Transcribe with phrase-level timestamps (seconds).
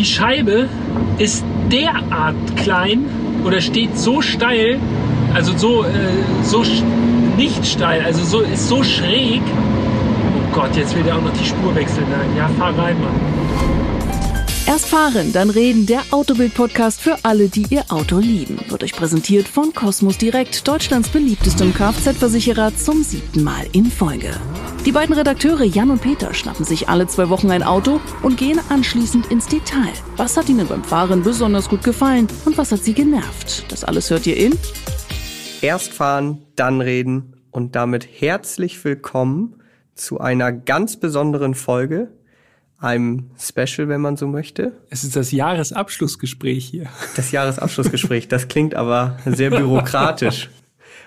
[0.00, 0.66] Die Scheibe
[1.18, 3.04] ist derart klein
[3.44, 4.78] oder steht so steil,
[5.34, 5.88] also so, äh,
[6.42, 6.64] so
[7.36, 9.42] nicht steil, also so, ist so schräg.
[9.42, 12.06] Oh Gott, jetzt will er auch noch die Spur wechseln.
[12.34, 13.79] Ja, fahr rein, Mann.
[14.66, 18.58] Erst fahren, dann reden, der Autobild-Podcast für alle, die ihr Auto lieben.
[18.68, 24.30] Wird euch präsentiert von Cosmos Direkt, Deutschlands beliebtestem Kfz-Versicherer zum siebten Mal in Folge.
[24.86, 28.60] Die beiden Redakteure Jan und Peter schnappen sich alle zwei Wochen ein Auto und gehen
[28.68, 29.92] anschließend ins Detail.
[30.16, 33.64] Was hat ihnen beim Fahren besonders gut gefallen und was hat sie genervt?
[33.72, 34.56] Das alles hört ihr in
[35.62, 39.56] Erst fahren, dann reden und damit herzlich willkommen
[39.94, 42.12] zu einer ganz besonderen Folge,
[42.80, 44.72] einem Special, wenn man so möchte.
[44.88, 46.86] Es ist das Jahresabschlussgespräch hier.
[47.14, 50.50] Das Jahresabschlussgespräch, das klingt aber sehr bürokratisch.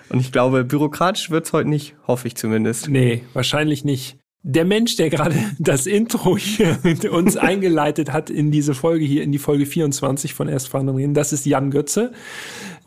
[0.08, 2.88] Und ich glaube, bürokratisch wird's heute nicht, hoffe ich zumindest.
[2.88, 4.18] Nee, wahrscheinlich nicht.
[4.46, 6.78] Der Mensch, der gerade das Intro hier
[7.10, 11.14] uns eingeleitet hat in diese Folge hier, in die Folge 24 von Erstfahren und Reden,
[11.14, 12.12] das ist Jan Götze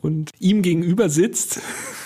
[0.01, 1.59] und ihm gegenüber sitzt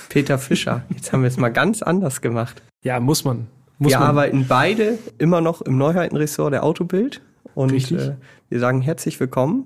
[0.08, 0.86] Peter Fischer.
[0.90, 2.62] Jetzt haben wir es mal ganz anders gemacht.
[2.84, 3.48] Ja, muss man.
[3.82, 4.10] Muss wir man.
[4.10, 7.20] arbeiten beide immer noch im Neuheitenressort der Autobild
[7.56, 8.16] und äh,
[8.48, 9.66] wir sagen herzlich willkommen,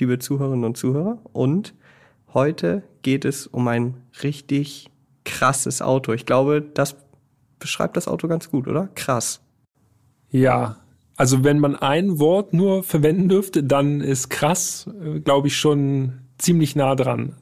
[0.00, 1.20] liebe Zuhörerinnen und Zuhörer.
[1.32, 1.72] Und
[2.32, 3.94] heute geht es um ein
[4.24, 4.90] richtig
[5.24, 6.12] krasses Auto.
[6.12, 6.96] Ich glaube, das
[7.60, 8.88] beschreibt das Auto ganz gut, oder?
[8.96, 9.40] Krass.
[10.30, 10.78] Ja,
[11.16, 16.14] also wenn man ein Wort nur verwenden dürfte, dann ist krass, äh, glaube ich, schon
[16.38, 17.36] ziemlich nah dran.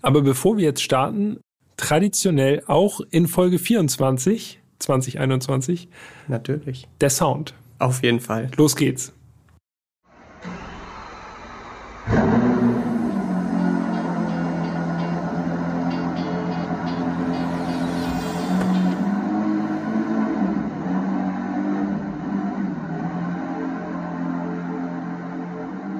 [0.00, 1.38] Aber bevor wir jetzt starten,
[1.76, 5.88] traditionell auch in Folge 24, 2021.
[6.28, 6.88] Natürlich.
[7.00, 7.54] Der Sound.
[7.78, 8.50] Auf jeden Fall.
[8.56, 9.12] Los geht's.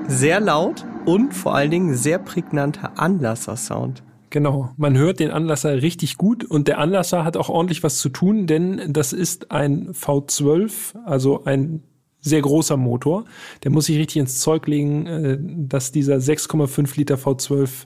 [0.08, 4.02] Sehr laut und vor allen Dingen sehr prägnanter Anlasser-Sound.
[4.32, 8.08] Genau, man hört den Anlasser richtig gut und der Anlasser hat auch ordentlich was zu
[8.08, 11.82] tun, denn das ist ein V12, also ein
[12.18, 13.26] sehr großer Motor.
[13.62, 17.84] Der muss sich richtig ins Zeug legen, äh, dass dieser 6,5 Liter V12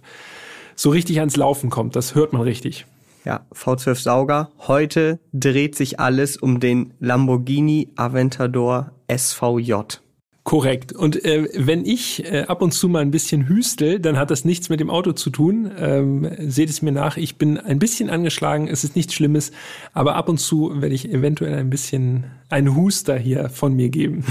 [0.77, 1.97] so richtig ans Laufen kommt.
[1.97, 2.87] Das hört man richtig.
[3.25, 4.53] Ja, V12 Sauger.
[4.69, 9.99] Heute dreht sich alles um den Lamborghini Aventador SVJ.
[10.47, 10.93] Korrekt.
[10.93, 14.45] Und äh, wenn ich äh, ab und zu mal ein bisschen hüstel, dann hat das
[14.45, 15.73] nichts mit dem Auto zu tun.
[15.77, 17.17] Ähm, seht es mir nach.
[17.17, 18.69] Ich bin ein bisschen angeschlagen.
[18.69, 19.51] Es ist nichts Schlimmes.
[19.93, 24.25] Aber ab und zu werde ich eventuell ein bisschen einen Huster hier von mir geben.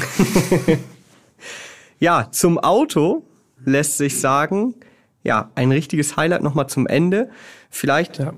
[1.99, 3.23] ja, zum Auto
[3.65, 4.73] lässt sich sagen,
[5.21, 7.29] ja, ein richtiges Highlight nochmal zum Ende.
[7.69, 8.31] Vielleicht ja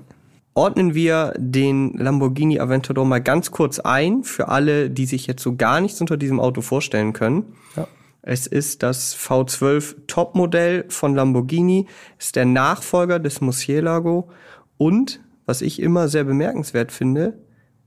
[0.58, 5.54] ordnen wir den Lamborghini Aventador mal ganz kurz ein für alle, die sich jetzt so
[5.54, 7.54] gar nichts unter diesem Auto vorstellen können.
[7.76, 7.86] Ja.
[8.22, 11.86] Es ist das V12 Topmodell von Lamborghini,
[12.18, 14.30] ist der Nachfolger des Murcielago
[14.76, 17.38] und was ich immer sehr bemerkenswert finde,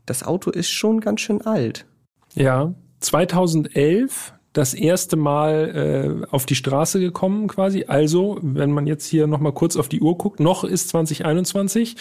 [0.06, 1.86] das Auto ist schon ganz schön alt.
[2.36, 7.86] Ja, 2011 das erste Mal äh, auf die Straße gekommen quasi.
[7.88, 11.96] Also, wenn man jetzt hier nochmal kurz auf die Uhr guckt, noch ist 2021.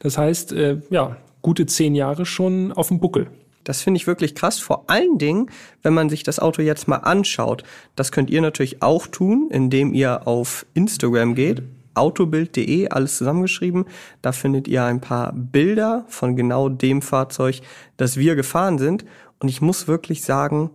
[0.00, 3.28] Das heißt, äh, ja, gute zehn Jahre schon auf dem Buckel.
[3.64, 4.58] Das finde ich wirklich krass.
[4.58, 5.50] Vor allen Dingen,
[5.82, 7.62] wenn man sich das Auto jetzt mal anschaut.
[7.94, 11.62] Das könnt ihr natürlich auch tun, indem ihr auf Instagram geht.
[11.94, 13.84] Autobild.de, alles zusammengeschrieben.
[14.22, 17.60] Da findet ihr ein paar Bilder von genau dem Fahrzeug,
[17.98, 19.04] das wir gefahren sind.
[19.38, 20.70] Und ich muss wirklich sagen,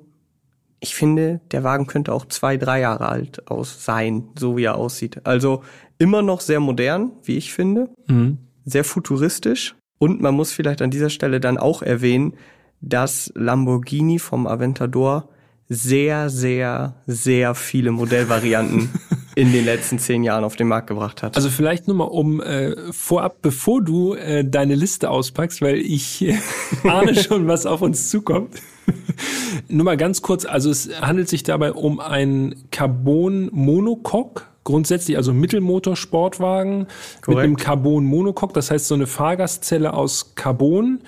[0.79, 4.75] ich finde, der Wagen könnte auch zwei, drei Jahre alt aus sein, so wie er
[4.75, 5.25] aussieht.
[5.25, 5.63] Also
[5.97, 8.37] immer noch sehr modern, wie ich finde, mhm.
[8.65, 9.75] sehr futuristisch.
[9.99, 12.33] Und man muss vielleicht an dieser Stelle dann auch erwähnen,
[12.81, 15.29] dass Lamborghini vom Aventador
[15.69, 18.89] sehr, sehr, sehr viele Modellvarianten
[19.35, 21.35] in den letzten zehn Jahren auf den Markt gebracht hat.
[21.35, 26.21] Also vielleicht nur mal um äh, vorab, bevor du äh, deine Liste auspackst, weil ich
[26.23, 26.37] äh,
[26.87, 28.61] ahne schon, was auf uns zukommt.
[29.67, 35.33] nur mal ganz kurz, also es handelt sich dabei um ein Carbon Monocoque grundsätzlich also
[35.33, 36.87] Mittelmotor-Sportwagen
[37.25, 40.99] mit einem Carbon-Monocoque, das heißt so eine Fahrgastzelle aus Carbon.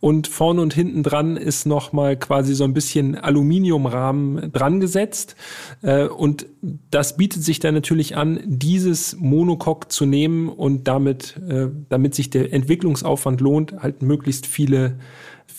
[0.00, 5.36] Und vorne und hinten dran ist nochmal quasi so ein bisschen Aluminiumrahmen dran gesetzt
[5.82, 6.46] äh, und
[6.90, 12.30] das bietet sich dann natürlich an, dieses Monocoque zu nehmen und damit, äh, damit sich
[12.30, 14.98] der Entwicklungsaufwand lohnt, halt möglichst viele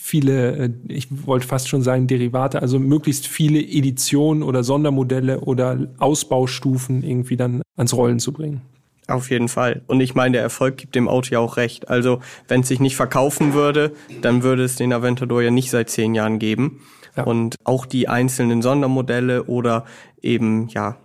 [0.06, 5.88] viele, äh, ich wollte fast schon sagen Derivate, also möglichst viele Editionen oder Sondermodelle oder
[5.98, 8.62] Ausbaustufen irgendwie dann ans Rollen zu bringen.
[9.08, 9.82] Auf jeden Fall.
[9.86, 11.88] Und ich meine, der Erfolg gibt dem Auto ja auch recht.
[11.88, 15.90] Also, wenn es sich nicht verkaufen würde, dann würde es den Aventador ja nicht seit
[15.90, 16.80] zehn Jahren geben.
[17.16, 17.24] Ja.
[17.24, 19.84] Und auch die einzelnen Sondermodelle oder
[20.22, 20.96] eben, ja,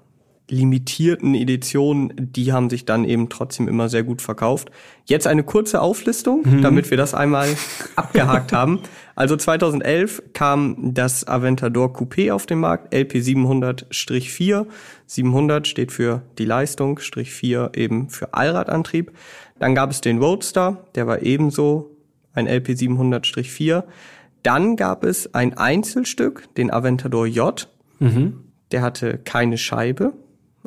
[0.52, 4.70] limitierten Editionen, die haben sich dann eben trotzdem immer sehr gut verkauft.
[5.06, 6.62] Jetzt eine kurze Auflistung, Mhm.
[6.62, 7.48] damit wir das einmal
[7.96, 8.80] abgehakt haben.
[9.16, 14.66] Also 2011 kam das Aventador Coupé auf den Markt, LP 700-4.
[15.06, 19.12] 700 steht für die Leistung, Strich 4 eben für Allradantrieb.
[19.60, 21.92] Dann gab es den Roadster, der war ebenso
[22.34, 23.84] ein LP 700-4.
[24.44, 27.68] Dann gab es ein Einzelstück, den Aventador J.
[28.72, 30.14] Der hatte keine Scheibe.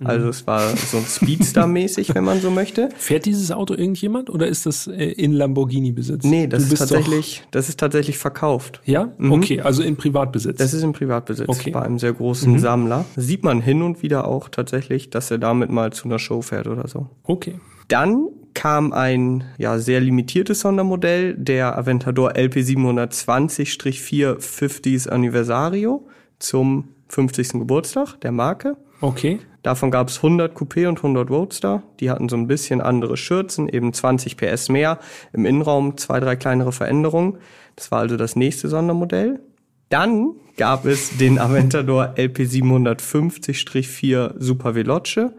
[0.02, 2.88] Also es war so ein Speedster-mäßig, wenn man so möchte.
[2.96, 6.24] Fährt dieses Auto irgendjemand oder ist das äh, in Lamborghini-Besitz?
[6.24, 8.80] Nee, das ist tatsächlich, das ist tatsächlich verkauft.
[8.84, 9.12] Ja?
[9.18, 10.58] Okay, also in Privatbesitz.
[10.58, 11.70] Das ist im Privatbesitz Okay.
[11.70, 13.04] bei einem sehr großen Sammler.
[13.16, 16.66] Sieht man hin und wieder auch tatsächlich, dass er damit mal zu einer Show fährt
[16.66, 17.08] oder so.
[17.22, 17.54] okay.
[17.88, 26.06] Dann kam ein ja, sehr limitiertes Sondermodell, der Aventador LP 720-4 50s Anniversario
[26.38, 27.50] zum 50.
[27.52, 28.76] Geburtstag der Marke.
[29.00, 29.40] Okay.
[29.64, 31.82] Davon gab es 100 Coupé und 100 Roadster.
[31.98, 34.98] Die hatten so ein bisschen andere Schürzen, eben 20 PS mehr.
[35.32, 37.38] Im Innenraum zwei, drei kleinere Veränderungen.
[37.74, 39.40] Das war also das nächste Sondermodell.
[39.88, 45.30] Dann gab es den Aventador LP 750-4 Super Veloce.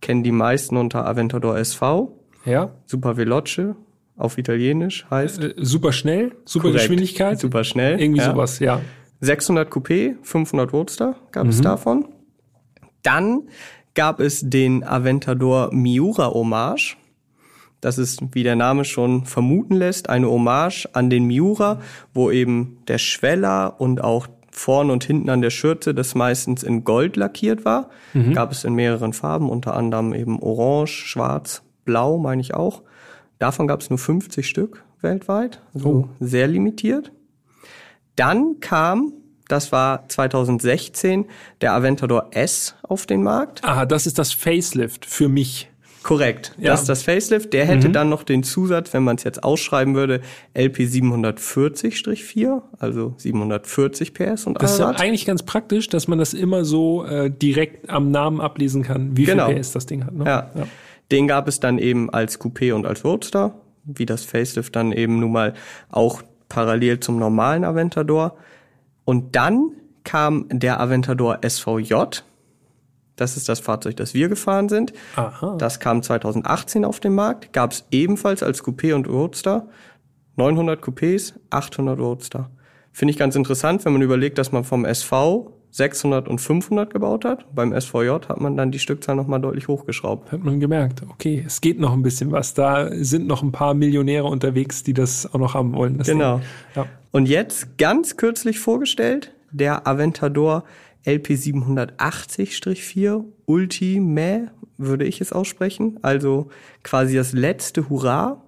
[0.00, 2.12] Kennen die meisten unter Aventador SV.
[2.44, 2.72] Ja.
[2.86, 3.76] Super Veloce
[4.16, 5.40] auf Italienisch heißt.
[5.40, 6.80] Äh, super schnell, super Korrekt.
[6.82, 7.38] Geschwindigkeit.
[7.38, 8.00] Super schnell.
[8.00, 8.32] Irgendwie ja.
[8.32, 8.80] sowas, ja.
[9.20, 12.08] 600 Coupé, 500 Roadster gab es davon.
[13.04, 13.42] Dann
[13.94, 16.96] gab es den Aventador Miura Hommage.
[17.80, 21.80] Das ist, wie der Name schon vermuten lässt, eine Hommage an den Miura,
[22.12, 26.84] wo eben der Schweller und auch vorn und hinten an der Schürze das meistens in
[26.84, 27.90] Gold lackiert war.
[28.32, 32.82] Gab es in mehreren Farben, unter anderem eben Orange, Schwarz, Blau, meine ich auch.
[33.38, 37.12] Davon gab es nur 50 Stück weltweit, also sehr limitiert.
[38.16, 39.12] Dann kam,
[39.48, 41.26] das war 2016,
[41.60, 43.62] der Aventador S auf den Markt.
[43.64, 45.70] Aha, das ist das Facelift für mich.
[46.02, 46.54] Korrekt.
[46.58, 46.72] Ja.
[46.72, 47.54] Das ist das Facelift.
[47.54, 50.20] Der hätte dann noch den Zusatz, wenn man es jetzt ausschreiben würde,
[50.54, 56.34] LP 740-4, also 740 PS und Das ist ja eigentlich ganz praktisch, dass man das
[56.34, 59.46] immer so äh, direkt am Namen ablesen kann, wie Genau.
[59.46, 60.14] viel PS das Ding hat.
[60.14, 60.24] Ne?
[60.26, 60.50] Ja.
[61.10, 63.54] Den gab es dann eben als Coupé und als Roadster,
[63.84, 65.54] wie das Facelift dann eben nun mal
[65.90, 68.36] auch parallel zum normalen Aventador.
[69.04, 69.72] Und dann
[70.04, 71.94] kam der Aventador SVJ.
[73.16, 74.92] Das ist das Fahrzeug, das wir gefahren sind.
[75.16, 75.56] Aha.
[75.58, 77.52] Das kam 2018 auf den Markt.
[77.52, 79.68] Gab es ebenfalls als Coupé und Roadster.
[80.36, 82.50] 900 Coupés, 800 Roadster.
[82.92, 87.24] Finde ich ganz interessant, wenn man überlegt, dass man vom SV 600 und 500 gebaut
[87.24, 87.52] hat.
[87.52, 90.30] Beim SVJ hat man dann die Stückzahl nochmal deutlich hochgeschraubt.
[90.30, 92.54] Hat man gemerkt, okay, es geht noch ein bisschen was.
[92.54, 95.98] Da sind noch ein paar Millionäre unterwegs, die das auch noch haben wollen.
[95.98, 96.40] das Genau.
[96.76, 96.86] Ja.
[97.10, 100.62] Und jetzt ganz kürzlich vorgestellt, der Aventador
[101.04, 105.98] LP 780-4 Ultime, würde ich es aussprechen.
[106.02, 106.50] Also
[106.84, 108.44] quasi das letzte Hurra.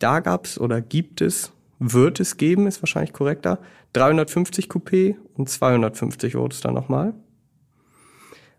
[0.00, 3.60] Da gab's oder gibt es, wird es geben, ist wahrscheinlich korrekter,
[3.92, 7.14] 350 Coupé und 250 Roadster nochmal.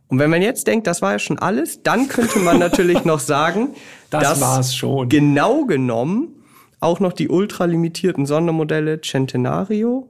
[0.08, 3.20] Und wenn man jetzt denkt, das war ja schon alles, dann könnte man natürlich noch
[3.20, 3.76] sagen,
[4.10, 5.08] Das dass war's schon.
[5.10, 6.36] Genau genommen
[6.80, 10.10] auch noch die ultralimitierten Sondermodelle Centenario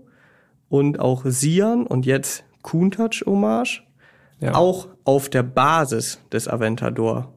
[0.69, 3.81] und auch Sian und jetzt Countach Hommage
[4.39, 4.53] Ja.
[4.53, 7.33] auch auf der Basis des Aventador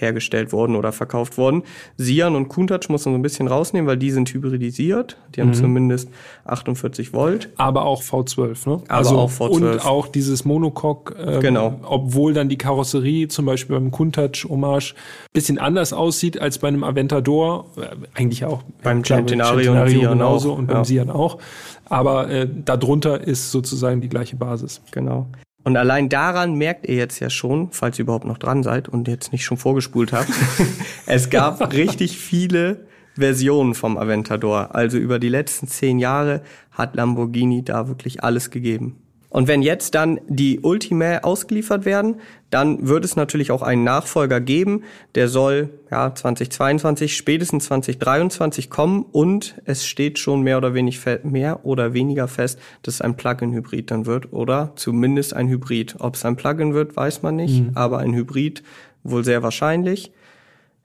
[0.00, 1.62] hergestellt worden oder verkauft worden.
[1.96, 5.16] Sian und Countach muss man so ein bisschen rausnehmen, weil die sind hybridisiert.
[5.34, 5.46] Die Mhm.
[5.46, 6.08] haben zumindest
[6.44, 7.50] 48 Volt.
[7.56, 8.80] Aber auch V12, ne?
[8.88, 9.50] Aber auch V12.
[9.50, 11.80] Und auch dieses Monocoque, ähm, Genau.
[11.84, 14.94] obwohl dann die Karosserie zum Beispiel beim Countach Hommage
[15.32, 18.62] bisschen anders aussieht als bei einem Aventador, äh, eigentlich auch.
[18.82, 20.84] Beim klar, Centenario und Sian genauso auch, und beim ja.
[20.84, 21.38] Sian auch.
[21.86, 24.80] Aber äh, darunter ist sozusagen die gleiche Basis.
[24.90, 25.26] Genau.
[25.64, 29.08] Und allein daran merkt ihr jetzt ja schon, falls ihr überhaupt noch dran seid und
[29.08, 30.30] jetzt nicht schon vorgespult habt,
[31.06, 34.74] es gab richtig viele Versionen vom Aventador.
[34.74, 39.02] Also über die letzten zehn Jahre hat Lamborghini da wirklich alles gegeben.
[39.30, 42.20] Und wenn jetzt dann die Ultima ausgeliefert werden,
[42.50, 44.84] dann wird es natürlich auch einen Nachfolger geben.
[45.14, 51.66] Der soll ja 2022, spätestens 2023 kommen und es steht schon mehr oder, wenig mehr
[51.66, 55.96] oder weniger fest, dass es ein Plug-in-Hybrid dann wird oder zumindest ein Hybrid.
[55.98, 58.62] Ob es ein Plug-in wird, weiß man nicht, aber ein Hybrid
[59.02, 60.12] wohl sehr wahrscheinlich.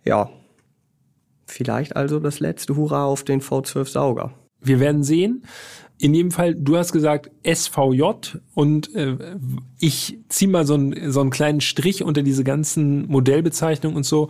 [0.04, 0.30] Ja,
[1.46, 4.34] vielleicht also das letzte Hurra auf den V12 Sauger.
[4.60, 5.44] Wir werden sehen.
[6.04, 9.16] In jedem Fall, du hast gesagt SVJ und äh,
[9.80, 14.28] ich ziehe mal so, einen so einen kleinen Strich unter diese ganzen Modellbezeichnungen und so.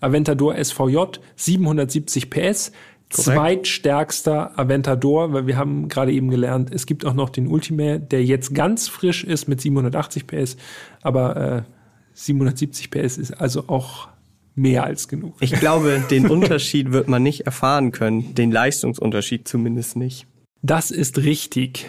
[0.00, 2.70] Aventador SVJ, 770 PS.
[3.08, 8.22] zweitstärkster Aventador, weil wir haben gerade eben gelernt, es gibt auch noch den Ultimate, der
[8.22, 10.58] jetzt ganz frisch ist mit 780 PS,
[11.00, 11.62] aber äh,
[12.12, 14.08] 770 PS ist also auch
[14.54, 15.36] mehr als genug.
[15.40, 20.26] Ich glaube, den Unterschied wird man nicht erfahren können, den Leistungsunterschied zumindest nicht.
[20.66, 21.88] Das ist richtig.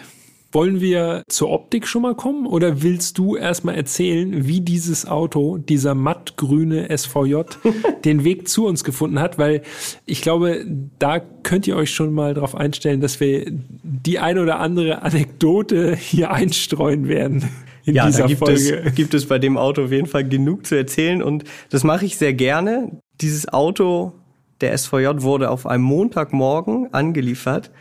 [0.52, 5.58] Wollen wir zur Optik schon mal kommen oder willst du erstmal erzählen, wie dieses Auto,
[5.58, 7.42] dieser mattgrüne SVJ,
[8.04, 9.36] den Weg zu uns gefunden hat?
[9.36, 9.62] Weil
[10.06, 10.64] ich glaube,
[11.00, 15.96] da könnt ihr euch schon mal darauf einstellen, dass wir die ein oder andere Anekdote
[15.96, 17.50] hier einstreuen werden.
[17.84, 18.82] In ja, dieser da gibt Folge.
[18.84, 22.06] es, gibt es bei dem Auto auf jeden Fall genug zu erzählen und das mache
[22.06, 22.92] ich sehr gerne.
[23.20, 24.12] Dieses Auto,
[24.60, 27.72] der SVJ, wurde auf einem Montagmorgen angeliefert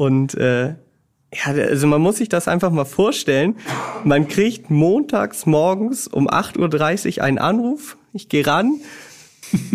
[0.00, 3.56] und äh, ja, also man muss sich das einfach mal vorstellen.
[4.02, 7.98] Man kriegt montags morgens um 8.30 Uhr einen Anruf.
[8.14, 8.80] Ich gehe ran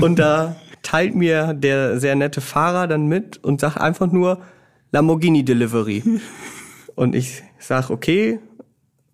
[0.01, 4.39] und da teilt mir der sehr nette Fahrer dann mit und sagt einfach nur
[4.91, 6.01] Lamborghini Delivery.
[6.95, 8.39] Und ich sag okay,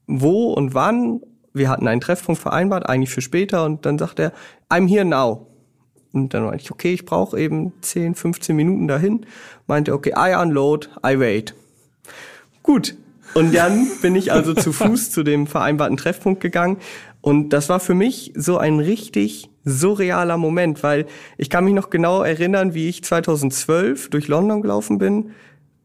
[0.07, 1.19] wo und wann?
[1.51, 3.65] Wir hatten einen Treffpunkt vereinbart, eigentlich für später.
[3.65, 4.31] Und dann sagt er,
[4.69, 5.50] I'm here now.
[6.13, 9.25] Und dann meinte ich, okay, ich brauche eben 10, 15 Minuten dahin.
[9.67, 11.55] Meinte, okay, I unload, I wait.
[12.63, 12.95] Gut.
[13.33, 16.77] Und dann bin ich also zu Fuß zu dem vereinbarten Treffpunkt gegangen.
[17.21, 21.05] Und das war für mich so ein richtig surrealer Moment, weil
[21.37, 25.31] ich kann mich noch genau erinnern, wie ich 2012 durch London gelaufen bin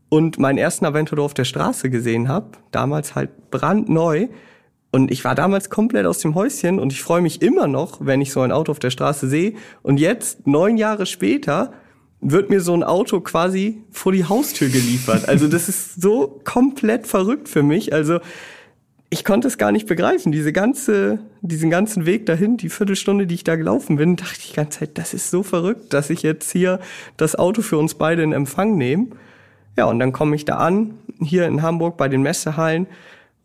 [0.08, 2.52] und meinen ersten Aventador auf der Straße gesehen habe.
[2.70, 4.28] Damals halt brandneu.
[4.96, 8.22] Und ich war damals komplett aus dem Häuschen und ich freue mich immer noch, wenn
[8.22, 9.52] ich so ein Auto auf der Straße sehe.
[9.82, 11.74] Und jetzt, neun Jahre später,
[12.22, 15.28] wird mir so ein Auto quasi vor die Haustür geliefert.
[15.28, 17.92] Also das ist so komplett verrückt für mich.
[17.92, 18.20] Also
[19.10, 20.32] ich konnte es gar nicht begreifen.
[20.32, 24.48] Diese ganze, diesen ganzen Weg dahin, die Viertelstunde, die ich da gelaufen bin, dachte ich
[24.48, 26.80] die ganze Zeit, das ist so verrückt, dass ich jetzt hier
[27.18, 29.08] das Auto für uns beide in Empfang nehme.
[29.76, 32.86] Ja, und dann komme ich da an, hier in Hamburg bei den Messehallen,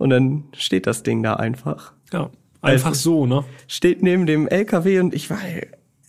[0.02, 1.94] und dann steht das Ding da einfach.
[2.12, 2.30] Ja,
[2.62, 3.46] einfach Also- so, ne?
[3.68, 5.40] Steht neben dem LKW und ich war,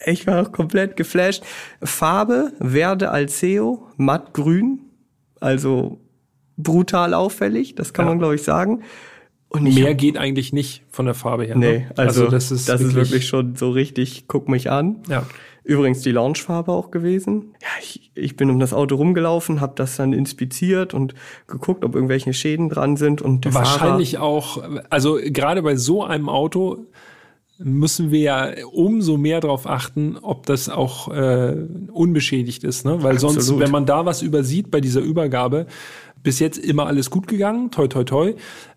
[0.07, 1.45] ich war komplett geflasht.
[1.83, 4.81] Farbe Verde Alceo, mattgrün,
[5.41, 6.01] also
[6.57, 8.11] brutal auffällig, das kann Ja.
[8.11, 8.83] man glaube ich sagen.
[9.49, 11.57] Und Mehr geht eigentlich nicht von der Farbe her.
[11.57, 11.91] Nee, ne?
[11.97, 15.03] also, das, ist, wirklich schon so richtig, guck mich an.
[15.11, 15.27] Ja.
[15.65, 17.55] Übrigens die Launchfarbe auch gewesen.
[17.63, 21.15] Ja, ich, ich bin um das Auto rumgelaufen, habe das dann inspiziert und
[21.47, 23.23] geguckt, ob irgendwelche Schäden dran sind.
[23.23, 26.87] Und Wahrscheinlich auch, also gerade bei so einem Auto
[27.59, 31.57] müssen wir ja umso mehr darauf achten, ob das auch äh,
[31.93, 33.03] unbeschädigt ist, ne?
[33.03, 33.61] Weil sonst, Absolut.
[33.63, 35.67] wenn man da was übersieht bei dieser Übergabe,
[36.23, 38.35] bis jetzt immer alles gut gegangen, toi toi toi.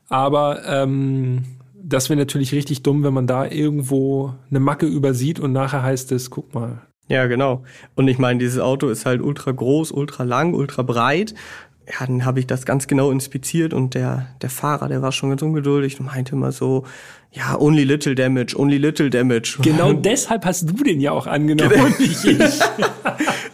[0.08, 1.44] Aber ähm,
[1.88, 6.12] das wäre natürlich richtig dumm, wenn man da irgendwo eine Macke übersieht und nachher heißt
[6.12, 6.82] es, guck mal.
[7.08, 7.63] Ja, genau.
[7.96, 11.36] Und ich meine, dieses Auto ist halt ultra groß, ultra lang, ultra breit.
[11.88, 15.30] Ja, dann habe ich das ganz genau inspiziert und der, der Fahrer, der war schon
[15.30, 16.84] ganz ungeduldig und meinte immer so,
[17.32, 19.60] ja, only little damage, only little damage.
[19.62, 22.39] Genau deshalb hast du den ja auch angenommen und nicht ich.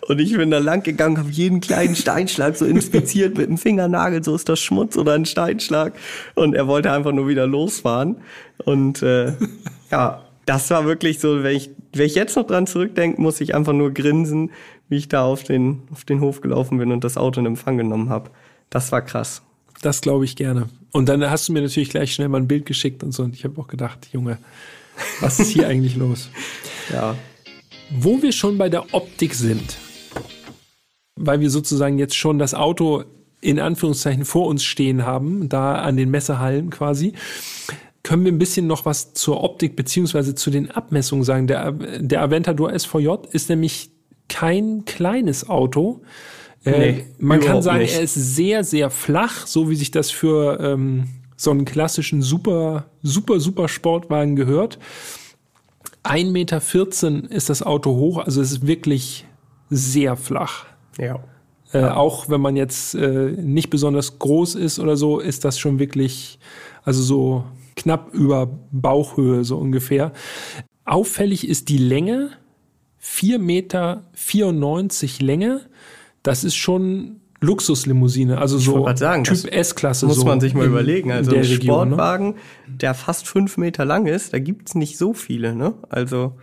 [0.07, 4.21] Und ich bin da lang gegangen, habe jeden kleinen Steinschlag so inspiziert mit dem Fingernagel,
[4.21, 5.93] so ist das Schmutz oder ein Steinschlag.
[6.35, 8.17] Und er wollte einfach nur wieder losfahren.
[8.65, 9.31] Und äh,
[9.89, 13.55] ja, das war wirklich so, wenn ich, wenn ich jetzt noch dran zurückdenke, muss ich
[13.55, 14.51] einfach nur grinsen,
[14.91, 17.77] wie ich da auf den, auf den Hof gelaufen bin und das Auto in Empfang
[17.77, 18.29] genommen habe.
[18.69, 19.41] Das war krass.
[19.81, 20.67] Das glaube ich gerne.
[20.91, 23.23] Und dann hast du mir natürlich gleich schnell mal ein Bild geschickt und so.
[23.23, 24.37] Und ich habe auch gedacht, Junge,
[25.21, 26.29] was ist hier eigentlich los?
[26.91, 27.15] Ja.
[27.89, 29.77] Wo wir schon bei der Optik sind,
[31.15, 33.05] weil wir sozusagen jetzt schon das Auto
[33.39, 37.13] in Anführungszeichen vor uns stehen haben, da an den Messehallen quasi,
[38.03, 41.47] können wir ein bisschen noch was zur Optik beziehungsweise zu den Abmessungen sagen.
[41.47, 43.91] Der, der Aventador SVJ ist nämlich
[44.31, 46.01] kein kleines Auto.
[46.63, 47.95] Äh, Nee, man kann sagen, nicht.
[47.95, 52.85] er ist sehr, sehr flach, so wie sich das für ähm, so einen klassischen super,
[53.03, 54.79] super, super Sportwagen gehört.
[56.03, 56.31] 1,14
[57.11, 59.25] Meter ist das Auto hoch, also es ist wirklich
[59.69, 60.65] sehr flach.
[60.97, 61.19] Ja.
[61.73, 65.79] Äh, auch wenn man jetzt äh, nicht besonders groß ist oder so, ist das schon
[65.79, 66.39] wirklich,
[66.83, 67.43] also so
[67.75, 70.11] knapp über Bauchhöhe so ungefähr.
[70.85, 72.31] Auffällig ist die Länge,
[73.03, 74.03] 4,94 Meter
[75.19, 75.61] Länge.
[76.23, 80.05] Das ist schon Luxuslimousine, also so sagen, Typ S-Klasse.
[80.05, 81.11] Muss so man sich mal überlegen.
[81.11, 81.95] Also der ein Region, ne?
[81.95, 82.35] Sportwagen,
[82.67, 85.55] der fast fünf Meter lang ist, da gibt's nicht so viele.
[85.55, 85.73] Ne?
[85.89, 86.37] Also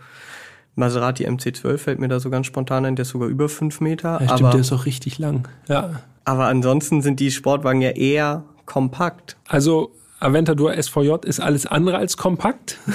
[0.75, 4.19] Maserati MC12 fällt mir da so ganz spontan ein, der ist sogar über fünf Meter.
[4.19, 5.47] Ja, stimmt, aber, der ist auch richtig lang.
[5.69, 6.01] Ja.
[6.25, 9.37] aber ansonsten sind die Sportwagen ja eher kompakt.
[9.47, 12.77] Also Aventador SVJ ist alles andere als kompakt.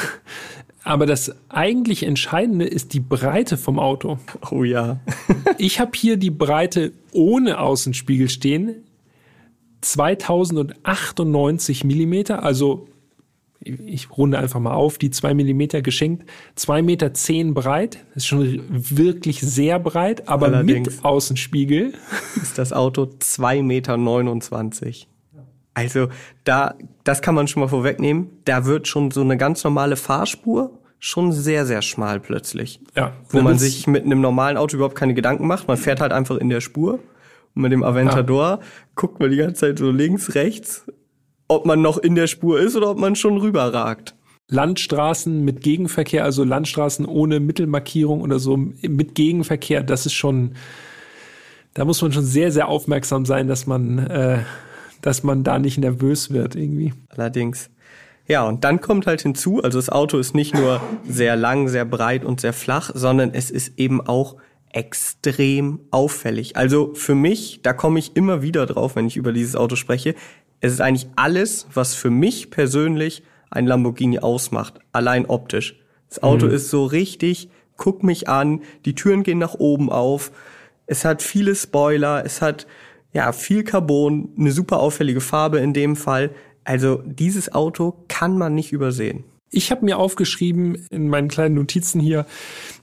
[0.84, 4.18] Aber das eigentlich Entscheidende ist die Breite vom Auto.
[4.50, 5.00] Oh ja.
[5.58, 8.84] ich habe hier die Breite ohne Außenspiegel stehen.
[9.80, 12.88] 2098 Millimeter, also
[13.60, 18.26] ich runde einfach mal auf, die zwei Millimeter geschenkt, zwei Meter zehn breit, das ist
[18.26, 21.94] schon wirklich sehr breit, aber Allerdings mit Außenspiegel
[22.36, 23.96] ist das Auto zwei Meter.
[25.76, 26.02] 29.
[26.02, 26.08] Also
[26.44, 28.30] da, das kann man schon mal vorwegnehmen.
[28.44, 32.80] Da wird schon so eine ganz normale Fahrspur schon sehr, sehr schmal plötzlich.
[32.96, 33.12] Ja.
[33.28, 35.68] Wo man sich mit einem normalen Auto überhaupt keine Gedanken macht.
[35.68, 36.98] Man fährt halt einfach in der Spur.
[37.54, 38.60] Und mit dem Aventador ja.
[38.94, 40.86] guckt man die ganze Zeit so links, rechts,
[41.46, 44.14] ob man noch in der Spur ist oder ob man schon rüberragt.
[44.48, 50.54] Landstraßen mit Gegenverkehr, also Landstraßen ohne Mittelmarkierung oder so mit Gegenverkehr, das ist schon,
[51.72, 54.38] da muss man schon sehr, sehr aufmerksam sein, dass man äh,
[55.04, 56.94] dass man da nicht nervös wird irgendwie.
[57.10, 57.68] Allerdings.
[58.26, 61.84] Ja, und dann kommt halt hinzu, also das Auto ist nicht nur sehr lang, sehr
[61.84, 64.36] breit und sehr flach, sondern es ist eben auch
[64.70, 66.56] extrem auffällig.
[66.56, 70.14] Also für mich, da komme ich immer wieder drauf, wenn ich über dieses Auto spreche,
[70.60, 75.78] es ist eigentlich alles, was für mich persönlich ein Lamborghini ausmacht, allein optisch.
[76.08, 76.52] Das Auto mhm.
[76.52, 80.32] ist so richtig, guck mich an, die Türen gehen nach oben auf,
[80.86, 82.66] es hat viele Spoiler, es hat
[83.14, 86.30] ja, viel Carbon, eine super auffällige Farbe in dem Fall.
[86.64, 89.24] Also dieses Auto kann man nicht übersehen.
[89.50, 92.26] Ich habe mir aufgeschrieben in meinen kleinen Notizen hier,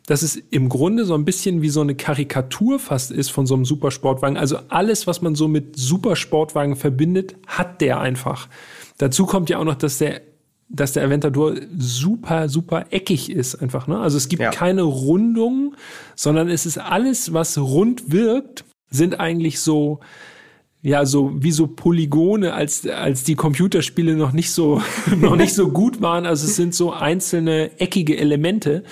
[0.08, 3.56] dass es im Grunde so ein bisschen wie so eine Karikatur fast ist von so
[3.56, 4.38] einem Supersportwagen.
[4.38, 8.48] Also alles, was man so mit Supersportwagen verbindet, hat der einfach.
[8.98, 10.22] Dazu kommt ja auch noch, dass der
[10.74, 13.88] dass der Aventador super, super eckig ist einfach.
[13.88, 14.00] Ne?
[14.00, 14.52] Also es gibt ja.
[14.52, 15.76] keine Rundung,
[16.16, 20.02] sondern es ist alles, was rund wirkt, sind eigentlich so,
[20.84, 24.82] ja, so wie so Polygone, als, als die Computerspiele noch nicht so,
[25.18, 26.26] noch nicht so gut waren.
[26.26, 28.84] Also es sind so einzelne eckige Elemente,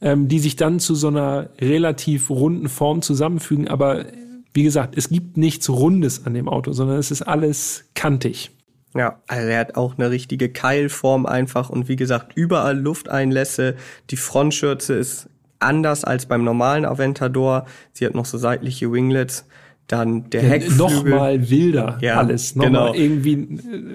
[0.00, 3.68] ähm, die sich dann zu so einer relativ runden Form zusammenfügen.
[3.68, 4.06] Aber
[4.54, 8.50] wie gesagt, es gibt nichts Rundes an dem Auto, sondern es ist alles kantig.
[8.94, 13.76] Ja, also er hat auch eine richtige Keilform einfach und wie gesagt, überall Lufteinlässe.
[14.10, 15.30] Die Frontschürze ist
[15.62, 17.66] anders als beim normalen Aventador.
[17.92, 19.46] Sie hat noch so seitliche Winglets.
[19.88, 20.76] Dann der Heckflügel.
[20.78, 22.54] Noch mal wilder ja, alles.
[22.54, 22.88] Noch genau.
[22.88, 23.36] mal irgendwie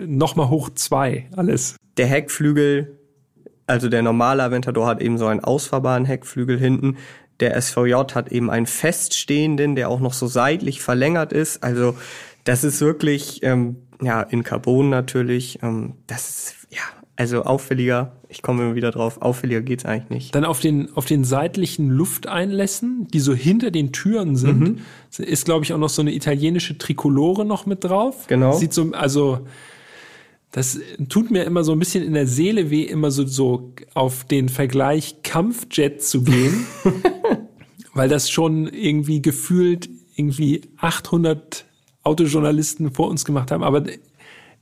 [0.06, 1.75] noch mal hoch zwei alles.
[1.97, 2.99] Der Heckflügel,
[3.65, 6.97] also der normale Aventador hat eben so einen ausfahrbaren Heckflügel hinten.
[7.39, 11.63] Der SVJ hat eben einen feststehenden, der auch noch so seitlich verlängert ist.
[11.63, 11.95] Also
[12.43, 15.60] das ist wirklich, ähm, ja, in Carbon natürlich.
[15.62, 16.82] Ähm, das ist, ja,
[17.17, 20.36] also auffälliger, ich komme immer wieder drauf, auffälliger geht's eigentlich nicht.
[20.36, 24.80] Dann auf den, auf den seitlichen Lufteinlässen, die so hinter den Türen sind, mhm.
[25.17, 28.27] ist, glaube ich, auch noch so eine italienische Trikolore noch mit drauf.
[28.27, 28.53] Genau.
[28.53, 29.47] Sieht so, also,
[30.51, 34.23] das tut mir immer so ein bisschen in der Seele weh, immer so, so auf
[34.23, 36.65] den Vergleich Kampfjet zu gehen.
[37.97, 41.65] weil das schon irgendwie gefühlt irgendwie 800
[42.03, 43.63] Autojournalisten vor uns gemacht haben.
[43.63, 43.84] Aber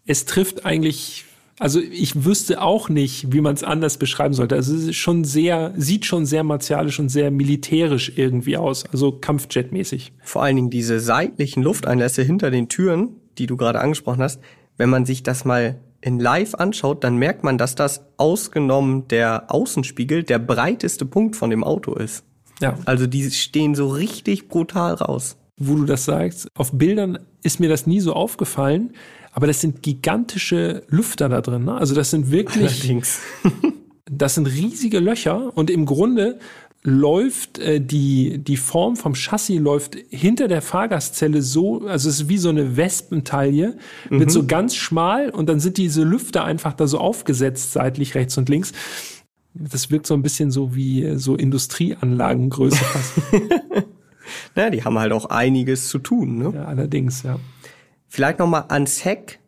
[0.05, 1.25] es trifft eigentlich
[1.59, 4.55] also ich wüsste auch nicht, wie man es anders beschreiben sollte.
[4.55, 9.11] Also es ist schon sehr, sieht schon sehr martialisch und sehr militärisch irgendwie aus, also
[9.11, 10.11] Kampfjet-mäßig.
[10.21, 14.41] Vor allen Dingen diese seitlichen Lufteinlässe hinter den Türen, die du gerade angesprochen hast,
[14.77, 19.45] wenn man sich das mal in Live anschaut, dann merkt man, dass das ausgenommen der
[19.51, 22.23] Außenspiegel der breiteste Punkt von dem Auto ist.
[22.61, 22.77] Ja.
[22.85, 25.37] Also die stehen so richtig brutal raus.
[25.57, 28.93] Wo du das sagst, auf Bildern ist mir das nie so aufgefallen.
[29.35, 31.65] Aber das sind gigantische Lüfter da drin.
[31.65, 31.75] Ne?
[31.75, 33.19] Also das sind wirklich, Allerdings.
[34.09, 36.39] das sind riesige Löcher und im Grunde
[36.83, 42.29] läuft äh, die, die Form vom Chassis läuft hinter der Fahrgastzelle so, also es ist
[42.29, 43.75] wie so eine Wespentaille,
[44.09, 44.19] mhm.
[44.19, 48.37] wird so ganz schmal und dann sind diese Lüfter einfach da so aufgesetzt, seitlich rechts
[48.37, 48.71] und links.
[49.53, 53.13] Das wirkt so ein bisschen so wie so Industrieanlagengröße fast.
[54.55, 56.51] naja, die haben halt auch einiges zu tun, ne?
[56.55, 57.37] Ja, allerdings, ja.
[58.07, 59.39] Vielleicht nochmal ans Heck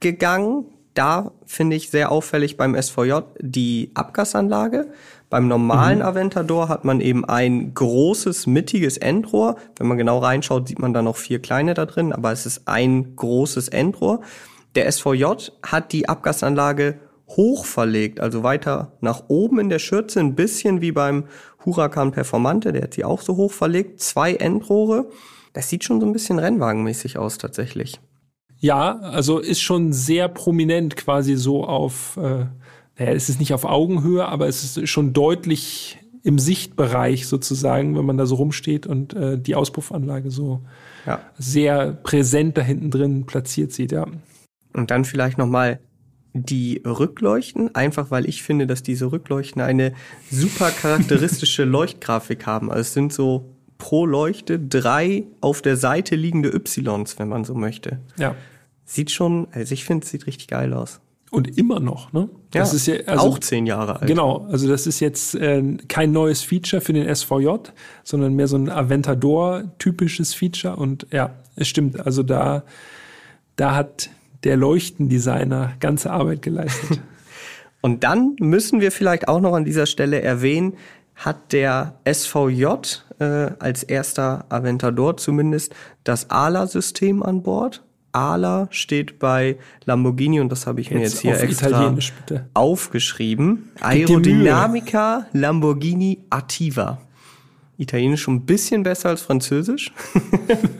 [0.00, 0.66] gegangen.
[0.94, 4.88] Da finde ich sehr auffällig beim SVJ die Abgasanlage.
[5.28, 6.04] Beim normalen mhm.
[6.04, 9.56] Aventador hat man eben ein großes, mittiges Endrohr.
[9.76, 12.62] Wenn man genau reinschaut, sieht man da noch vier kleine da drin, aber es ist
[12.66, 14.20] ein großes Endrohr.
[14.74, 20.36] Der SVJ hat die Abgasanlage hoch verlegt, also weiter nach oben in der Schürze, ein
[20.36, 21.24] bisschen wie beim
[21.64, 24.00] Huracan Performante, der hat sie auch so hoch verlegt.
[24.00, 25.06] Zwei Endrohre.
[25.56, 27.98] Das sieht schon so ein bisschen Rennwagenmäßig aus tatsächlich.
[28.58, 32.44] Ja, also ist schon sehr prominent quasi so auf, äh,
[32.98, 38.04] naja, es ist nicht auf Augenhöhe, aber es ist schon deutlich im Sichtbereich sozusagen, wenn
[38.04, 40.60] man da so rumsteht und äh, die Auspuffanlage so
[41.06, 41.20] ja.
[41.38, 44.06] sehr präsent da hinten drin platziert sieht, ja.
[44.74, 45.80] Und dann vielleicht nochmal
[46.34, 49.94] die Rückleuchten, einfach weil ich finde, dass diese Rückleuchten eine
[50.30, 52.70] super charakteristische Leuchtgrafik haben.
[52.70, 57.54] Also es sind so pro Leuchte drei auf der Seite liegende Ys, wenn man so
[57.54, 57.98] möchte.
[58.18, 58.34] Ja.
[58.84, 61.00] Sieht schon, also ich finde, es sieht richtig geil aus.
[61.30, 62.28] Und immer noch, ne?
[62.52, 64.06] Das ja, ist ja also, auch zehn Jahre alt.
[64.06, 67.48] Genau, also das ist jetzt äh, kein neues Feature für den SVJ,
[68.04, 70.76] sondern mehr so ein Aventador-typisches Feature.
[70.76, 72.06] Und ja, es stimmt.
[72.06, 72.62] Also da,
[73.56, 74.08] da hat
[74.44, 77.00] der Leuchtendesigner ganze Arbeit geleistet.
[77.82, 80.74] Und dann müssen wir vielleicht auch noch an dieser Stelle erwähnen,
[81.16, 82.66] hat der SVJ
[83.18, 85.74] äh, als erster Aventador zumindest
[86.04, 87.82] das ALA-System an Bord.
[88.12, 91.94] ALA steht bei Lamborghini und das habe ich jetzt mir jetzt hier extra
[92.54, 93.70] aufgeschrieben.
[93.80, 96.98] Aerodynamica Lamborghini Attiva.
[97.78, 99.92] Italienisch schon ein bisschen besser als Französisch.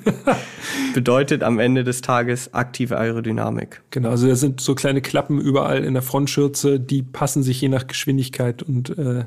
[0.95, 3.83] Bedeutet am Ende des Tages aktive Aerodynamik.
[3.91, 7.69] Genau, also da sind so kleine Klappen überall in der Frontschürze, die passen sich je
[7.69, 9.25] nach Geschwindigkeit und äh,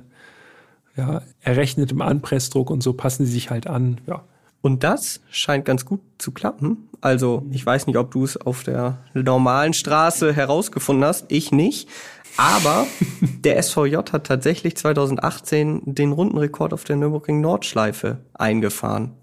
[0.99, 4.01] ja, errechnetem Anpressdruck und so passen sie sich halt an.
[4.05, 4.23] Ja.
[4.61, 6.89] Und das scheint ganz gut zu klappen.
[6.99, 11.25] Also ich weiß nicht, ob du es auf der normalen Straße herausgefunden hast.
[11.29, 11.87] Ich nicht.
[12.35, 12.85] Aber
[13.21, 19.13] der SVJ hat tatsächlich 2018 den Rundenrekord auf der Nürburgring Nordschleife eingefahren.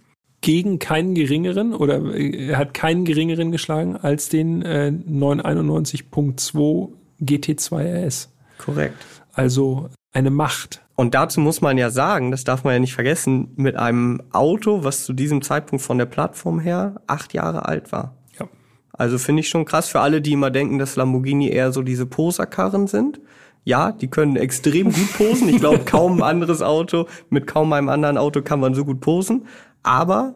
[0.41, 6.89] Gegen keinen geringeren oder äh, er hat keinen geringeren geschlagen als den äh, 991.2
[7.21, 8.33] GT2 RS.
[8.59, 9.05] Korrekt.
[9.33, 10.86] Also eine Macht.
[10.97, 14.83] Und dazu muss man ja sagen, das darf man ja nicht vergessen, mit einem Auto,
[14.83, 18.17] was zu diesem Zeitpunkt von der Plattform her acht Jahre alt war.
[18.41, 18.49] Ja.
[18.95, 22.07] Also finde ich schon krass für alle, die immer denken, dass Lamborghini eher so diese
[22.07, 23.21] Poserkarren sind.
[23.65, 25.51] Ja, die können extrem gut posen.
[25.51, 29.01] Ich glaube, kaum ein anderes Auto, mit kaum einem anderen Auto kann man so gut
[29.01, 29.47] posen.
[29.83, 30.35] Aber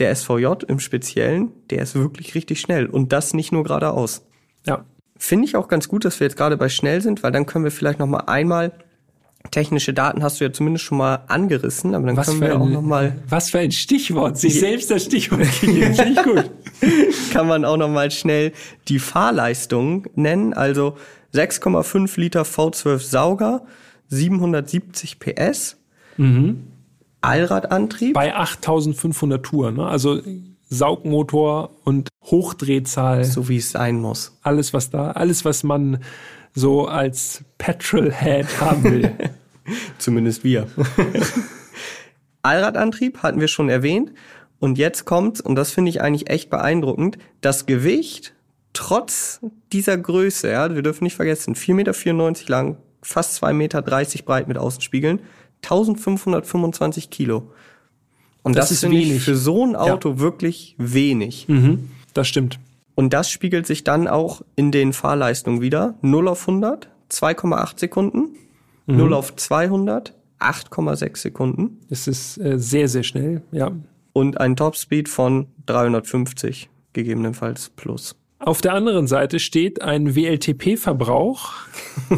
[0.00, 2.86] der SVJ im Speziellen, der ist wirklich richtig schnell.
[2.86, 4.26] Und das nicht nur geradeaus.
[4.66, 4.84] Ja.
[5.16, 7.64] Finde ich auch ganz gut, dass wir jetzt gerade bei schnell sind, weil dann können
[7.64, 8.72] wir vielleicht noch mal einmal
[9.50, 12.60] technische Daten hast du ja zumindest schon mal angerissen, aber dann was können wir ein,
[12.60, 16.50] auch noch mal was für ein Stichwort, sich selbst das Stichwort geben, finde ich gut.
[17.32, 18.52] Kann man auch noch mal schnell
[18.88, 20.96] die Fahrleistung nennen, also
[21.34, 23.62] 6,5 Liter V12 Sauger,
[24.08, 25.76] 770 PS,
[26.16, 26.68] mhm.
[27.20, 29.86] Allradantrieb bei 8500 Touren, ne?
[29.86, 30.20] also
[30.68, 34.38] Saugmotor und Hochdrehzahl, so wie es sein muss.
[34.42, 35.98] Alles was da, alles was man
[36.54, 39.12] so als Petrolhead haben will.
[39.98, 40.66] Zumindest wir.
[42.42, 44.12] Allradantrieb hatten wir schon erwähnt.
[44.58, 48.32] Und jetzt kommt, und das finde ich eigentlich echt beeindruckend, das Gewicht
[48.72, 49.40] trotz
[49.72, 54.58] dieser Größe, ja, wir dürfen nicht vergessen, 4,94 Meter lang, fast 2,30 Meter breit mit
[54.58, 55.20] Außenspiegeln,
[55.62, 57.50] 1525 Kilo.
[58.42, 59.22] Und das, das ist wenig.
[59.22, 60.18] für so ein Auto ja.
[60.18, 61.46] wirklich wenig.
[61.48, 62.58] Mhm, das stimmt.
[62.94, 65.94] Und das spiegelt sich dann auch in den Fahrleistungen wieder.
[66.02, 68.36] 0 auf 100, 2,8 Sekunden.
[68.86, 68.96] Mhm.
[68.96, 71.78] 0 auf 200, 8,6 Sekunden.
[71.88, 73.72] Es ist äh, sehr, sehr schnell, ja.
[74.12, 78.14] Und ein Topspeed von 350, gegebenenfalls plus.
[78.38, 81.52] Auf der anderen Seite steht ein WLTP-Verbrauch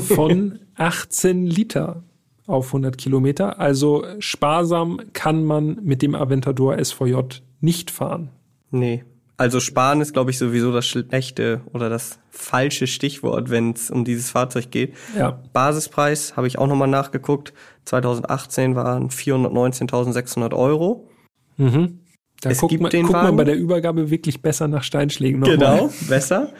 [0.01, 2.03] von 18 Liter
[2.47, 3.61] auf 100 Kilometer.
[3.61, 8.31] Also sparsam kann man mit dem Aventador SVJ nicht fahren.
[8.71, 9.05] Nee,
[9.37, 14.05] also sparen ist, glaube ich, sowieso das schlechte oder das falsche Stichwort, wenn es um
[14.05, 14.94] dieses Fahrzeug geht.
[15.16, 15.42] Ja.
[15.53, 17.53] Basispreis habe ich auch nochmal nachgeguckt.
[17.85, 21.09] 2018 waren 419.600 Euro.
[21.57, 22.01] Mhm.
[22.40, 25.40] Da es guckt, gibt man, den guckt man bei der Übergabe wirklich besser nach Steinschlägen.
[25.40, 26.53] Noch genau, besser.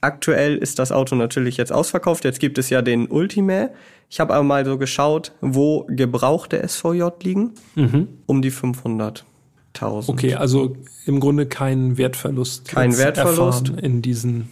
[0.00, 2.24] Aktuell ist das Auto natürlich jetzt ausverkauft.
[2.24, 3.70] Jetzt gibt es ja den Ultima.
[4.08, 7.54] Ich habe aber mal so geschaut, wo gebrauchte SVJ liegen.
[7.74, 8.08] Mhm.
[8.26, 9.26] Um die 500.
[9.74, 10.18] 1000.
[10.18, 12.68] Okay, also im Grunde kein Wertverlust.
[12.68, 14.50] Kein Wertverlust in diesen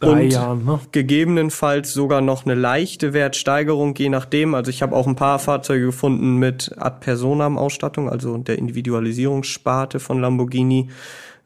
[0.00, 0.64] drei und Jahren.
[0.64, 0.80] Ne?
[0.92, 4.54] Gegebenenfalls sogar noch eine leichte Wertsteigerung, je nachdem.
[4.54, 10.00] Also ich habe auch ein paar Fahrzeuge gefunden mit Ad Personam Ausstattung, also der Individualisierungssparte
[10.00, 10.88] von Lamborghini.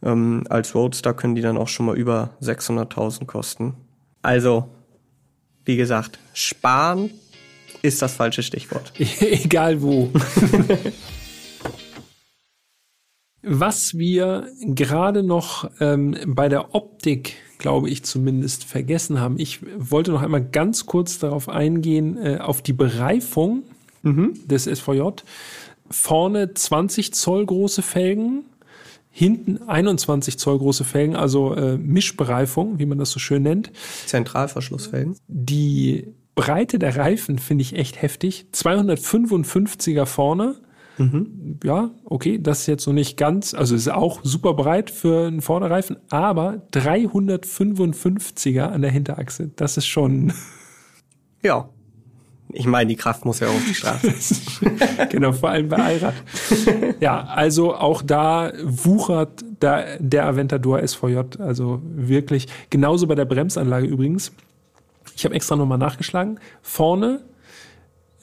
[0.03, 3.75] Ähm, als Roadster können die dann auch schon mal über 600.000 kosten.
[4.23, 4.69] Also,
[5.65, 7.11] wie gesagt, sparen
[7.83, 8.93] ist das falsche Stichwort.
[9.21, 10.11] Egal wo.
[13.47, 19.39] Was wir gerade noch ähm, bei der Optik, glaube ich zumindest, vergessen haben.
[19.39, 23.65] Ich wollte noch einmal ganz kurz darauf eingehen, äh, auf die Bereifung
[24.03, 24.35] mhm.
[24.47, 25.03] des SVJ.
[25.91, 28.45] Vorne 20 Zoll große Felgen,
[29.11, 33.71] hinten 21 Zoll große Felgen, also äh, Mischbereifung, wie man das so schön nennt.
[34.07, 35.17] Zentralverschlussfelgen.
[35.29, 38.47] Die Breite der Reifen finde ich echt heftig.
[38.53, 40.57] 255er vorne,
[40.99, 41.59] Mhm.
[41.65, 45.41] Ja, okay, das ist jetzt so nicht ganz, also ist auch super breit für einen
[45.41, 50.33] Vorderreifen, aber 355er an der Hinterachse, das ist schon.
[51.43, 51.69] Ja.
[52.57, 54.13] Ich meine, die Kraft muss ja auf die Straße.
[55.11, 56.15] genau, vor allem bei Allrad.
[57.01, 62.47] ja, also auch da wuchert der, der Aventador SVJ, also wirklich.
[62.71, 64.31] Genauso bei der Bremsanlage übrigens.
[65.17, 66.39] Ich habe extra nochmal nachgeschlagen.
[66.63, 67.23] Vorne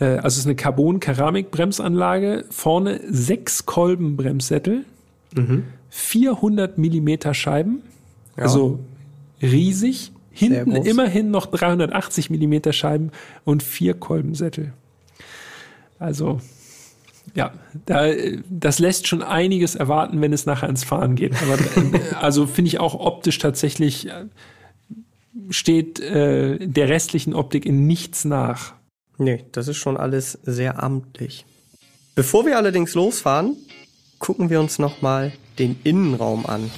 [0.01, 4.85] äh, also es ist eine Carbon-Keramik-Bremsanlage, vorne sechs Kolben Bremssättel,
[5.35, 5.63] mhm.
[5.89, 7.83] 400 Millimeter Scheiben,
[8.37, 8.43] ja.
[8.43, 8.79] also
[9.41, 10.11] riesig.
[10.33, 13.11] Hinten immerhin noch 380 Millimeter Scheiben
[13.43, 14.71] und vier Kolbensättel.
[15.99, 16.39] Also
[17.35, 17.51] ja,
[17.85, 18.07] da,
[18.49, 21.33] das lässt schon einiges erwarten, wenn es nachher ins Fahren geht.
[21.43, 24.25] Aber äh, also finde ich auch optisch tatsächlich äh,
[25.49, 28.73] steht äh, der restlichen Optik in nichts nach.
[29.21, 31.45] Nee, das ist schon alles sehr amtlich.
[32.15, 33.55] Bevor wir allerdings losfahren,
[34.17, 36.71] gucken wir uns nochmal den Innenraum an.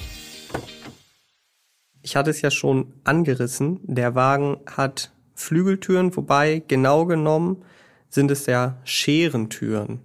[2.02, 3.80] Ich hatte es ja schon angerissen.
[3.84, 7.62] Der Wagen hat Flügeltüren, wobei genau genommen
[8.10, 10.00] sind es ja Scherentüren.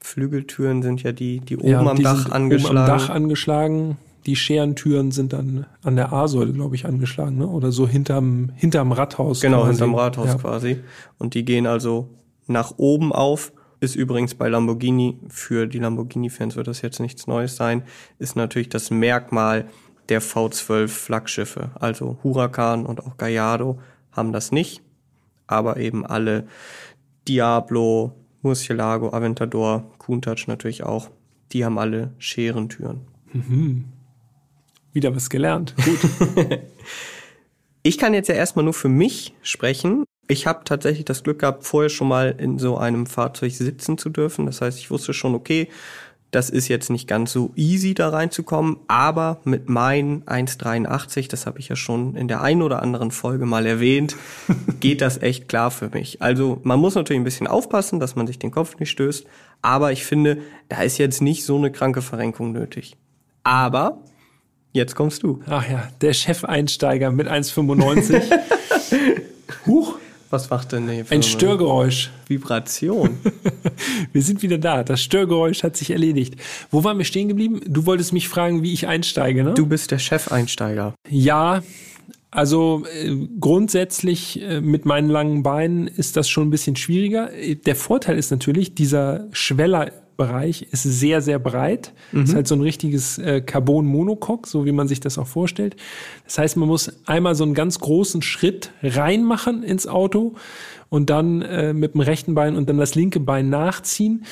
[0.00, 2.76] Flügeltüren sind ja die, die oben ja, am Dach angeschlagen.
[2.76, 7.48] Oben am Dach angeschlagen die Scherentüren sind dann an der A-Säule, glaube ich, angeschlagen, ne?
[7.48, 9.40] Oder so hinterm, hinterm Rathaus.
[9.40, 9.70] Genau, quasi.
[9.70, 10.34] hinterm Rathaus ja.
[10.34, 10.80] quasi.
[11.16, 12.10] Und die gehen also
[12.46, 13.54] nach oben auf.
[13.80, 17.84] Ist übrigens bei Lamborghini, für die Lamborghini-Fans wird das jetzt nichts Neues sein,
[18.18, 19.64] ist natürlich das Merkmal
[20.10, 21.70] der V12 Flaggschiffe.
[21.80, 23.78] Also Huracan und auch Gallardo
[24.12, 24.82] haben das nicht,
[25.46, 26.46] aber eben alle
[27.26, 28.12] Diablo,
[28.42, 31.08] Murcielago, Aventador, Countach natürlich auch,
[31.52, 33.00] die haben alle Scherentüren.
[33.32, 33.86] Mhm.
[34.98, 35.76] Wieder was gelernt.
[35.76, 36.00] Gut.
[37.84, 40.02] ich kann jetzt ja erstmal nur für mich sprechen.
[40.26, 44.10] Ich habe tatsächlich das Glück gehabt, vorher schon mal in so einem Fahrzeug sitzen zu
[44.10, 44.44] dürfen.
[44.46, 45.68] Das heißt, ich wusste schon, okay,
[46.32, 51.60] das ist jetzt nicht ganz so easy da reinzukommen, aber mit meinen 1,83, das habe
[51.60, 54.16] ich ja schon in der einen oder anderen Folge mal erwähnt,
[54.80, 56.20] geht das echt klar für mich.
[56.20, 59.28] Also man muss natürlich ein bisschen aufpassen, dass man sich den Kopf nicht stößt,
[59.62, 62.96] aber ich finde, da ist jetzt nicht so eine kranke Verrenkung nötig.
[63.44, 64.02] Aber
[64.72, 65.40] Jetzt kommst du.
[65.46, 68.22] Ach ja, der Chefeinsteiger mit 1,95.
[69.66, 69.94] Huch.
[70.30, 71.06] Was macht denn der?
[71.08, 72.10] Ein Störgeräusch.
[72.26, 73.16] Vibration.
[74.12, 74.84] wir sind wieder da.
[74.84, 76.36] Das Störgeräusch hat sich erledigt.
[76.70, 77.62] Wo waren wir stehen geblieben?
[77.66, 79.54] Du wolltest mich fragen, wie ich einsteige, ne?
[79.54, 80.92] Du bist der Chefeinsteiger.
[81.08, 81.62] Ja,
[82.30, 87.30] also äh, grundsätzlich äh, mit meinen langen Beinen ist das schon ein bisschen schwieriger.
[87.64, 91.94] Der Vorteil ist natürlich, dieser Schweller Bereich ist sehr, sehr breit.
[92.10, 92.24] Mhm.
[92.24, 95.76] Ist halt so ein richtiges äh, Carbon-Monocoque, so wie man sich das auch vorstellt.
[96.24, 100.34] Das heißt, man muss einmal so einen ganz großen Schritt reinmachen ins Auto
[100.88, 104.24] und dann äh, mit dem rechten Bein und dann das linke Bein nachziehen.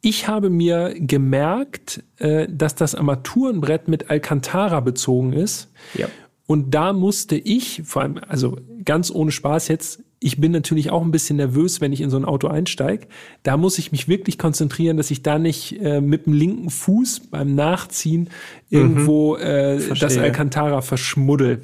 [0.00, 5.72] Ich habe mir gemerkt, äh, dass das Armaturenbrett mit Alcantara bezogen ist.
[5.94, 6.06] Ja.
[6.46, 11.02] Und da musste ich, vor allem, also ganz ohne Spaß jetzt, ich bin natürlich auch
[11.02, 13.06] ein bisschen nervös, wenn ich in so ein Auto einsteige.
[13.42, 17.28] Da muss ich mich wirklich konzentrieren, dass ich da nicht äh, mit dem linken Fuß
[17.30, 18.28] beim Nachziehen
[18.68, 19.42] irgendwo mhm.
[19.42, 21.62] äh, das Alcantara verschmuddel.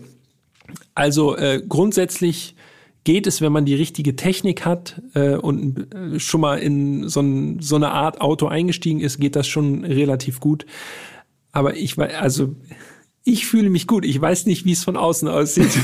[0.95, 2.57] Also äh, grundsätzlich
[3.05, 7.21] geht es, wenn man die richtige Technik hat äh, und äh, schon mal in so,
[7.21, 10.65] ein, so eine Art Auto eingestiegen ist, geht das schon relativ gut.
[11.53, 12.57] Aber ich weiß, also
[13.27, 14.05] ich fühle mich gut.
[14.05, 15.77] Ich weiß nicht, wie es von außen aussieht.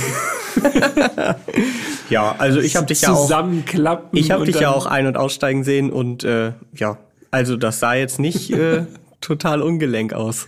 [2.08, 4.16] ja, also ich habe dich ja auch zusammenklappen.
[4.16, 6.98] Ich habe dich ja auch ein- und aussteigen sehen und äh, ja,
[7.32, 8.84] also das sah jetzt nicht äh,
[9.20, 10.46] total ungelenk aus.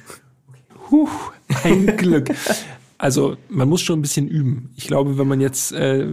[0.92, 1.32] Huch,
[1.64, 2.30] ein Glück.
[2.96, 4.70] Also man muss schon ein bisschen üben.
[4.76, 6.06] Ich glaube, wenn man jetzt äh,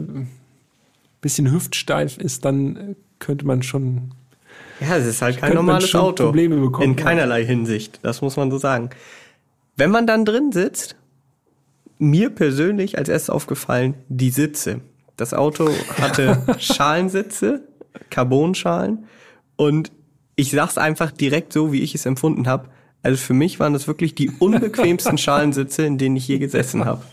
[1.21, 4.13] bisschen hüftsteif ist, dann könnte man schon.
[4.79, 6.23] Ja, es ist halt kein normales Auto.
[6.23, 6.89] Probleme bekommen.
[6.89, 7.99] In keinerlei Hinsicht.
[8.01, 8.89] Das muss man so sagen.
[9.75, 10.95] Wenn man dann drin sitzt,
[11.97, 14.81] mir persönlich als erstes aufgefallen, die Sitze.
[15.17, 17.61] Das Auto hatte Schalensitze,
[18.09, 19.05] Carbonschalen
[19.55, 19.91] und
[20.35, 22.69] ich sag's einfach direkt so, wie ich es empfunden habe.
[23.03, 27.03] Also für mich waren das wirklich die unbequemsten Schalensitze, in denen ich je gesessen habe.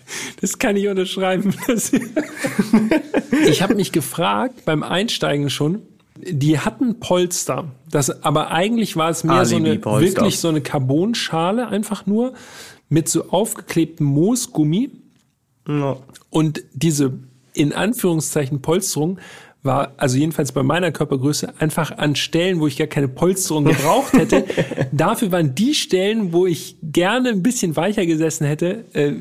[0.40, 1.54] Das kann ich unterschreiben.
[3.46, 5.82] ich habe mich gefragt beim Einsteigen schon,
[6.26, 11.68] die hatten Polster, das aber eigentlich war es mehr so eine wirklich so eine Carbonschale
[11.68, 12.34] einfach nur
[12.88, 14.90] mit so aufgeklebtem Moosgummi.
[15.66, 16.02] No.
[16.30, 17.18] Und diese
[17.52, 19.18] in Anführungszeichen Polsterung
[19.62, 24.12] war, also jedenfalls bei meiner Körpergröße, einfach an Stellen, wo ich gar keine Polsterung gebraucht
[24.12, 24.44] hätte.
[24.92, 29.12] Dafür waren die Stellen, wo ich gerne ein bisschen weicher gesessen hätte, äh,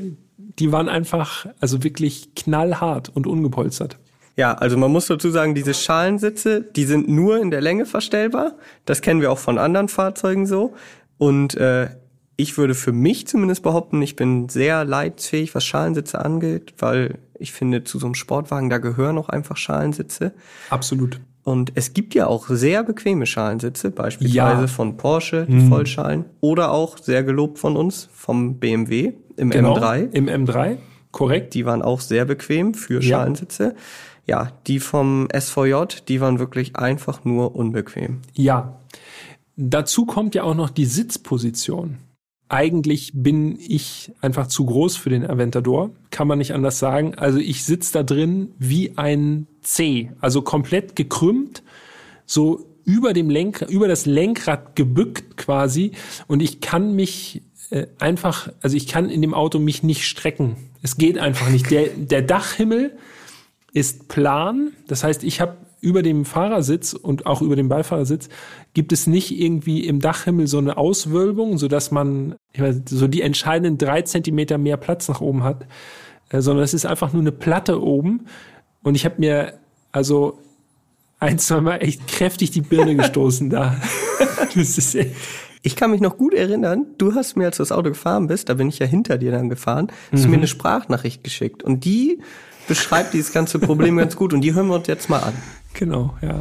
[0.60, 3.98] die waren einfach, also wirklich knallhart und ungepolstert.
[4.38, 8.54] Ja, also man muss dazu sagen, diese Schalensitze, die sind nur in der Länge verstellbar.
[8.86, 10.76] Das kennen wir auch von anderen Fahrzeugen so.
[11.18, 11.90] Und äh,
[12.36, 17.52] ich würde für mich zumindest behaupten, ich bin sehr leidfähig, was Schalensitze angeht, weil ich
[17.52, 20.34] finde, zu so einem Sportwagen, da gehören auch einfach Schalensitze.
[20.70, 21.20] Absolut.
[21.44, 24.68] Und es gibt ja auch sehr bequeme Schalensitze, beispielsweise Ja.
[24.68, 25.70] von Porsche, die Mhm.
[25.70, 29.76] Vollschalen, oder auch sehr gelobt von uns vom BMW im Genau.
[29.78, 30.10] M3.
[30.12, 30.78] Im M3,
[31.12, 31.54] korrekt.
[31.56, 33.02] Die waren auch sehr bequem für.
[33.02, 33.64] Schalensitze.
[33.64, 33.72] Ja,
[34.68, 38.20] die vom SVJ, die waren wirklich einfach nur unbequem.
[38.34, 38.80] Ja.
[39.56, 41.98] Dazu kommt ja auch noch die Sitzposition.
[42.50, 47.16] Eigentlich bin ich einfach zu groß für den Aventador, kann man nicht anders sagen.
[47.16, 51.64] Also ich sitze da drin wie ein C, also komplett gekrümmt,
[52.26, 55.92] so über dem Lenk, über das Lenkrad gebückt quasi
[56.28, 60.56] und ich kann mich äh, einfach, also ich kann in dem Auto mich nicht strecken.
[60.82, 61.70] Es geht einfach nicht.
[61.70, 62.98] Der, der Dachhimmel
[63.74, 64.72] ist plan.
[64.88, 68.30] Das heißt, ich habe über dem Fahrersitz und auch über dem Beifahrersitz
[68.74, 73.08] gibt es nicht irgendwie im Dachhimmel so eine Auswölbung, so dass man ich weiß, so
[73.08, 75.66] die entscheidenden drei Zentimeter mehr Platz nach oben hat,
[76.30, 78.26] äh, sondern es ist einfach nur eine Platte oben.
[78.82, 79.54] Und ich habe mir
[79.92, 80.40] also
[81.20, 83.76] ein, zwei Mal echt kräftig die Birne gestoßen da.
[84.56, 85.12] Das ist echt,
[85.62, 88.50] Ich kann mich noch gut erinnern, du hast mir, als du das Auto gefahren bist,
[88.50, 91.64] da bin ich ja hinter dir dann gefahren, hast du mir eine Sprachnachricht geschickt.
[91.64, 92.20] Und die
[92.68, 94.34] beschreibt dieses ganze Problem ganz gut.
[94.34, 95.34] Und die hören wir uns jetzt mal an.
[95.74, 96.40] genau, ja.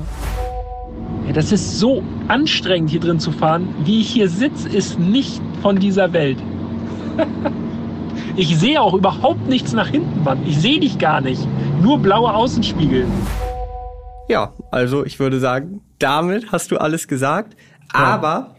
[1.26, 3.74] Ja, das ist so anstrengend hier drin zu fahren.
[3.84, 6.38] Wie ich hier sitze, ist nicht von dieser Welt.
[8.38, 10.46] Ich sehe auch überhaupt nichts nach hinten, Mann.
[10.46, 11.40] Ich sehe dich gar nicht.
[11.80, 13.06] Nur blaue Außenspiegel.
[14.28, 17.56] Ja, also ich würde sagen, damit hast du alles gesagt.
[17.94, 18.56] Aber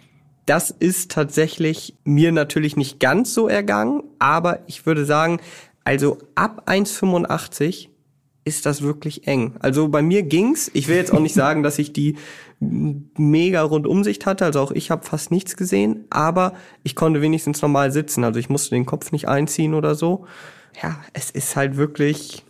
[0.48, 4.02] das ist tatsächlich mir natürlich nicht ganz so ergangen.
[4.18, 5.40] Aber ich würde sagen,
[5.88, 7.88] also ab 1,85
[8.44, 9.56] ist das wirklich eng.
[9.60, 10.70] Also bei mir ging's.
[10.74, 12.18] Ich will jetzt auch nicht sagen, dass ich die
[12.60, 14.44] mega Rundumsicht hatte.
[14.44, 18.26] Also auch ich habe fast nichts gesehen, aber ich konnte wenigstens normal sitzen.
[18.26, 20.26] Also ich musste den Kopf nicht einziehen oder so.
[20.84, 22.44] Ja, es ist halt wirklich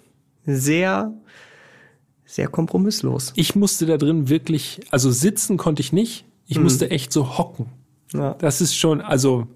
[0.48, 1.14] sehr,
[2.26, 3.34] sehr kompromisslos.
[3.36, 6.26] Ich musste da drin wirklich, also sitzen konnte ich nicht.
[6.48, 7.68] Ich musste echt so hocken.
[8.14, 8.34] Ja.
[8.40, 9.48] Das ist schon, also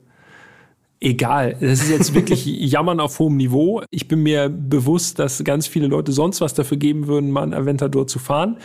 [1.01, 1.57] egal.
[1.59, 3.81] Das ist jetzt wirklich Jammern auf hohem Niveau.
[3.89, 7.53] Ich bin mir bewusst, dass ganz viele Leute sonst was dafür geben würden, mal einen
[7.53, 8.57] Aventador zu fahren.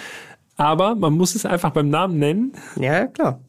[0.56, 2.52] Aber man muss es einfach beim Namen nennen.
[2.80, 3.40] Ja, klar.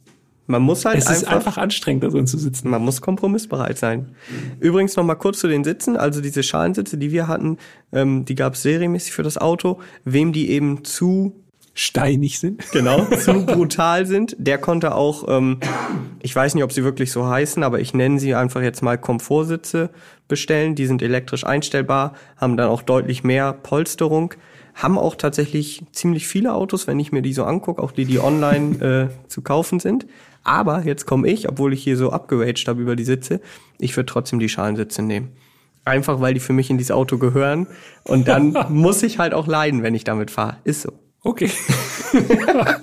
[0.50, 2.70] Man muss halt Es ist einfach, einfach anstrengend, da drin zu sitzen.
[2.70, 4.16] man muss kompromissbereit sein.
[4.62, 5.98] Übrigens noch mal kurz zu den Sitzen.
[5.98, 7.58] Also diese Schalensitze, die wir hatten,
[7.92, 9.80] ähm, die gab es serienmäßig für das Auto.
[10.06, 11.36] Wem die eben zu
[11.80, 12.72] Steinig sind.
[12.72, 15.60] genau zu brutal sind, der konnte auch, ähm,
[16.24, 18.98] ich weiß nicht, ob sie wirklich so heißen, aber ich nenne sie einfach jetzt mal
[18.98, 19.92] Komfortsitze
[20.28, 20.74] bestellen.
[20.74, 24.34] Die sind elektrisch einstellbar, haben dann auch deutlich mehr Polsterung,
[24.74, 28.20] haben auch tatsächlich ziemlich viele Autos, wenn ich mir die so angucke, auch die, die
[28.20, 30.08] online äh, zu kaufen sind.
[30.44, 33.40] Aber jetzt komme ich, obwohl ich hier so abgeraged habe über die Sitze,
[33.78, 35.34] ich würde trotzdem die Schalensitze nehmen.
[35.86, 37.68] Einfach weil die für mich in dieses Auto gehören.
[38.04, 40.58] Und dann muss ich halt auch leiden, wenn ich damit fahre.
[40.64, 40.92] Ist so.
[41.24, 41.50] Okay.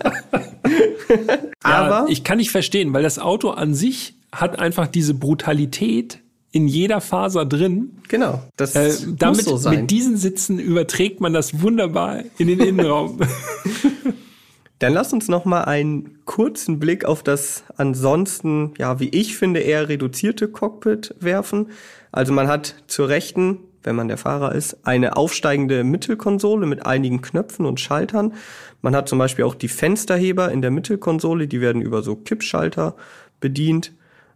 [1.63, 6.21] Aber ja, ich kann nicht verstehen, weil das Auto an sich hat einfach diese Brutalität
[6.53, 7.99] in jeder Faser drin.
[8.09, 9.81] Genau, das Äh, muss damit so sein.
[9.83, 13.19] mit diesen Sitzen überträgt man das wunderbar in den Innenraum.
[14.79, 19.61] Dann lass uns noch mal einen kurzen Blick auf das ansonsten, ja, wie ich finde,
[19.61, 21.69] eher reduzierte Cockpit werfen.
[22.13, 27.23] Also man hat zur Rechten, wenn man der Fahrer ist, eine aufsteigende Mittelkonsole mit einigen
[27.23, 28.35] Knöpfen und Schaltern.
[28.83, 32.97] Man hat zum Beispiel auch die Fensterheber in der Mittelkonsole, die werden über so Kippschalter
[33.41, 33.93] bedient.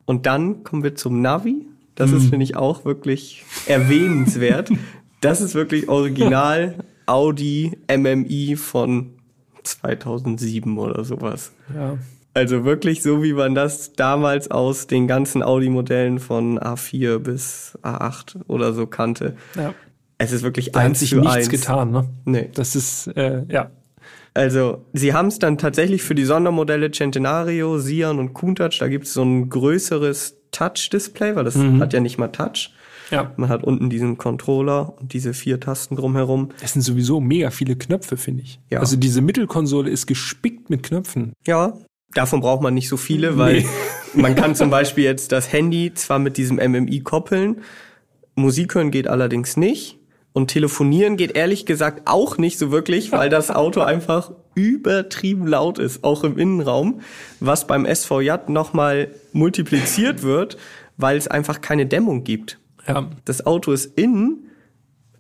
[0.07, 1.67] Und dann kommen wir zum Navi.
[1.95, 4.71] Das ist, finde ich, auch wirklich erwähnenswert.
[5.21, 9.15] Das ist wirklich original Audi MMI von
[9.65, 11.51] 2007 oder sowas.
[11.75, 11.99] ja.
[12.39, 18.37] Also wirklich so, wie man das damals aus den ganzen Audi-Modellen von A4 bis A8
[18.47, 19.37] oder so kannte.
[19.57, 19.75] ja.
[20.21, 21.49] Es ist wirklich Da hat eins sich für nichts eins.
[21.49, 22.09] getan, ne?
[22.25, 22.51] Nee.
[22.53, 23.71] Das ist, äh, ja.
[24.35, 29.07] Also, sie haben es dann tatsächlich für die Sondermodelle Centenario, Sion und Countach, da gibt
[29.07, 32.73] es so ein größeres Touch-Display, weil das hat ja nicht mal Touch.
[33.13, 33.33] Ja.
[33.37, 36.51] Man hat unten diesen Controller und diese vier Tasten drumherum.
[36.63, 38.61] Es sind sowieso mega viele Knöpfe, finde ich.
[38.71, 38.81] Ja.
[38.81, 41.33] Also diese Mittelkonsole ist gespickt mit Knöpfen.
[41.47, 41.75] Ja,
[42.15, 43.65] davon braucht man nicht so viele, weil
[44.15, 47.63] man kann zum Beispiel jetzt das Handy zwar mit diesem MMI koppeln,
[48.35, 49.99] Musik hören geht allerdings nicht.
[50.33, 55.79] Und telefonieren geht ehrlich gesagt auch nicht so wirklich, weil das Auto einfach übertrieben laut
[55.79, 57.01] ist, auch im Innenraum,
[57.41, 60.57] was beim SVJ nochmal multipliziert wird,
[60.97, 62.61] weil es einfach keine Dämmung gibt.
[62.87, 63.09] Ja.
[63.25, 64.51] Das Auto ist innen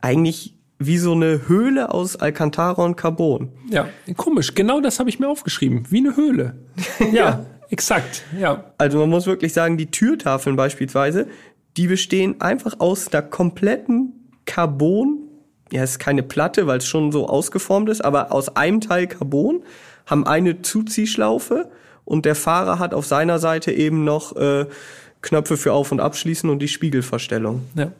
[0.01, 3.51] eigentlich wie so eine Höhle aus Alcantara und Carbon.
[3.69, 4.55] Ja, komisch.
[4.55, 5.85] Genau das habe ich mir aufgeschrieben.
[5.91, 6.57] Wie eine Höhle.
[7.01, 8.23] Ja, ja, exakt.
[8.39, 8.65] Ja.
[8.79, 11.27] Also man muss wirklich sagen, die Türtafeln beispielsweise,
[11.77, 15.19] die bestehen einfach aus der kompletten Carbon.
[15.71, 19.07] Ja, es ist keine Platte, weil es schon so ausgeformt ist, aber aus einem Teil
[19.07, 19.63] Carbon
[20.07, 21.71] haben eine Zuziehschlaufe
[22.05, 24.67] und der Fahrer hat auf seiner Seite eben noch äh,
[25.21, 27.63] Knöpfe für Auf- und Abschließen und die Spiegelverstellung.
[27.75, 27.93] Ja.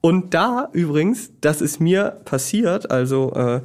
[0.00, 3.60] Und da übrigens, das ist mir passiert, also äh,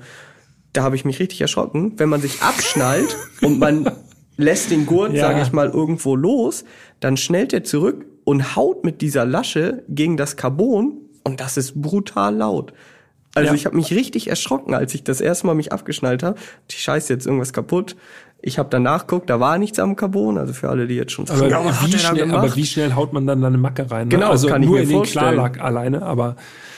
[0.73, 3.89] da habe ich mich richtig erschrocken, wenn man sich abschnallt und man
[4.37, 5.27] lässt den Gurt, ja.
[5.27, 6.65] sage ich mal, irgendwo los,
[6.99, 11.81] dann schnellt er zurück und haut mit dieser Lasche gegen das Carbon und das ist
[11.81, 12.73] brutal laut.
[13.33, 13.55] Also ja.
[13.55, 16.39] ich habe mich richtig erschrocken, als ich das erste Mal mich abgeschnallt habe.
[16.71, 17.97] Die Scheiße, jetzt irgendwas kaputt.
[18.41, 21.27] Ich habe dann nachguckt, da war nichts am Carbon, also für alle, die jetzt schon
[21.29, 24.07] aber, ja, wie schnell, aber wie schnell haut man dann eine Macke rein?
[24.07, 24.15] Ne?
[24.15, 26.35] Genau, also kann nur ich mir in den Klarlack alleine, aber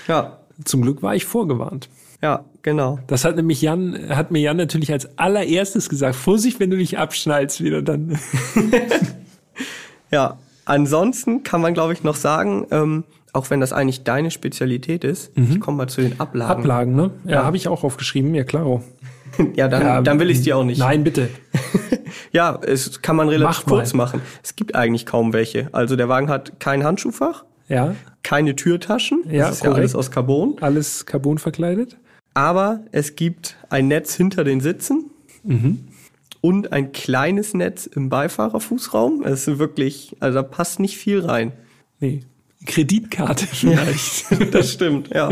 [0.08, 0.38] ja.
[0.64, 1.90] zum Glück war ich vorgewarnt.
[2.22, 3.00] Ja, genau.
[3.08, 6.98] Das hat nämlich Jan, hat mir Jan natürlich als allererstes gesagt, Vorsicht, wenn du dich
[6.98, 8.18] abschnallst wieder dann.
[10.12, 13.04] ja, ansonsten kann man glaube ich noch sagen, ähm,
[13.34, 15.52] auch wenn das eigentlich deine Spezialität ist, mhm.
[15.52, 16.52] ich komme mal zu den Ablagen.
[16.52, 17.12] Ablagen, ne?
[17.26, 17.44] Ja, ja.
[17.44, 18.82] habe ich auch aufgeschrieben, ja klar.
[19.56, 20.80] ja, dann, ja, dann will ich dir auch nicht.
[20.80, 21.30] Nein, bitte.
[22.32, 24.22] ja, es kann man relativ Mach kurz machen.
[24.44, 25.70] Es gibt eigentlich kaum welche.
[25.74, 27.96] Also der Wagen hat kein Handschuhfach, ja.
[28.24, 29.24] keine Türtaschen.
[29.30, 30.58] Ja, das ist ja alles aus Carbon.
[30.62, 31.98] Alles Carbon verkleidet.
[32.34, 35.12] Aber es gibt ein Netz hinter den Sitzen.
[35.44, 35.88] Mhm.
[36.40, 39.24] Und ein kleines Netz im Beifahrerfußraum.
[39.24, 41.52] Es ist wirklich, also da passt nicht viel rein.
[42.00, 42.22] Nee.
[42.66, 44.32] Kreditkarte vielleicht.
[44.32, 45.32] Ja, das stimmt, ja.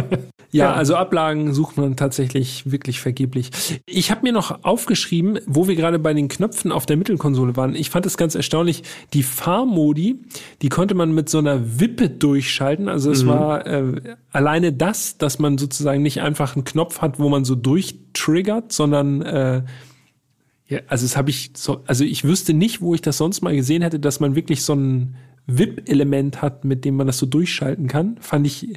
[0.52, 3.52] Ja, also Ablagen sucht man tatsächlich wirklich vergeblich.
[3.86, 7.76] Ich habe mir noch aufgeschrieben, wo wir gerade bei den Knöpfen auf der Mittelkonsole waren.
[7.76, 8.84] Ich fand es ganz erstaunlich,
[9.14, 10.20] die Fahrmodi,
[10.62, 12.88] die konnte man mit so einer Wippe durchschalten.
[12.88, 13.28] Also es mhm.
[13.28, 17.56] war äh, alleine das, dass man sozusagen nicht einfach einen Knopf hat, wo man so
[17.56, 19.64] durchtriggert, sondern äh,
[20.68, 23.56] ja, also das habe ich so, also ich wüsste nicht, wo ich das sonst mal
[23.56, 25.16] gesehen hätte, dass man wirklich so ein
[25.48, 28.18] VIP-Element hat, mit dem man das so durchschalten kann.
[28.20, 28.68] Fand ich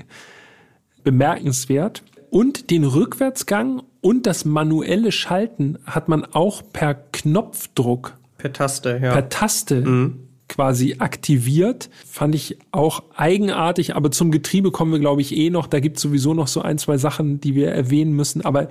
[1.09, 2.03] bemerkenswert.
[2.29, 8.19] Und den Rückwärtsgang und das manuelle Schalten hat man auch per Knopfdruck.
[8.37, 9.13] Per Taste, ja.
[9.13, 10.19] Per Taste mhm.
[10.49, 11.89] quasi aktiviert.
[12.07, 15.67] Fand ich auch eigenartig, aber zum Getriebe kommen wir, glaube ich, eh noch.
[15.67, 18.45] Da gibt es sowieso noch so ein, zwei Sachen, die wir erwähnen müssen.
[18.45, 18.69] Aber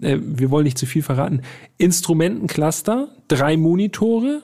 [0.00, 1.42] äh, wir wollen nicht zu viel verraten.
[1.78, 4.42] Instrumentencluster, drei Monitore,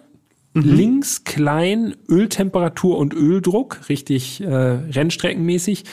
[0.53, 0.63] Mhm.
[0.63, 5.85] Links klein Öltemperatur und Öldruck, richtig äh, rennstreckenmäßig.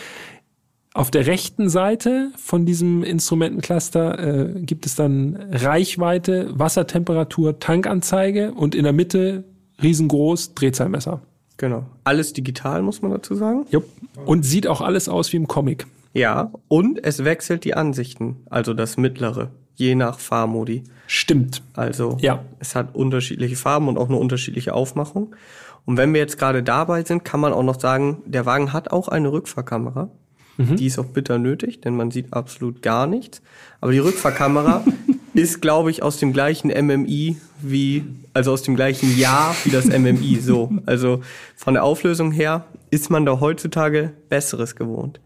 [0.98, 8.74] Auf der rechten Seite von diesem Instrumentencluster äh, gibt es dann Reichweite, Wassertemperatur, Tankanzeige und
[8.74, 9.44] in der Mitte
[9.80, 11.22] riesengroß Drehzahlmesser.
[11.58, 11.86] Genau.
[12.04, 13.68] Alles digital, muss man dazu sagen.
[13.70, 13.86] Jupp.
[14.26, 15.86] Und sieht auch alles aus wie im Comic.
[16.14, 20.84] Ja, und es wechselt die Ansichten, also das mittlere, je nach Fahrmodi.
[21.06, 21.62] Stimmt.
[21.74, 22.44] Also ja.
[22.58, 25.36] es hat unterschiedliche Farben und auch eine unterschiedliche Aufmachung.
[25.86, 28.90] Und wenn wir jetzt gerade dabei sind, kann man auch noch sagen, der Wagen hat
[28.90, 30.10] auch eine Rückfahrkamera.
[30.58, 30.76] Mhm.
[30.76, 33.42] Die ist auch bitter nötig, denn man sieht absolut gar nichts.
[33.80, 34.84] Aber die Rückfahrkamera
[35.34, 38.04] ist, glaube ich, aus dem gleichen MMI wie,
[38.34, 40.40] also aus dem gleichen Jahr wie das MMI.
[40.42, 41.22] So, also
[41.56, 45.20] von der Auflösung her ist man da heutzutage Besseres gewohnt.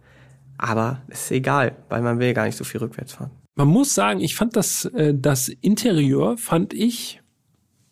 [0.57, 3.31] Aber es ist egal, weil man will gar nicht so viel rückwärts fahren.
[3.55, 7.21] Man muss sagen, ich fand das, äh, das Interieur fand ich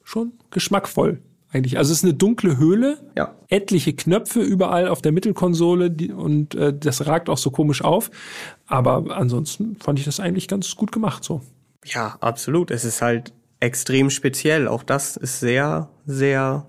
[0.04, 1.20] schon geschmackvoll
[1.52, 1.78] eigentlich.
[1.78, 3.36] Also es ist eine dunkle Höhle, ja.
[3.48, 8.12] etliche Knöpfe überall auf der Mittelkonsole die, und äh, das ragt auch so komisch auf.
[8.68, 11.42] Aber ansonsten fand ich das eigentlich ganz gut gemacht so.
[11.86, 12.72] Ja, absolut.
[12.72, 14.68] Es ist halt extrem speziell.
[14.68, 16.66] Auch das ist sehr, sehr,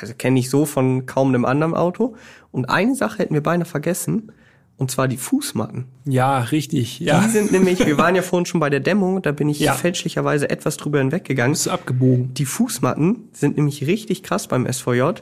[0.00, 2.14] also kenne ich so von kaum einem anderen Auto.
[2.52, 4.32] Und eine Sache hätten wir beinahe vergessen.
[4.78, 5.86] Und zwar die Fußmatten.
[6.04, 7.00] Ja, richtig.
[7.00, 7.20] Ja.
[7.20, 9.72] Die sind nämlich, wir waren ja vorhin schon bei der Dämmung, da bin ich ja.
[9.72, 11.54] fälschlicherweise etwas drüber hinweggegangen.
[11.54, 12.34] Ist abgebogen.
[12.34, 15.12] Die Fußmatten sind nämlich richtig krass beim SVJ.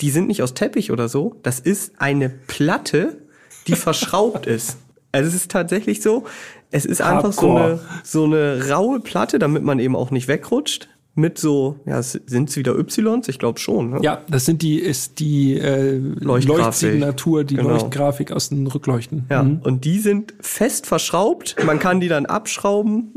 [0.00, 1.36] Die sind nicht aus Teppich oder so.
[1.42, 3.18] Das ist eine Platte,
[3.66, 4.78] die verschraubt ist.
[5.10, 6.24] Also es ist tatsächlich so,
[6.70, 7.26] es ist Hardcore.
[7.26, 11.78] einfach so eine, so eine raue Platte, damit man eben auch nicht wegrutscht mit so,
[11.86, 13.28] ja, sind es wieder Ys?
[13.28, 13.90] Ich glaube schon.
[13.90, 13.98] Ne?
[14.02, 17.70] Ja, das sind die, ist die äh, Leuchtsignatur, die genau.
[17.70, 19.26] Leuchtgrafik aus den Rückleuchten.
[19.30, 19.60] Ja, mhm.
[19.62, 21.56] und die sind fest verschraubt.
[21.64, 23.14] Man kann die dann abschrauben,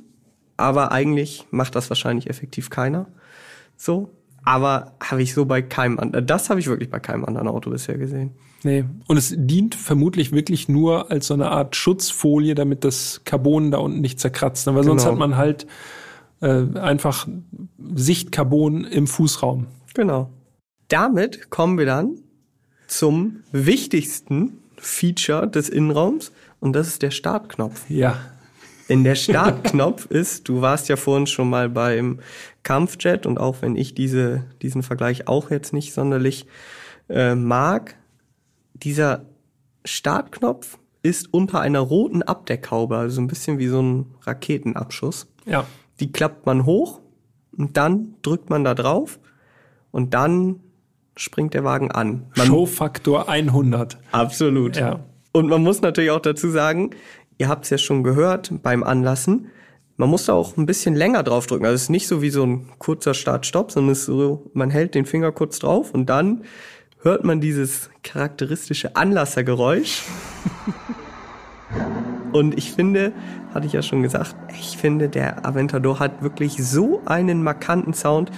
[0.58, 3.08] aber eigentlich macht das wahrscheinlich effektiv keiner.
[3.76, 4.12] So.
[4.44, 7.70] Aber habe ich so bei keinem anderen, das habe ich wirklich bei keinem anderen Auto
[7.70, 8.32] bisher gesehen.
[8.64, 8.86] Nee.
[9.08, 13.80] Und es dient vermutlich wirklich nur als so eine Art Schutzfolie, damit das Carbon da
[13.80, 14.68] unten nicht zerkratzt.
[14.68, 15.14] Aber sonst genau.
[15.14, 15.68] hat man halt
[16.42, 17.28] äh, einfach
[17.96, 19.68] Sichtcarbon im Fußraum.
[19.94, 20.30] Genau.
[20.88, 22.20] Damit kommen wir dann
[22.88, 26.32] zum wichtigsten Feature des Innenraums.
[26.60, 27.90] und das ist der Startknopf.
[27.90, 28.18] Ja.
[28.90, 32.20] Denn der Startknopf ist, du warst ja vorhin schon mal beim
[32.64, 36.48] Kampfjet und auch wenn ich diese, diesen Vergleich auch jetzt nicht sonderlich
[37.10, 37.96] äh, mag,
[38.74, 39.26] dieser
[39.86, 45.28] Startknopf ist unter einer roten Abdeckhaube, also ein bisschen wie so ein Raketenabschuss.
[45.46, 45.66] Ja.
[46.00, 47.02] Die klappt man hoch
[47.58, 49.20] und dann drückt man da drauf
[49.92, 50.60] und dann
[51.16, 52.28] springt der Wagen an.
[52.36, 53.98] Man, Showfaktor 100.
[54.12, 54.78] absolut.
[54.78, 55.00] Ja.
[55.32, 56.92] Und man muss natürlich auch dazu sagen,
[57.38, 59.48] ihr habt es ja schon gehört beim Anlassen,
[59.98, 61.66] man muss da auch ein bisschen länger drauf drücken.
[61.66, 64.70] Also es ist nicht so wie so ein kurzer Start-Stopp, sondern es ist so, man
[64.70, 66.44] hält den Finger kurz drauf und dann
[67.02, 70.04] hört man dieses charakteristische Anlassergeräusch.
[72.34, 73.14] Und ich finde,
[73.54, 78.32] hatte ich ja schon gesagt, ich finde, der Aventador hat wirklich so einen markanten Sound.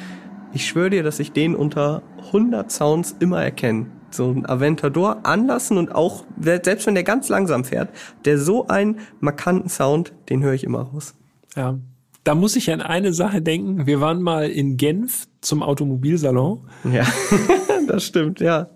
[0.53, 3.87] Ich schwöre dir, dass ich den unter 100 Sounds immer erkenne.
[4.11, 7.89] So ein Aventador anlassen und auch, selbst wenn der ganz langsam fährt,
[8.25, 11.13] der so einen markanten Sound, den höre ich immer raus.
[11.55, 11.77] Ja.
[12.23, 13.87] Da muss ich an eine Sache denken.
[13.87, 16.67] Wir waren mal in Genf zum Automobilsalon.
[16.91, 17.05] Ja,
[17.87, 18.69] das stimmt, ja.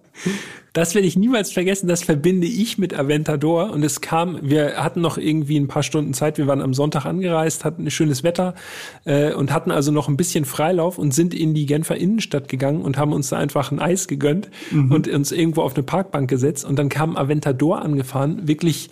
[0.74, 3.70] Das werde ich niemals vergessen, das verbinde ich mit Aventador.
[3.72, 7.06] Und es kam, wir hatten noch irgendwie ein paar Stunden Zeit, wir waren am Sonntag
[7.06, 8.56] angereist, hatten schönes Wetter
[9.06, 12.82] äh, und hatten also noch ein bisschen Freilauf und sind in die Genfer Innenstadt gegangen
[12.82, 14.50] und haben uns da einfach ein Eis gegönnt
[14.90, 16.66] und uns irgendwo auf eine Parkbank gesetzt.
[16.66, 18.90] Und dann kam Aventador angefahren, wirklich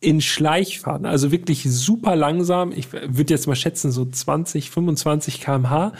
[0.00, 2.70] in Schleichfahrten, also wirklich super langsam.
[2.72, 5.92] Ich würde jetzt mal schätzen, so 20, 25 kmh.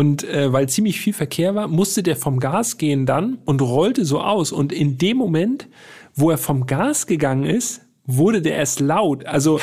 [0.00, 4.06] Und äh, weil ziemlich viel Verkehr war, musste der vom Gas gehen dann und rollte
[4.06, 4.50] so aus.
[4.50, 5.68] Und in dem Moment,
[6.14, 9.26] wo er vom Gas gegangen ist, wurde der erst laut.
[9.26, 9.60] Also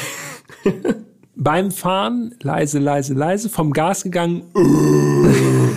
[1.35, 4.43] beim Fahren leise, leise, leise, vom Gas gegangen.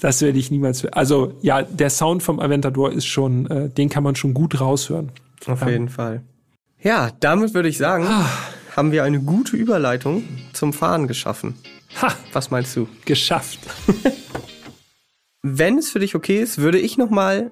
[0.00, 0.86] das werde ich niemals.
[0.86, 5.12] Also ja, der Sound vom Aventador ist schon, äh, den kann man schon gut raushören.
[5.46, 5.68] Auf Ja.
[5.68, 6.22] jeden Fall.
[6.82, 8.06] Ja, damit würde ich sagen,
[8.74, 10.24] haben wir eine gute Überleitung
[10.54, 11.56] zum Fahren geschaffen.
[12.00, 12.88] Ha, Was meinst du?
[13.04, 13.58] geschafft.
[15.42, 17.50] Wenn es für dich okay ist, würde ich noch mal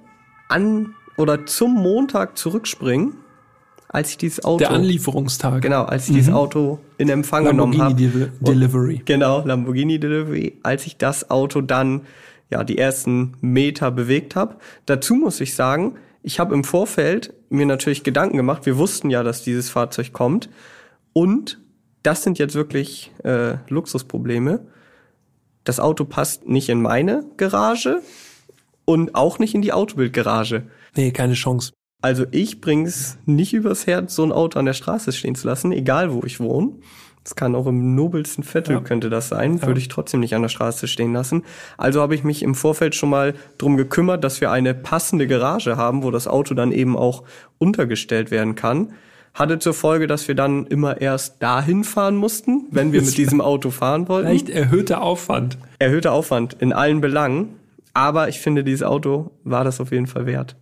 [0.49, 3.14] an oder zum Montag zurückspringen,
[3.88, 5.61] als ich dieses Auto Der Anlieferungstag.
[5.62, 8.30] genau, als ich dieses Auto in Empfang genommen Lamborghini habe.
[8.41, 9.03] Deli Delivery.
[9.05, 12.03] Genau, Lamborghini Delivery, als ich das Auto dann
[12.51, 14.57] ja die ersten Meter bewegt habe.
[14.86, 18.66] Dazu muss ich sagen, ich habe im Vorfeld mir natürlich Gedanken gemacht.
[18.66, 20.49] Wir wussten ja, dass dieses Fahrzeug kommt
[21.12, 21.59] und
[22.03, 24.61] das sind jetzt wirklich äh, Luxusprobleme.
[25.64, 28.01] Das Auto passt nicht in meine Garage
[28.84, 30.64] und auch nicht in die Autobildgarage.
[30.96, 31.72] Nee, keine Chance.
[32.03, 35.70] Also ich bring's nicht übers Herz, so ein Auto an der Straße stehen zu lassen,
[35.72, 36.72] egal wo ich wohne.
[37.22, 38.80] Das kann auch im nobelsten Viertel Ja.
[38.80, 39.66] könnte das sein, Ja.
[39.66, 41.42] würde ich trotzdem nicht an der Straße stehen lassen.
[41.76, 45.76] Also habe ich mich im Vorfeld schon mal drum gekümmert, dass wir eine passende Garage
[45.76, 47.24] haben, wo das Auto dann eben auch
[47.59, 48.94] untergestellt werden kann.
[49.41, 53.41] Hatte zur Folge, dass wir dann immer erst dahin fahren mussten, wenn wir mit diesem
[53.41, 54.28] Auto fahren wollten.
[54.28, 55.57] Vielleicht erhöhter Aufwand.
[55.78, 57.57] Erhöhter Aufwand in allen Belangen.
[57.95, 60.57] Aber ich finde, dieses Auto war das auf jeden Fall wert.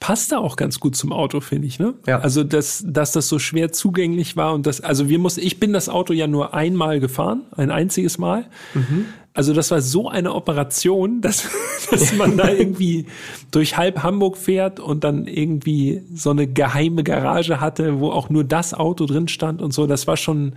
[0.00, 1.94] passt da auch ganz gut zum Auto, finde ich, ne?
[2.06, 2.20] Ja.
[2.20, 5.72] Also, dass, dass das so schwer zugänglich war und das, also wir mussten, ich bin
[5.72, 8.44] das Auto ja nur einmal gefahren, ein einziges Mal.
[9.34, 11.48] Also das war so eine Operation, dass,
[11.90, 13.06] dass man da irgendwie
[13.50, 18.44] durch halb Hamburg fährt und dann irgendwie so eine geheime Garage hatte, wo auch nur
[18.44, 19.86] das Auto drin stand und so.
[19.86, 20.54] Das war schon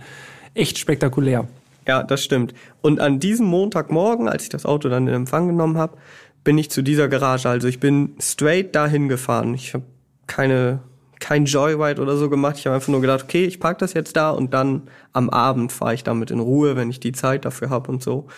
[0.54, 1.48] echt spektakulär.
[1.86, 2.54] Ja, das stimmt.
[2.80, 5.96] Und an diesem Montagmorgen, als ich das Auto dann in Empfang genommen habe,
[6.44, 7.48] bin ich zu dieser Garage.
[7.48, 9.54] Also ich bin straight dahin gefahren.
[9.54, 9.84] Ich habe
[10.26, 10.80] keine
[11.18, 12.56] kein Joyride oder so gemacht.
[12.58, 15.72] Ich habe einfach nur gedacht, okay, ich park das jetzt da und dann am Abend
[15.72, 18.28] fahre ich damit in Ruhe, wenn ich die Zeit dafür habe und so.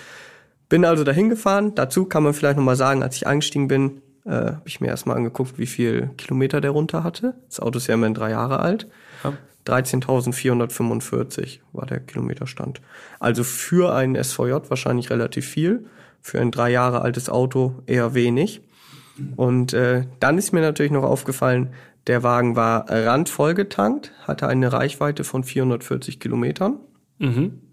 [0.71, 1.75] Bin also dahin gefahren.
[1.75, 4.87] Dazu kann man vielleicht noch mal sagen, als ich eingestiegen bin, äh, habe ich mir
[4.87, 7.35] erstmal angeguckt, wie viel Kilometer der runter hatte.
[7.49, 8.87] Das Auto ist ja immerhin drei Jahre alt.
[9.23, 9.35] Ja.
[9.67, 12.81] 13.445 war der Kilometerstand.
[13.19, 15.85] Also für einen SVJ wahrscheinlich relativ viel,
[16.23, 18.63] für ein drei Jahre altes Auto eher wenig.
[19.37, 21.75] Und äh, dann ist mir natürlich noch aufgefallen,
[22.07, 26.79] der Wagen war randvoll getankt, hatte eine Reichweite von 440 Kilometern.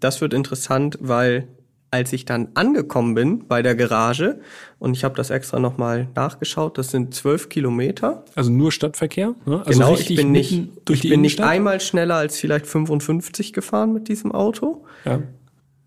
[0.00, 1.48] Das wird interessant, weil
[1.90, 4.40] als ich dann angekommen bin bei der Garage
[4.78, 8.24] und ich habe das extra nochmal nachgeschaut, das sind zwölf Kilometer.
[8.34, 9.34] Also nur Stadtverkehr.
[9.46, 9.62] Ne?
[9.64, 14.08] Also genau, ich bin nicht, ich bin nicht einmal schneller als vielleicht 55 gefahren mit
[14.08, 14.84] diesem Auto.
[15.04, 15.22] Ja.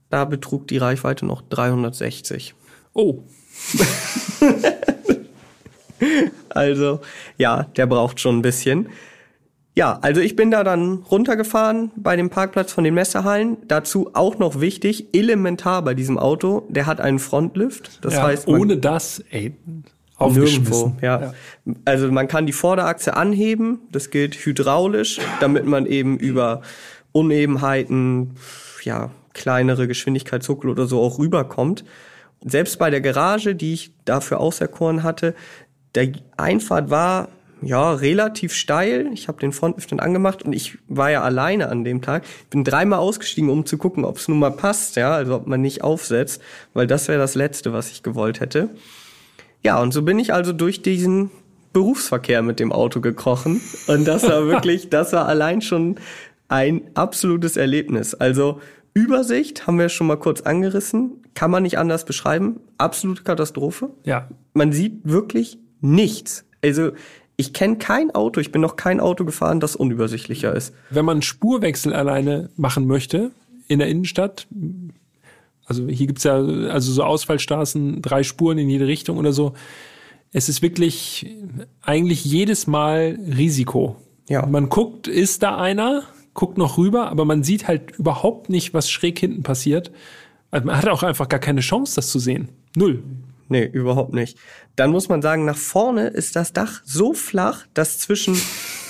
[0.09, 2.55] Da betrug die Reichweite noch 360.
[2.93, 3.23] Oh,
[6.49, 6.99] Also
[7.37, 8.89] ja, der braucht schon ein bisschen.
[9.73, 13.57] Ja, also ich bin da dann runtergefahren bei dem Parkplatz von den Messerhallen.
[13.67, 18.03] Dazu auch noch wichtig, elementar bei diesem Auto, der hat einen Frontlift.
[18.03, 19.55] Das ja, heißt, ohne das, ey,
[20.19, 21.21] Nirgendwo, ja.
[21.21, 21.33] ja.
[21.85, 26.61] Also man kann die Vorderachse anheben, das gilt hydraulisch, damit man eben über
[27.11, 28.35] Unebenheiten,
[28.83, 31.85] ja, kleinere Geschwindigkeitshuckel oder so auch rüberkommt.
[32.43, 35.33] Selbst bei der Garage, die ich dafür auserkoren hatte,
[35.95, 37.29] der Einfahrt war
[37.61, 39.09] ja relativ steil.
[39.13, 42.23] Ich habe den Frontlift dann angemacht und ich war ja alleine an dem Tag.
[42.49, 45.61] Bin dreimal ausgestiegen, um zu gucken, ob es nun mal passt, ja, also ob man
[45.61, 46.41] nicht aufsetzt,
[46.73, 48.69] weil das wäre das Letzte, was ich gewollt hätte.
[49.63, 51.29] Ja, und so bin ich also durch diesen
[51.73, 55.95] Berufsverkehr mit dem Auto gekrochen und das war wirklich, das war allein schon
[56.47, 58.13] ein absolutes Erlebnis.
[58.13, 58.59] Also
[58.93, 62.59] Übersicht haben wir schon mal kurz angerissen, kann man nicht anders beschreiben.
[62.77, 63.91] Absolute Katastrophe.
[64.03, 64.27] Ja.
[64.53, 66.45] Man sieht wirklich nichts.
[66.61, 66.91] Also
[67.41, 70.73] ich kenne kein Auto, ich bin noch kein Auto gefahren, das unübersichtlicher ist.
[70.89, 73.31] Wenn man Spurwechsel alleine machen möchte
[73.67, 74.47] in der Innenstadt,
[75.65, 79.53] also hier gibt's ja also so Ausfallstraßen, drei Spuren in jede Richtung oder so.
[80.33, 81.35] Es ist wirklich
[81.81, 83.97] eigentlich jedes Mal Risiko.
[84.29, 84.45] Ja.
[84.45, 86.03] Man guckt, ist da einer?
[86.33, 89.91] guckt noch rüber, aber man sieht halt überhaupt nicht, was schräg hinten passiert.
[90.49, 92.49] Also man hat auch einfach gar keine Chance, das zu sehen.
[92.75, 93.03] Null.
[93.51, 94.37] Nee, überhaupt nicht.
[94.77, 98.39] Dann muss man sagen, nach vorne ist das Dach so flach, dass zwischen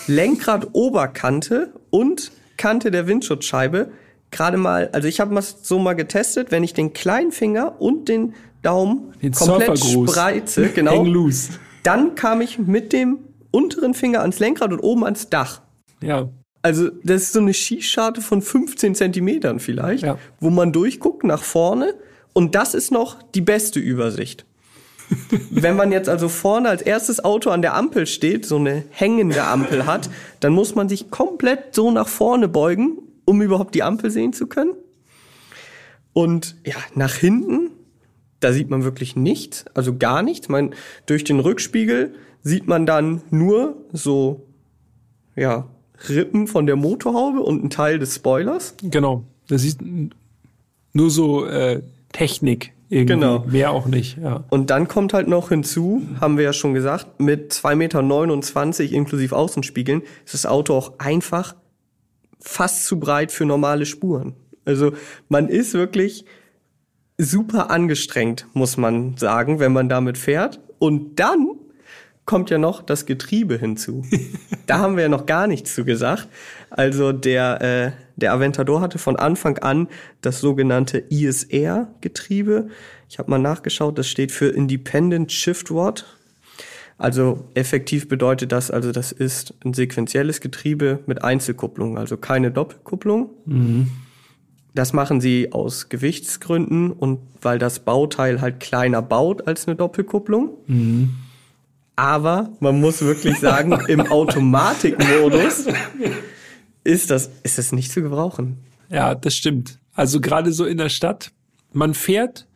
[0.05, 3.91] Lenkrad Oberkante und Kante der Windschutzscheibe
[4.29, 8.07] gerade mal, also ich habe das so mal getestet, wenn ich den kleinen Finger und
[8.07, 11.07] den Daumen den komplett spreize, genau,
[11.81, 13.17] dann kam ich mit dem
[13.49, 15.63] unteren Finger ans Lenkrad und oben ans Dach.
[16.03, 16.29] Ja.
[16.61, 20.19] Also das ist so eine Schießscharte von 15 Zentimetern vielleicht, ja.
[20.39, 21.95] wo man durchguckt nach vorne
[22.33, 24.45] und das ist noch die beste Übersicht.
[25.49, 29.43] Wenn man jetzt also vorne als erstes Auto an der Ampel steht, so eine hängende
[29.43, 30.09] Ampel hat,
[30.39, 34.47] dann muss man sich komplett so nach vorne beugen, um überhaupt die Ampel sehen zu
[34.47, 34.73] können.
[36.13, 37.71] Und ja, nach hinten,
[38.39, 40.49] da sieht man wirklich nichts, also gar nichts.
[40.49, 40.73] Man,
[41.05, 44.47] durch den Rückspiegel sieht man dann nur so,
[45.35, 45.67] ja,
[46.09, 48.75] Rippen von der Motorhaube und ein Teil des Spoilers.
[48.81, 49.23] Genau.
[49.47, 49.79] Das ist
[50.93, 51.81] nur so äh,
[52.11, 53.13] Technik irgendwie.
[53.13, 53.45] Genau.
[53.47, 54.17] Mehr auch nicht.
[54.17, 54.43] Ja.
[54.49, 59.35] Und dann kommt halt noch hinzu, haben wir ja schon gesagt, mit 2,29 Meter inklusive
[59.35, 61.55] Außenspiegeln ist das Auto auch einfach
[62.39, 64.35] fast zu breit für normale Spuren.
[64.65, 64.91] Also
[65.29, 66.25] man ist wirklich
[67.17, 70.59] super angestrengt, muss man sagen, wenn man damit fährt.
[70.77, 71.47] Und dann
[72.25, 74.03] kommt ja noch das Getriebe hinzu.
[74.67, 76.27] da haben wir ja noch gar nichts zu gesagt.
[76.69, 79.87] Also der, äh, der Aventador hatte von Anfang an
[80.21, 82.67] das sogenannte ISR-Getriebe.
[83.09, 86.05] Ich habe mal nachgeschaut, das steht für Independent Shift Rod.
[86.97, 93.31] Also effektiv bedeutet das, also das ist ein sequenzielles Getriebe mit Einzelkupplung, also keine Doppelkupplung.
[93.45, 93.87] Mhm.
[94.75, 100.51] Das machen sie aus Gewichtsgründen und weil das Bauteil halt kleiner baut als eine Doppelkupplung.
[100.67, 101.15] Mhm.
[101.95, 105.65] Aber man muss wirklich sagen, im Automatikmodus
[106.83, 108.57] ist das, ist das nicht zu gebrauchen.
[108.89, 109.79] Ja, das stimmt.
[109.93, 111.31] Also gerade so in der Stadt,
[111.73, 112.47] man fährt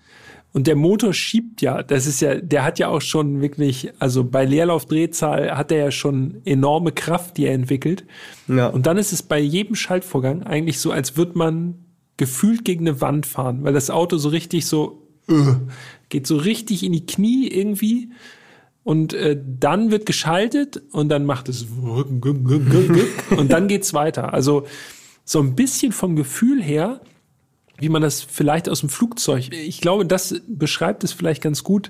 [0.56, 4.24] und der Motor schiebt ja, das ist ja, der hat ja auch schon wirklich, also
[4.24, 8.06] bei Leerlaufdrehzahl hat er ja schon enorme Kraft, die er entwickelt.
[8.48, 8.68] Ja.
[8.68, 11.76] Und dann ist es bei jedem Schaltvorgang eigentlich so, als würde man
[12.18, 15.56] gefühlt gegen eine Wand fahren, weil das Auto so richtig so, uh,
[16.08, 18.12] geht so richtig in die Knie irgendwie.
[18.86, 21.66] Und äh, dann wird geschaltet und dann macht es
[23.36, 24.32] und dann geht's weiter.
[24.32, 24.68] Also
[25.24, 27.02] so ein bisschen vom Gefühl her,
[27.80, 29.52] wie man das vielleicht aus dem Flugzeug.
[29.52, 31.90] Ich glaube, das beschreibt es vielleicht ganz gut,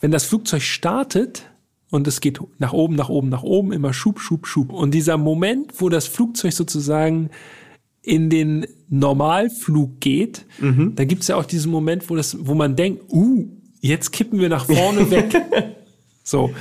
[0.00, 1.44] wenn das Flugzeug startet
[1.90, 4.72] und es geht nach oben, nach oben, nach oben, immer Schub, Schub, Schub.
[4.72, 7.28] Und dieser Moment, wo das Flugzeug sozusagen
[8.00, 10.94] in den Normalflug geht, mhm.
[10.96, 13.46] da gibt's ja auch diesen Moment, wo das, wo man denkt, uh,
[13.82, 15.34] jetzt kippen wir nach vorne weg.
[16.24, 16.52] So,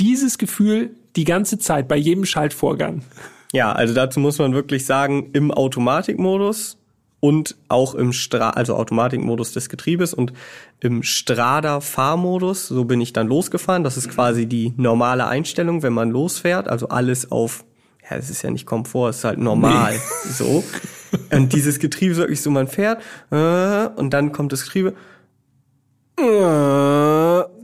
[0.00, 3.02] dieses Gefühl die ganze Zeit bei jedem Schaltvorgang.
[3.52, 6.76] Ja, also dazu muss man wirklich sagen, im Automatikmodus
[7.20, 10.32] und auch im Stra also Automatikmodus des Getriebes und
[10.80, 13.84] im Strada Fahrmodus, so bin ich dann losgefahren.
[13.84, 17.64] Das ist quasi die normale Einstellung, wenn man losfährt, also alles auf
[18.10, 20.30] ja, es ist ja nicht Komfort, es ist halt normal, nee.
[20.30, 20.64] so.
[21.30, 23.00] Und dieses Getriebe ist wirklich so, man fährt
[23.30, 24.94] äh, und dann kommt das Getriebe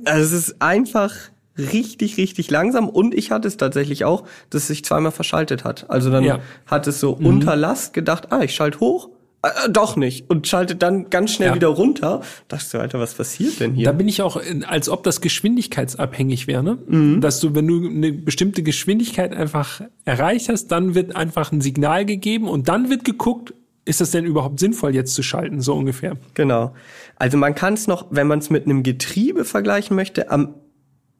[0.05, 1.14] also es ist einfach
[1.59, 5.88] richtig, richtig langsam und ich hatte es tatsächlich auch, dass es sich zweimal verschaltet hat.
[5.88, 6.40] Also dann ja.
[6.66, 7.26] hat es so mhm.
[7.26, 9.11] unter Last gedacht, ah, ich schalte hoch,
[9.42, 11.55] äh, doch nicht und schaltet dann ganz schnell ja.
[11.55, 12.22] wieder runter.
[12.48, 13.86] Dachte du, Alter, was passiert denn hier?
[13.86, 16.78] Da bin ich auch, als ob das geschwindigkeitsabhängig wäre, ne?
[16.86, 17.20] Mhm.
[17.20, 22.05] Dass du, wenn du eine bestimmte Geschwindigkeit einfach erreicht hast, dann wird einfach ein Signal
[22.05, 23.55] gegeben und dann wird geguckt,
[23.85, 26.16] ist das denn überhaupt sinnvoll, jetzt zu schalten, so ungefähr?
[26.35, 26.74] Genau.
[27.16, 30.55] Also man kann es noch, wenn man es mit einem Getriebe vergleichen möchte, am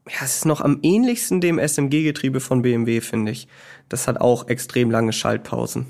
[0.09, 3.49] ja, es ist noch am ähnlichsten dem SMG-Getriebe von BMW, finde ich.
[3.89, 5.87] Das hat auch extrem lange Schaltpausen.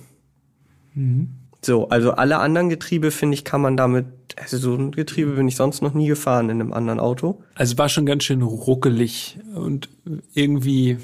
[0.95, 1.31] Mhm.
[1.63, 4.07] So, also alle anderen Getriebe, finde ich, kann man damit,
[4.37, 7.43] also so ein Getriebe bin ich sonst noch nie gefahren in einem anderen Auto.
[7.55, 9.89] Also war schon ganz schön ruckelig und
[10.35, 10.99] irgendwie,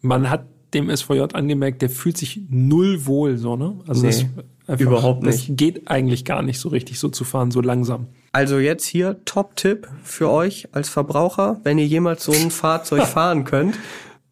[0.00, 3.78] man hat dem SVJ angemerkt, der fühlt sich null wohl, so, ne?
[3.86, 4.26] Also nee, das
[4.66, 5.48] einfach, überhaupt nicht.
[5.48, 8.06] Das geht eigentlich gar nicht so richtig, so zu fahren, so langsam.
[8.32, 13.44] Also jetzt hier Top-Tipp für euch als Verbraucher, wenn ihr jemals so ein Fahrzeug fahren
[13.44, 13.78] könnt,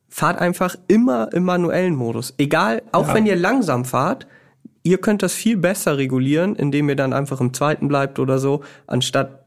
[0.09, 2.34] fahrt einfach immer im manuellen Modus.
[2.39, 3.14] Egal, auch ja.
[3.14, 4.26] wenn ihr langsam fahrt,
[4.82, 8.62] ihr könnt das viel besser regulieren, indem ihr dann einfach im zweiten bleibt oder so,
[8.87, 9.45] anstatt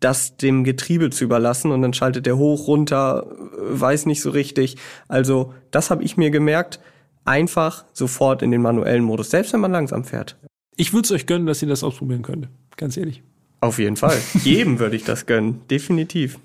[0.00, 3.26] das dem Getriebe zu überlassen und dann schaltet der hoch, runter,
[3.58, 4.76] weiß nicht so richtig.
[5.08, 6.80] Also das habe ich mir gemerkt,
[7.24, 10.36] einfach sofort in den manuellen Modus, selbst wenn man langsam fährt.
[10.76, 13.22] Ich würde es euch gönnen, dass ihr das ausprobieren könnt, ganz ehrlich.
[13.60, 14.16] Auf jeden Fall.
[14.42, 16.38] Jedem würde ich das gönnen, definitiv.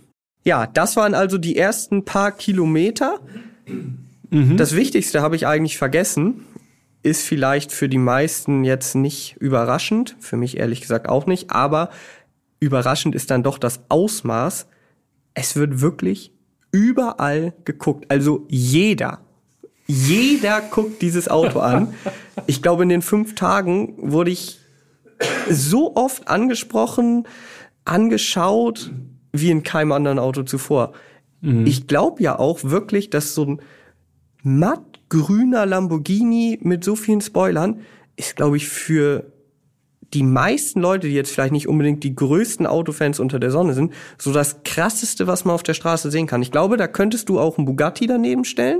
[0.43, 3.19] Ja, das waren also die ersten paar Kilometer.
[4.29, 4.57] Mhm.
[4.57, 6.45] Das Wichtigste habe ich eigentlich vergessen.
[7.01, 11.89] Ist vielleicht für die meisten jetzt nicht überraschend, für mich ehrlich gesagt auch nicht, aber
[12.65, 14.67] überraschend ist dann doch das Ausmaß.
[15.33, 16.33] Es wird wirklich
[16.71, 18.05] überall geguckt.
[18.09, 19.21] Also jeder,
[19.87, 21.93] jeder guckt dieses Auto an.
[22.47, 24.59] Ich glaube, in den fünf Tagen wurde ich
[25.49, 27.25] so oft angesprochen,
[27.85, 28.91] angeschaut,
[29.31, 30.91] wie in keinem anderen Auto zuvor.
[31.39, 31.65] Mhm.
[31.65, 33.61] Ich glaube ja auch wirklich, dass so ein
[34.43, 37.79] mattgrüner Lamborghini mit so vielen Spoilern
[38.17, 39.31] ist, glaube ich, für
[40.15, 43.93] die meisten Leute, die jetzt vielleicht nicht unbedingt die größten Autofans unter der Sonne sind,
[44.17, 46.41] so das krasseste, was man auf der Straße sehen kann.
[46.41, 48.79] Ich glaube, da könntest du auch einen Bugatti daneben stellen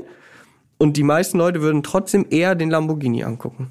[0.78, 3.70] und die meisten Leute würden trotzdem eher den Lamborghini angucken.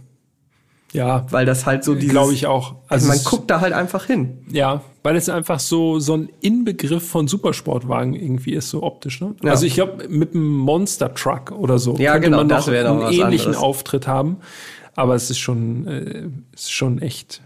[0.93, 2.77] Ja, weil das halt so dieses glaube ich auch.
[2.87, 4.45] Also man guckt da halt einfach hin.
[4.49, 9.35] Ja, weil es einfach so so ein Inbegriff von Supersportwagen irgendwie ist so optisch, ne?
[9.43, 9.51] Ja.
[9.51, 13.13] Also ich glaube mit einem Monster Truck oder so ja, könnte genau, man noch einen
[13.13, 13.57] ähnlichen anderes.
[13.57, 14.37] Auftritt haben,
[14.95, 17.43] aber es ist schon äh, ist schon echt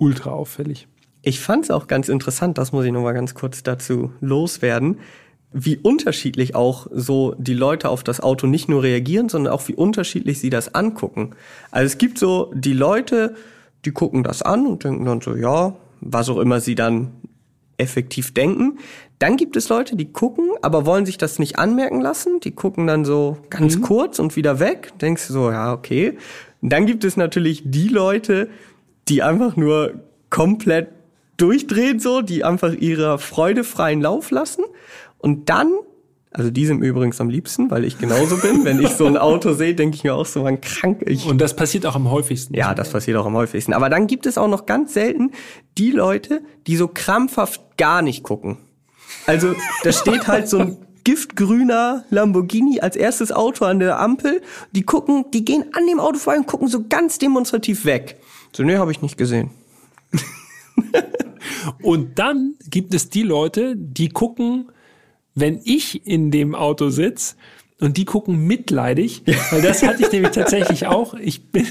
[0.00, 0.88] ultra auffällig.
[1.22, 4.98] Ich fand es auch ganz interessant, das muss ich noch mal ganz kurz dazu loswerden
[5.52, 9.74] wie unterschiedlich auch so die Leute auf das Auto nicht nur reagieren, sondern auch wie
[9.74, 11.30] unterschiedlich sie das angucken.
[11.70, 13.34] Also es gibt so die Leute,
[13.84, 17.10] die gucken das an und denken dann so, ja, was auch immer sie dann
[17.78, 18.78] effektiv denken.
[19.18, 22.40] Dann gibt es Leute, die gucken, aber wollen sich das nicht anmerken lassen.
[22.40, 23.82] Die gucken dann so ganz mhm.
[23.82, 24.92] kurz und wieder weg.
[25.00, 26.16] Denkst du so, ja, okay.
[26.62, 28.48] Und dann gibt es natürlich die Leute,
[29.10, 29.94] die einfach nur
[30.30, 30.88] komplett
[31.36, 34.64] durchdrehen, so, die einfach ihrer Freude freien Lauf lassen.
[35.18, 35.72] Und dann,
[36.30, 38.64] also die sind übrigens am liebsten, weil ich genauso bin.
[38.64, 41.02] Wenn ich so ein Auto sehe, denke ich mir auch so, man krank.
[41.06, 42.54] Ich Und das passiert auch am häufigsten.
[42.54, 43.72] Ja, das passiert auch am häufigsten.
[43.72, 45.32] Aber dann gibt es auch noch ganz selten
[45.76, 48.58] die Leute, die so krampfhaft gar nicht gucken.
[49.26, 54.42] Also da steht halt so ein giftgrüner Lamborghini als erstes Auto an der Ampel.
[54.72, 58.20] Die gucken, die gehen an dem Auto vorbei und gucken so ganz demonstrativ weg.
[58.52, 59.50] So, nee, habe ich nicht gesehen.
[61.82, 64.70] und dann gibt es die Leute, die gucken
[65.34, 67.36] wenn ich in dem Auto sitze
[67.80, 71.14] und die gucken mitleidig, weil das hatte ich nämlich tatsächlich auch.
[71.14, 71.66] Ich bin,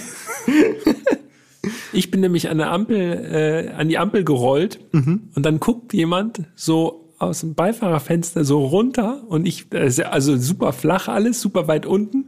[1.94, 5.30] ich bin nämlich an der Ampel, äh, an die Ampel gerollt mhm.
[5.36, 11.08] und dann guckt jemand so aus dem Beifahrerfenster so runter und ich, also super flach
[11.08, 12.28] alles, super weit unten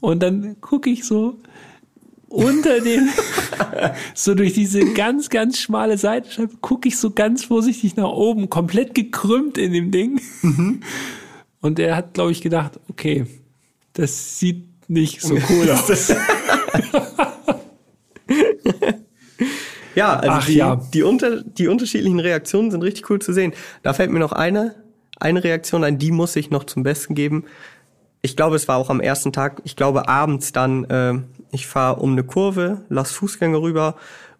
[0.00, 1.38] und dann gucke ich so
[2.28, 3.08] unter dem,
[4.14, 8.94] so durch diese ganz, ganz schmale Seitenscheibe, gucke ich so ganz vorsichtig nach oben, komplett
[8.94, 10.20] gekrümmt in dem Ding.
[10.42, 10.80] Mhm.
[11.60, 13.26] Und er hat, glaube ich, gedacht, okay,
[13.92, 16.12] das sieht nicht so cool aus.
[19.96, 20.76] Ja, also Ach, die, ja.
[20.92, 23.52] Die, unter, die unterschiedlichen Reaktionen sind richtig cool zu sehen.
[23.82, 24.74] Da fällt mir noch eine,
[25.18, 27.44] eine Reaktion ein, die muss ich noch zum Besten geben.
[28.20, 31.14] Ich glaube, es war auch am ersten Tag, ich glaube abends dann, äh,
[31.50, 33.96] ich fahre um eine Kurve, lass Fußgänger rüber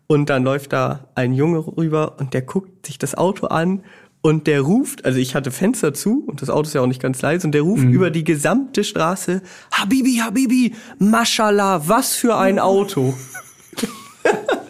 [0.07, 3.82] und dann läuft da ein Junge rüber und der guckt sich das Auto an
[4.20, 7.00] und der ruft, also ich hatte Fenster zu und das Auto ist ja auch nicht
[7.00, 7.92] ganz leise und der ruft mhm.
[7.92, 9.40] über die gesamte Straße,
[9.72, 13.14] Habibi, Habibi, Mashallah, was für ein Auto.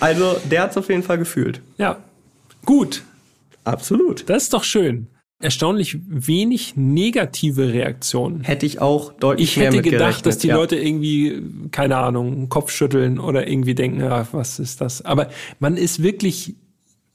[0.00, 1.60] also der hat's auf jeden Fall gefühlt.
[1.78, 1.98] Ja,
[2.64, 3.02] gut.
[3.64, 4.28] Absolut.
[4.28, 5.06] Das ist doch schön
[5.40, 8.44] erstaunlich wenig negative Reaktionen.
[8.44, 10.56] Hätte ich auch deutlich Ich hätte gedacht, dass die ja.
[10.56, 15.02] Leute irgendwie, keine Ahnung, Kopf schütteln oder irgendwie denken, ja, was ist das?
[15.04, 16.56] Aber man ist wirklich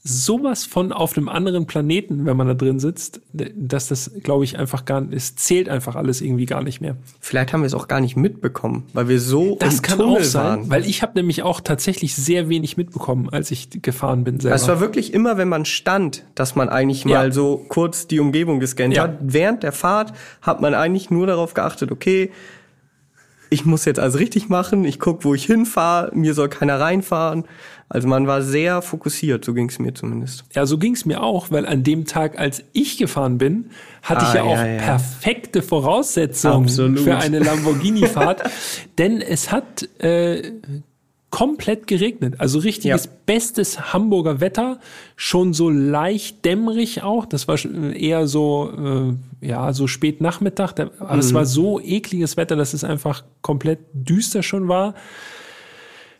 [0.07, 4.59] sowas von auf einem anderen Planeten, wenn man da drin sitzt, dass das, glaube ich,
[4.59, 6.95] einfach gar nicht, es zählt einfach alles irgendwie gar nicht mehr.
[7.19, 10.17] Vielleicht haben wir es auch gar nicht mitbekommen, weil wir so Das im kann Tunnel
[10.17, 10.69] auch sein, waren.
[10.69, 14.55] weil ich habe nämlich auch tatsächlich sehr wenig mitbekommen, als ich gefahren bin selber.
[14.55, 17.31] Es war wirklich immer, wenn man stand, dass man eigentlich mal Ja.
[17.31, 19.03] so kurz die Umgebung gescannt Ja.
[19.05, 19.17] hat.
[19.21, 22.29] Während der Fahrt hat man eigentlich nur darauf geachtet, okay,
[23.55, 27.45] ich muss jetzt alles richtig machen, ich guck, wo ich hinfahre, mir soll keiner reinfahren.
[27.87, 30.43] Also man war sehr fokussiert, so ging es mir zumindest.
[30.53, 33.69] Ja, so ging's mir auch, weil an dem Tag, als ich gefahren bin,
[34.01, 34.81] hatte Ah, ich ja auch ja, ja.
[34.81, 36.99] perfekte Voraussetzungen Absolut.
[36.99, 38.43] für eine Lamborghini-Fahrt.
[38.97, 40.51] denn es hat äh,
[41.35, 42.35] komplett geregnet.
[42.37, 43.11] Also richtiges Ja.
[43.25, 44.79] bestes Hamburger Wetter.
[45.17, 47.25] Schon so leicht dämmerig auch.
[47.25, 48.71] Das war schon eher so,
[49.41, 50.79] äh, ja, so spät Nachmittag.
[50.79, 54.93] Aber es war so ekliges Wetter, dass es einfach komplett düster schon war.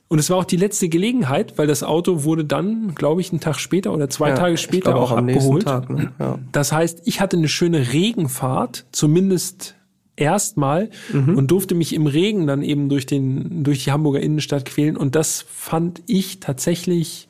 [0.09, 3.39] Und es war auch die letzte Gelegenheit, weil das Auto wurde dann, glaube ich, einen
[3.39, 5.63] Tag später oder zwei Ja, Tage später glaub auch, abgeholt.
[5.63, 5.89] Tag.
[5.89, 6.11] Ne?
[6.19, 6.39] Ja.
[6.51, 9.74] Das heißt, ich hatte eine schöne Regenfahrt, zumindest
[10.15, 11.37] erstmal, Mhm.
[11.37, 14.95] und durfte mich im Regen dann eben durch, den, durch die Hamburger Innenstadt quälen.
[14.97, 17.27] Und das fand ich tatsächlich,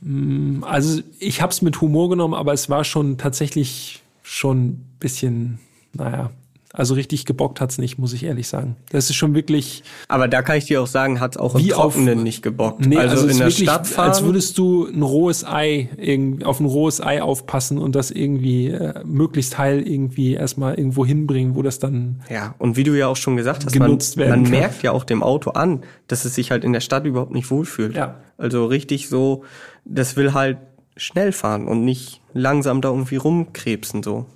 [0.00, 4.84] mh, also ich habe es mit Humor genommen, aber es war schon tatsächlich schon ein
[5.00, 5.58] bisschen,
[5.92, 6.30] naja,
[6.72, 8.76] also richtig gebockt hat's nicht, muss ich ehrlich sagen.
[8.90, 11.64] Das ist schon wirklich, Aber da kann ich dir auch sagen, hat es auch im
[11.64, 12.86] Wie auf- Trockenen nicht gebockt.
[12.86, 14.08] Nee, also, also, in ist der wirklich, Stadt fahren.
[14.08, 18.68] als würdest du ein rohes Ei irgendwie auf ein rohes Ei aufpassen und das irgendwie
[18.68, 23.08] äh, möglichst heil irgendwie erstmal irgendwo hinbringen, wo das dann Ja, und wie du ja
[23.08, 26.52] auch schon gesagt hast, man, man merkt ja auch dem Auto an, dass es sich
[26.52, 27.96] halt in der Stadt überhaupt nicht wohlfühlt.
[27.96, 28.20] Ja.
[28.38, 29.42] Also richtig so,
[29.84, 30.58] das will halt
[30.96, 34.26] schnell fahren und nicht langsam da irgendwie rumkrebsen so.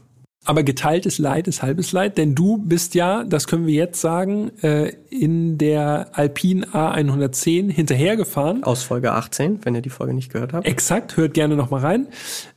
[0.45, 4.51] Aber geteiltes Leid ist halbes Leid, denn du bist ja, das können wir jetzt sagen,
[4.63, 8.63] äh, in der Alpine A110 hinterhergefahren.
[8.63, 10.67] Aus Folge 18, wenn ihr die Folge nicht gehört habt.
[10.67, 12.09] Exakt, hört gerne noch mal rein.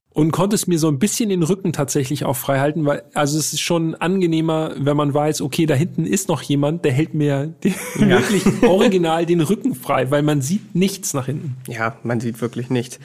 [0.10, 3.54] Und konntest mir so ein bisschen den Rücken tatsächlich auch frei halten, weil, also es
[3.54, 7.54] ist schon angenehmer, wenn man weiß, okay, da hinten ist noch jemand, der hält mir
[7.64, 11.56] die, wirklich original den Rücken frei, weil man sieht nichts nach hinten.
[11.68, 13.00] Ja, man sieht wirklich nichts.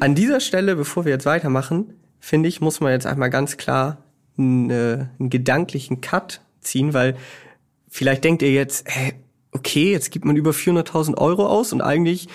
[0.00, 3.98] An dieser Stelle, bevor wir jetzt weitermachen, finde ich, muss man jetzt einmal ganz klar
[4.38, 7.16] einen, äh, einen gedanklichen Cut ziehen, weil
[7.88, 9.14] vielleicht denkt ihr jetzt, hä,
[9.52, 12.28] okay, jetzt gibt man über 400.000 Euro aus und eigentlich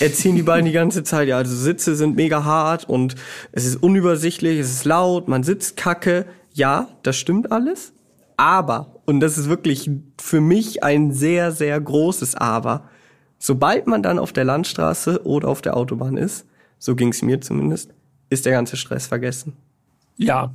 [0.00, 3.16] erzählen die beiden die ganze Zeit, ja, also Sitze sind mega hart und
[3.52, 6.26] es ist unübersichtlich, es ist laut, man sitzt kacke.
[6.52, 7.92] Ja, das stimmt alles.
[8.36, 9.90] Aber, und das ist wirklich
[10.20, 12.88] für mich ein sehr, sehr großes Aber,
[13.38, 16.46] sobald man dann auf der Landstraße oder auf der Autobahn ist,
[16.78, 17.92] so ging es mir zumindest,
[18.30, 19.54] ist der ganze Stress vergessen.
[20.16, 20.54] Ja,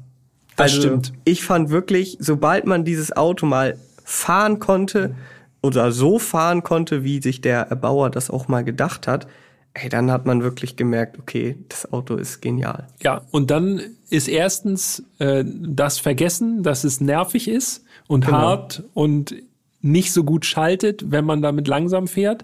[0.60, 1.14] das also, stimmt.
[1.26, 5.16] Ich fand wirklich, sobald man dieses Auto mal fahren konnte
[5.62, 9.28] oder so fahren konnte, wie sich der Erbauer das auch mal gedacht hat,
[9.74, 12.88] ey, dann hat man wirklich gemerkt, okay, das Auto ist genial.
[13.02, 18.38] Ja, und dann ist erstens äh, das Vergessen, dass es nervig ist und Genau.
[18.38, 19.36] hart und
[19.82, 22.44] nicht so gut schaltet, wenn man damit langsam fährt.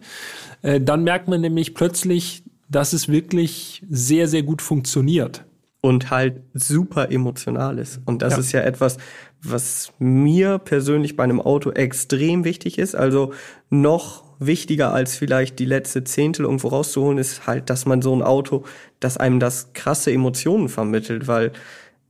[0.61, 5.43] Äh, dann merkt man nämlich plötzlich, dass es wirklich sehr, sehr gut funktioniert.
[5.85, 7.99] Und halt super emotional ist.
[8.05, 8.39] Und das Ja.
[8.39, 8.97] ist ja etwas,
[9.43, 12.95] was mir persönlich bei einem Auto extrem wichtig ist.
[12.95, 13.33] Also
[13.69, 18.23] noch wichtiger als vielleicht die letzte Zehntel irgendwo rauszuholen, ist halt, dass man so ein
[18.23, 18.63] Auto,
[18.99, 21.51] dass einem das krasse Emotionen vermittelt, weil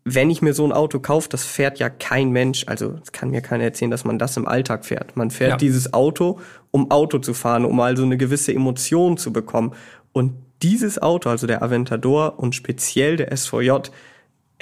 [0.06, 3.30] wenn ich mir so ein Auto kaufe, das fährt ja kein Mensch, also es kann
[3.32, 5.18] mir keiner erzählen, dass man das im Alltag fährt.
[5.18, 5.58] Man fährt Ja.
[5.58, 6.40] dieses Auto,
[6.72, 9.74] um Auto zu fahren, um also eine gewisse Emotion zu bekommen.
[10.14, 10.32] Und
[10.62, 13.72] dieses Auto, also der Aventador und speziell der SVJ,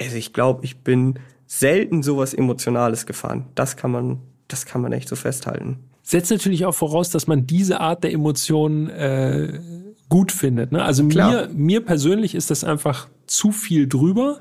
[0.00, 3.46] also ich glaube, ich bin selten sowas Emotionales gefahren.
[3.54, 4.18] Das kann man,
[4.48, 5.78] das kann man echt so festhalten.
[6.02, 9.60] Setzt natürlich auch voraus, dass man diese Art der Emotionen äh,
[10.08, 10.72] gut findet.
[10.72, 10.82] Ne?
[10.82, 11.48] Also Klar.
[11.48, 14.40] mir, mir persönlich ist das einfach zu viel drüber.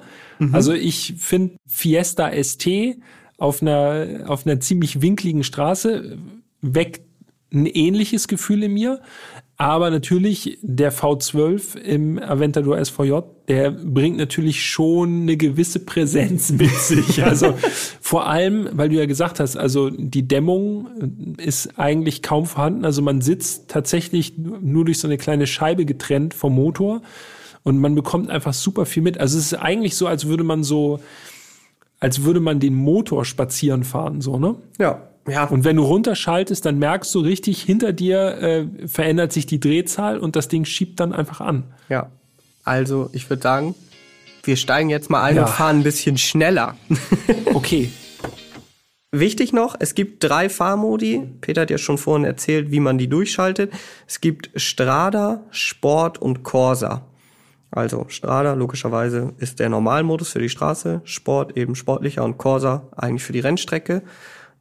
[0.52, 2.68] Also ich finde Fiesta ST
[3.38, 6.18] auf einer, auf einer ziemlich winkligen Straße
[6.62, 7.02] weckt
[7.54, 9.02] ein ähnliches Gefühl in mir.
[9.58, 16.72] Aber natürlich der V12 im Aventador SVJ, der bringt natürlich schon eine gewisse Präsenz mit
[16.72, 17.24] sich.
[17.24, 17.54] Also
[18.02, 22.84] vor allem, weil du ja gesagt hast, also die Dämmung ist eigentlich kaum vorhanden.
[22.84, 27.02] Also man sitzt tatsächlich nur durch so eine kleine Scheibe getrennt vom Motor
[27.62, 29.20] und man bekommt einfach super viel mit.
[29.20, 31.00] Also es ist eigentlich so, als würde man so,
[32.00, 34.56] als würde man den Motor spazieren fahren, so, ne?
[34.80, 35.46] Ja, ja.
[35.46, 40.18] Und wenn du runterschaltest, dann merkst du richtig, hinter dir äh, verändert sich die Drehzahl
[40.20, 41.64] und das Ding schiebt dann einfach an.
[41.90, 42.10] ja.
[42.66, 43.76] Also ich würde sagen,
[44.44, 45.42] wir steigen jetzt mal ein Ja.
[45.44, 46.76] und fahren ein bisschen schneller.
[47.54, 47.92] Okay.
[49.12, 51.22] Wichtig noch, es gibt drei Fahrmodi.
[51.42, 53.72] Peter hat ja schon vorhin erzählt, wie man die durchschaltet.
[54.08, 57.06] Es gibt Strada, Sport und Corsa.
[57.70, 63.24] Also Strada logischerweise ist der Normalmodus für die Straße, Sport eben sportlicher und Corsa eigentlich
[63.24, 64.02] für die Rennstrecke.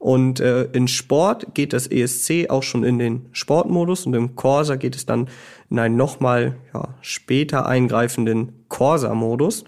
[0.03, 4.75] Und äh, in Sport geht das ESC auch schon in den Sportmodus und im Corsa
[4.75, 5.29] geht es dann
[5.71, 9.63] in einen nochmal ja, später eingreifenden Corsa-Modus.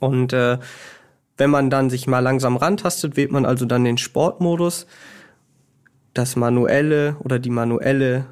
[0.00, 0.58] Und äh,
[1.36, 4.88] wenn man dann sich mal langsam rantastet, wählt man also dann den Sportmodus,
[6.14, 8.26] das manuelle oder die manuelle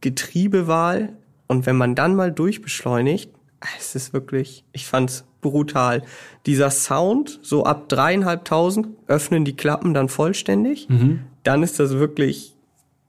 [0.00, 1.08] Getriebewahl.
[1.48, 3.32] Und wenn man dann mal durchbeschleunigt,
[3.80, 6.02] es ist wirklich, ich fand's brutal.
[6.46, 10.88] Dieser Sound, so ab dreieinhalbtausend öffnen die Klappen dann vollständig.
[10.88, 11.20] Mhm.
[11.42, 12.54] Dann ist das wirklich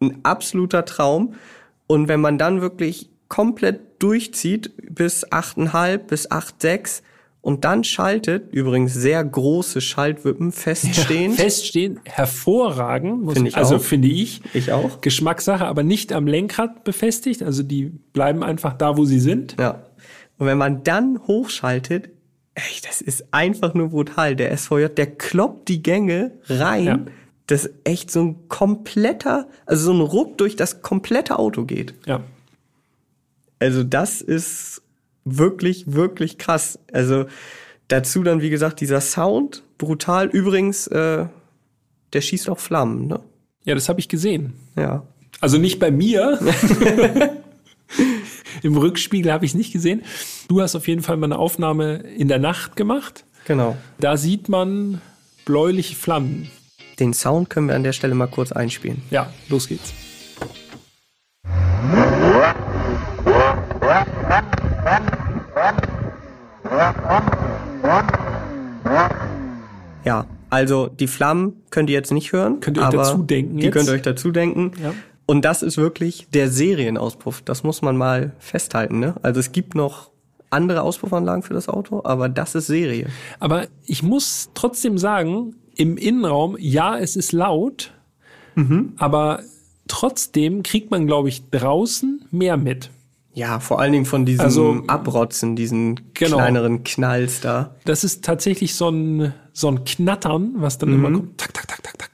[0.01, 1.36] ein absoluter Traum.
[1.88, 7.03] Und wenn man dann wirklich komplett durchzieht bis achteinhalb, bis acht, sechs,
[7.41, 11.31] und dann schaltet, übrigens sehr große Schaltwippen feststehen.
[11.31, 13.81] Ja, feststehen, hervorragend, find ich also auch.
[13.81, 14.41] finde ich.
[14.53, 15.01] Ich auch.
[15.01, 19.57] Geschmackssache, aber nicht am Lenkrad befestigt, also die bleiben einfach da, wo sie sind.
[19.59, 19.84] Ja.
[20.38, 22.11] Und wenn man dann hochschaltet,
[22.56, 24.36] ey, das ist einfach nur brutal.
[24.36, 26.86] Der SVJ, der kloppt die Gänge rein.
[26.86, 26.99] Ja.
[27.47, 31.93] Das echt so ein kompletter, also so ein Ruck durch das komplette Auto geht.
[32.06, 32.24] Ja.
[33.60, 34.82] Also das ist
[35.26, 36.80] wirklich, wirklich krass.
[36.91, 37.26] Also
[37.89, 40.28] dazu dann, wie gesagt, dieser Sound, brutal.
[40.28, 41.26] Übrigens, äh,
[42.14, 43.20] der schießt auch Flammen, ne?
[43.66, 44.54] Ja, das habe ich gesehen.
[44.76, 45.06] Ja.
[45.41, 46.39] Also nicht bei mir.
[48.62, 50.04] Im Rückspiegel habe ich es nicht gesehen.
[50.47, 53.26] Du hast auf jeden Fall mal eine Aufnahme in der Nacht gemacht.
[53.45, 53.76] Genau.
[53.99, 55.01] Da sieht man
[55.45, 56.49] bläuliche Flammen.
[56.99, 59.01] Den Sound können wir an der Stelle mal kurz einspielen.
[59.10, 59.93] Ja, los geht's.
[70.06, 72.60] Ja, also die Flammen könnt ihr jetzt nicht hören.
[72.60, 73.74] Könnt ihr euch dazu denken Die jetzt?
[73.74, 74.72] könnt ihr euch dazu denken.
[74.82, 74.93] Ja.
[75.26, 77.41] Und das ist wirklich der Serienauspuff.
[77.43, 78.99] Das muss man mal festhalten.
[78.99, 79.15] Ne?
[79.21, 80.09] Also es gibt noch
[80.49, 83.07] andere Auspuffanlagen für das Auto, aber das ist Serie.
[83.39, 87.91] Aber ich muss trotzdem sagen, im Innenraum, ja, es ist laut,
[88.55, 88.93] Mhm.
[88.97, 89.39] aber
[89.88, 92.91] trotzdem kriegt man, glaube ich, draußen mehr mit.
[93.34, 96.38] Ja, vor allen Dingen von diesem Also- Abrotzen, diesen Genau.
[96.38, 97.76] kleineren Knalls da.
[97.86, 101.39] Das ist tatsächlich so ein, so ein Knattern, was dann immer kommt.
[101.39, 102.11] Tak, tak, tak, tak, tak.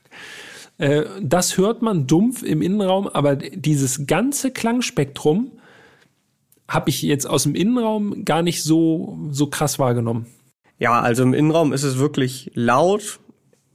[0.80, 5.52] Äh, das hört man dumpf im Innenraum, aber dieses ganze Klangspektrum
[6.68, 10.26] habe ich jetzt aus dem Innenraum gar nicht so, so krass wahrgenommen.
[10.80, 13.20] Ja, also im Innenraum ist es wirklich laut.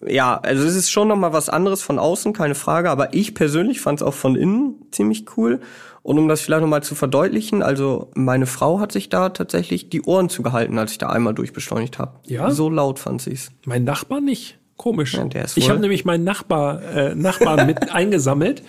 [0.07, 2.91] Ja, also es ist schon noch mal was anderes von außen, keine Frage.
[2.91, 5.61] Aber ich persönlich fand es auch von innen ziemlich cool.
[6.03, 9.91] Und um das vielleicht noch mal zu verdeutlichen, also meine Frau hat sich da tatsächlich
[9.91, 12.21] die Ohren zugehalten, als ich da einmal durchbeschleunigt habe.
[12.27, 12.51] Ja?
[12.51, 13.51] So laut fand sie's.
[13.65, 14.59] Mein Nachbar nicht.
[14.77, 15.14] Komisch.
[15.14, 18.62] Ja, ich habe nämlich meinen Nachbar, äh, Nachbarn mit eingesammelt.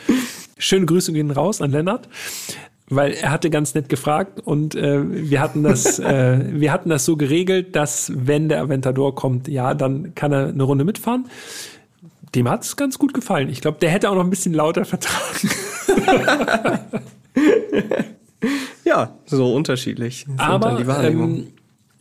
[0.58, 2.08] Schöne Grüße gehen raus an Lennart,
[2.88, 7.06] weil er hatte ganz nett gefragt und äh, wir hatten das, äh, wir hatten das
[7.06, 11.26] so geregelt, dass wenn der Aventador kommt, ja, dann kann er eine Runde mitfahren.
[12.36, 13.50] Dem hat's ganz gut gefallen.
[13.50, 15.50] Ich glaube, der hätte auch noch ein bisschen lauter vertragen.
[18.86, 20.26] Ja, so unterschiedlich.
[20.38, 21.48] dann Aber ähm,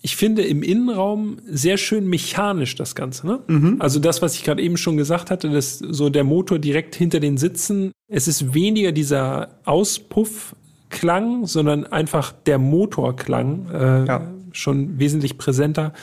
[0.05, 3.27] ich finde im Innenraum sehr schön mechanisch das Ganze.
[3.27, 3.41] Ne?
[3.47, 3.77] Mhm.
[3.79, 7.21] Also das, was ich gerade eben schon gesagt hatte, dass so der Motor direkt hinter
[7.21, 7.91] den Sitzen.
[8.07, 14.31] Es ist weniger dieser Auspuffklang, sondern einfach der Motorklang äh, Ja.
[14.53, 15.95] schon wesentlich präsenter.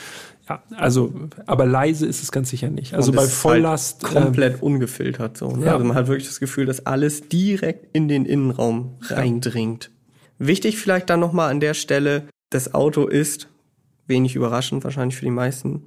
[0.48, 1.14] Ja, also,
[1.46, 2.94] aber leise ist es ganz sicher nicht.
[2.94, 4.02] Also bei ist Volllast.
[4.02, 5.54] Halt komplett ungefiltert so.
[5.54, 5.66] Ne?
[5.66, 5.74] ja.
[5.74, 9.92] Also man hat wirklich das Gefühl, dass alles direkt in den Innenraum reindringt.
[10.40, 13.46] Wichtig vielleicht dann nochmal an der Stelle, das Auto ist,
[14.06, 15.82] wenig überraschend wahrscheinlich für die meisten,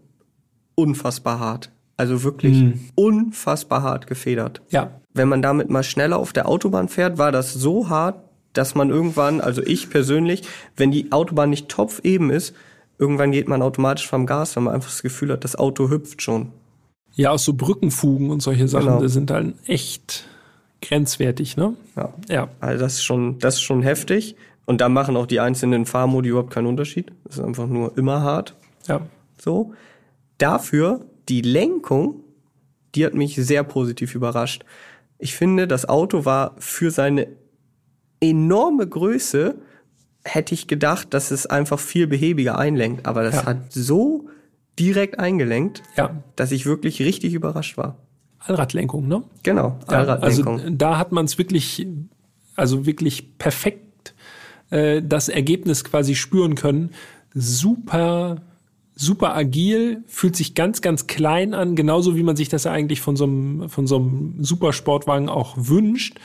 [0.76, 1.72] unfassbar hart.
[1.98, 2.80] Also wirklich Mhm.
[2.96, 4.62] unfassbar hart gefedert.
[4.70, 8.20] ja, Wenn man damit mal schneller auf der Autobahn fährt, war das so hart,
[8.52, 10.42] dass man irgendwann, also ich persönlich,
[10.76, 12.54] wenn die Autobahn nicht topfeben ist,
[13.00, 16.22] irgendwann geht man automatisch vom Gas, weil man einfach das Gefühl hat, das Auto hüpft
[16.22, 16.52] schon.
[17.18, 19.02] ja, auch so Brückenfugen und solche Sachen, Genau.
[19.02, 20.28] die sind dann echt
[20.82, 21.74] grenzwertig, ne?
[21.96, 22.14] Ja.
[22.28, 22.48] Ja.
[22.60, 24.36] Also das ist schon, das ist schon heftig.
[24.66, 27.12] Und da machen auch die einzelnen Fahrmodi überhaupt keinen Unterschied.
[27.24, 28.56] Das ist einfach nur immer hart.
[28.88, 29.02] Ja.
[29.40, 29.74] So.
[30.38, 32.22] Dafür die Lenkung,
[32.96, 34.66] die hat mich sehr positiv überrascht.
[35.18, 37.28] Ich finde, das Auto war für seine
[38.20, 39.56] enorme Größe,
[40.24, 43.06] hätte ich gedacht, dass es einfach viel behäbiger einlenkt.
[43.06, 43.46] Aber das Ja.
[43.46, 44.30] hat so
[44.80, 47.98] direkt eingelenkt, Ja, dass ich wirklich richtig überrascht war.
[48.40, 49.24] Allradlenkung, ne?
[49.44, 50.78] Genau, Ja, also Allradlenkung.
[50.78, 51.86] da hat man es wirklich,
[52.56, 53.85] also wirklich perfekt
[54.70, 56.92] äh, das Ergebnis quasi spüren können.
[57.34, 58.42] Super,
[58.96, 63.16] super agil, fühlt sich ganz, ganz klein an, genauso wie man sich das eigentlich von
[63.16, 66.18] so einem, von so einem Supersportwagen auch wünscht,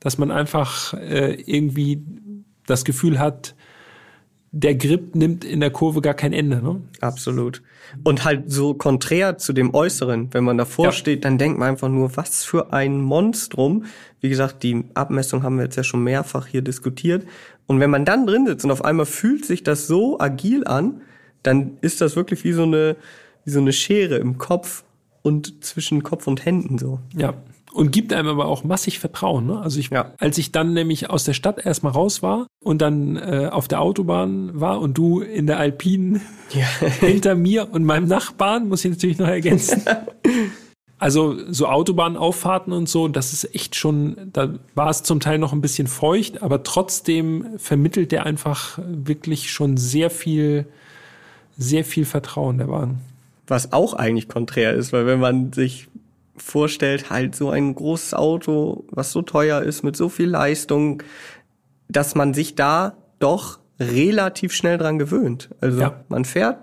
[0.00, 2.02] dass man einfach äh, irgendwie
[2.66, 3.54] das Gefühl hat,
[4.50, 6.62] der Grip nimmt in der Kurve gar kein Ende.
[6.62, 6.80] Ne?
[7.00, 7.62] Absolut.
[8.02, 10.92] Und halt so konträr zu dem Äußeren, wenn man davor ja.
[10.92, 13.84] steht, dann denkt man einfach nur, was für ein Monstrum.
[14.20, 17.26] Wie gesagt, die Abmessung haben wir jetzt ja schon mehrfach hier diskutiert.
[17.68, 21.02] Und wenn man dann drin sitzt und auf einmal fühlt sich das so agil an,
[21.42, 22.96] dann ist das wirklich wie so eine,
[23.44, 24.84] wie so eine Schere im Kopf
[25.22, 26.98] und zwischen Kopf und Händen so.
[27.14, 27.34] Ja.
[27.70, 29.46] Und gibt einem aber auch massig Vertrauen.
[29.46, 29.60] Ne?
[29.60, 30.12] Also ich, ja.
[30.18, 33.82] als ich dann nämlich aus der Stadt erstmal raus war und dann äh, auf der
[33.82, 36.66] Autobahn war und du in der Alpinen ja.
[37.00, 39.82] hinter mir und meinem Nachbarn, muss ich natürlich noch ergänzen.
[40.98, 45.52] Also so Autobahnauffahrten und so, das ist echt schon, da war es zum Teil noch
[45.52, 50.66] ein bisschen feucht, aber trotzdem vermittelt der einfach wirklich schon sehr viel,
[51.56, 52.98] sehr viel Vertrauen, der Wagen.
[53.46, 55.86] Was auch eigentlich konträr ist, weil wenn man sich
[56.36, 61.02] vorstellt, halt so ein großes Auto, was so teuer ist, mit so viel Leistung,
[61.88, 65.50] dass man sich da doch relativ schnell dran gewöhnt.
[65.60, 66.00] Also ja.
[66.08, 66.58] man fährt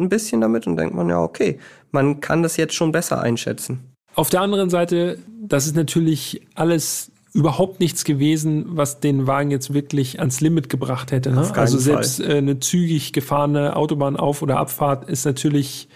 [0.00, 1.58] ein bisschen damit und denkt man, ja, okay,
[1.92, 3.94] man kann das jetzt schon besser einschätzen.
[4.14, 9.72] Auf der anderen Seite, das ist natürlich alles überhaupt nichts gewesen, was den Wagen jetzt
[9.72, 11.30] wirklich ans Limit gebracht hätte.
[11.30, 11.48] Ne?
[11.54, 15.88] Also selbst äh, eine zügig gefahrene Autobahnauf- oder Abfahrt ist natürlich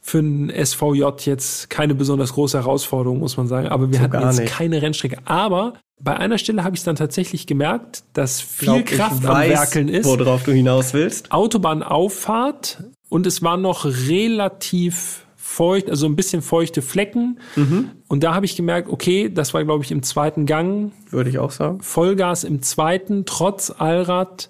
[0.00, 3.68] für ein SVJ jetzt keine besonders große Herausforderung, muss man sagen.
[3.68, 4.52] Aber wir so hatten jetzt nicht.
[4.52, 5.18] keine Rennstrecke.
[5.26, 9.58] Aber bei einer Stelle habe ich dann tatsächlich gemerkt, dass viel Glaub, Kraft weiß, am
[9.58, 10.06] Werkeln ist.
[10.06, 11.30] Worauf du hinaus willst.
[11.32, 17.40] Autobahnauffahrt und es war noch relativ feucht, also ein bisschen feuchte Flecken.
[17.56, 17.90] Mhm.
[18.08, 20.92] Und da habe ich gemerkt, okay, das war, glaube ich, im zweiten Gang.
[21.10, 21.80] Würde ich auch sagen.
[21.82, 24.48] Vollgas im zweiten, trotz Allrad.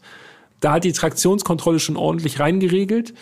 [0.61, 3.15] Da hat die Traktionskontrolle schon ordentlich reingeregelt.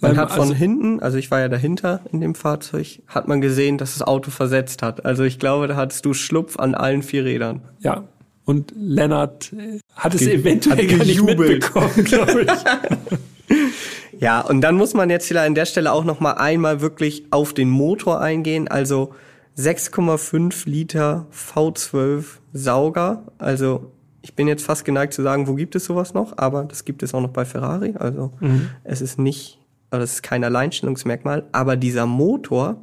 [0.00, 3.28] Man ähm, hat von also, hinten, also ich war ja dahinter in dem Fahrzeug, hat
[3.28, 5.04] man gesehen, dass das Auto versetzt hat.
[5.04, 7.62] Also ich glaube, da hattest du Schlupf an allen vier Rädern.
[7.80, 8.04] Ja.
[8.44, 13.60] Und Lennart äh, hat es Ge eventuell hat gar nicht mitbekommen, glaube ich.
[14.20, 17.24] ja, und dann muss man jetzt hier an der Stelle auch noch mal einmal wirklich
[17.30, 18.66] auf den Motor eingehen.
[18.66, 19.12] Also
[19.58, 23.24] 6,5 Liter V12 Sauger.
[23.38, 23.92] Also
[24.22, 26.38] ich bin jetzt fast geneigt zu sagen, wo gibt es sowas noch?
[26.38, 27.94] Aber das gibt es auch noch bei Ferrari.
[27.98, 28.70] Also mhm.
[28.84, 29.59] es ist nicht
[29.98, 31.46] das ist kein Alleinstellungsmerkmal.
[31.52, 32.82] Aber dieser Motor,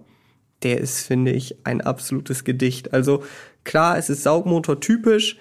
[0.63, 2.93] der ist, finde ich, ein absolutes Gedicht.
[2.93, 3.23] Also
[3.63, 5.37] klar, es ist Saugmotor typisch.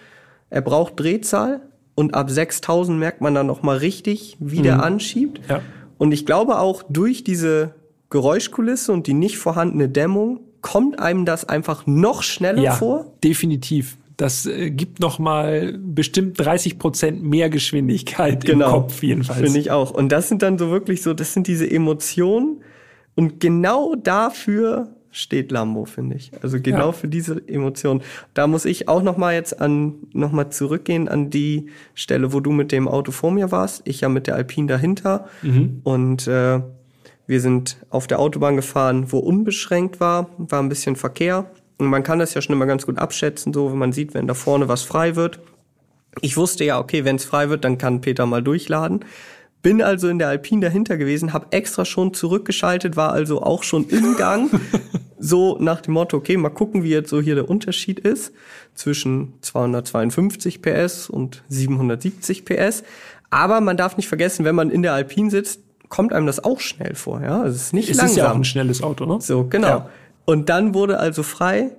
[0.50, 1.62] Er braucht Drehzahl
[1.94, 4.64] und ab 6000 merkt man dann noch mal richtig, wie mhm.
[4.64, 5.40] der anschiebt.
[5.48, 5.60] Ja.
[5.98, 7.74] Und ich glaube auch durch diese
[8.10, 13.12] Geräuschkulisse und die nicht vorhandene Dämmung kommt einem das einfach noch schneller ja, vor.
[13.24, 13.96] Definitiv.
[14.16, 19.40] Das äh, gibt noch mal bestimmt 30 Prozent mehr Geschwindigkeit genau, im Kopf jedenfalls.
[19.40, 19.90] Finde ich auch.
[19.90, 22.62] Und das sind dann so wirklich so, das sind diese Emotionen.
[23.14, 26.30] Und genau dafür steht Lambo, finde ich.
[26.42, 26.92] Also genau ja.
[26.92, 28.02] für diese Emotionen.
[28.34, 32.40] Da muss ich auch noch mal jetzt an noch mal zurückgehen an die Stelle, wo
[32.40, 33.82] du mit dem Auto vor mir warst.
[33.86, 35.26] Ich ja mit der Alpine dahinter.
[35.42, 35.80] Mhm.
[35.84, 36.60] Und äh,
[37.26, 41.50] wir sind auf der Autobahn gefahren, wo unbeschränkt war, war ein bisschen Verkehr.
[41.78, 44.26] Und man kann das ja schon immer ganz gut abschätzen, so wenn man sieht, wenn
[44.26, 45.40] da vorne was frei wird.
[46.22, 49.04] Ich wusste ja, okay, wenn es frei wird, dann kann Peter mal durchladen.
[49.62, 53.88] Bin also in der Alpine dahinter gewesen, habe extra schon zurückgeschaltet, war also auch schon
[53.88, 54.50] im Gang.
[55.18, 58.32] so nach dem Motto, okay, mal gucken, wie jetzt so hier der Unterschied ist
[58.74, 62.84] zwischen 252 PS und 770 PS.
[63.28, 66.60] Aber man darf nicht vergessen, wenn man in der Alpine sitzt, kommt einem das auch
[66.60, 67.20] schnell vor.
[67.22, 68.06] Ja, es ist nicht es langsam.
[68.06, 69.20] Es ist ja auch ein schnelles Auto, ne?
[69.20, 69.68] So, genau.
[69.68, 69.90] Ja.
[70.26, 71.70] Und dann wurde also frei,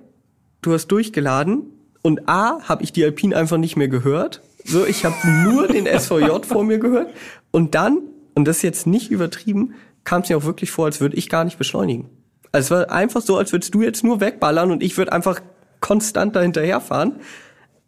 [0.62, 1.66] du hast durchgeladen
[2.02, 4.40] und A, habe ich die Alpine einfach nicht mehr gehört.
[4.64, 7.08] So, ich habe nur den SVJ vor mir gehört.
[7.50, 8.00] Und dann,
[8.34, 9.74] und das ist jetzt nicht übertrieben,
[10.04, 12.08] kam es mir auch wirklich vor, als würde ich gar nicht beschleunigen.
[12.50, 15.40] Also es war einfach so, als würdest du jetzt nur wegballern und ich würde einfach
[15.80, 17.20] konstant dahinterherfahren.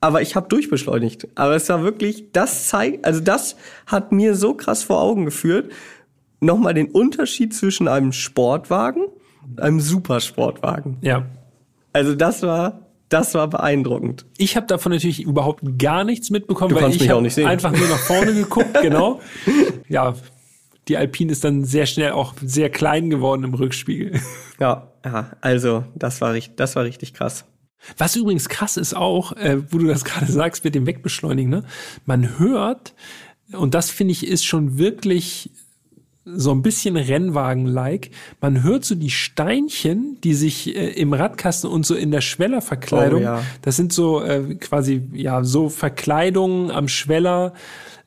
[0.02, 1.28] Aber ich habe durchbeschleunigt.
[1.34, 3.56] Aber es war wirklich, das zeigt, also das
[3.86, 5.72] hat mir so krass vor Augen geführt,
[6.40, 9.04] nochmal den Unterschied zwischen einem Sportwagen
[9.56, 10.98] einem Supersportwagen.
[11.00, 11.26] Ja.
[11.92, 14.24] Also das war das war beeindruckend.
[14.38, 17.98] Ich habe davon natürlich überhaupt gar nichts mitbekommen, du weil ich habe einfach nur nach
[17.98, 19.20] vorne geguckt, genau.
[19.88, 20.14] Ja,
[20.86, 24.20] die Alpine ist dann sehr schnell auch sehr klein geworden im Rückspiegel.
[24.60, 27.44] Ja, ja also das war, richtig, das war richtig krass.
[27.98, 31.64] Was übrigens krass ist auch, äh, wo du das gerade sagst mit dem Wegbeschleunigen, ne?
[32.06, 32.94] man hört,
[33.52, 35.50] und das finde ich ist schon wirklich
[36.36, 38.10] so ein bisschen Rennwagen-like.
[38.40, 43.20] Man hört so die Steinchen, die sich äh, im Radkasten und so in der Schwellerverkleidung,
[43.20, 43.42] oh, ja.
[43.62, 47.54] das sind so äh, quasi ja so Verkleidungen am Schweller,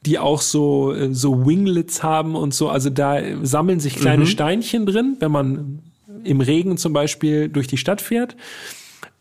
[0.05, 2.69] die auch so äh, so Winglets haben und so.
[2.69, 4.27] Also da sammeln sich kleine mhm.
[4.27, 5.79] Steinchen drin, wenn man
[6.23, 8.35] im Regen zum Beispiel durch die Stadt fährt.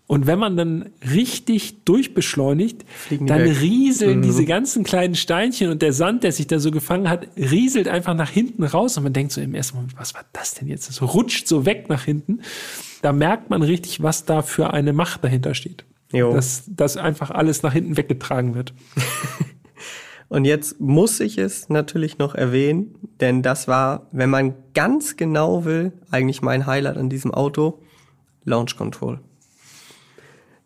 [0.06, 3.60] Und wenn man dann richtig durchbeschleunigt, dann weg.
[3.60, 4.22] rieseln Mhm.
[4.22, 8.14] diese ganzen kleinen Steinchen und der Sand, der sich da so gefangen hat, rieselt einfach
[8.14, 10.88] nach hinten raus und man denkt so im ersten Moment, was war das denn jetzt?
[10.88, 12.40] Das rutscht so weg nach hinten.
[13.00, 15.84] Da merkt man richtig, was da für eine Macht dahinter steht.
[16.12, 16.34] Jo.
[16.34, 18.74] Dass, dass einfach alles nach hinten weggetragen wird.
[20.28, 25.64] Und jetzt muss ich es natürlich noch erwähnen, denn das war, wenn man ganz genau
[25.66, 27.82] will, eigentlich mein Highlight an diesem Auto,
[28.44, 29.20] Launch Control.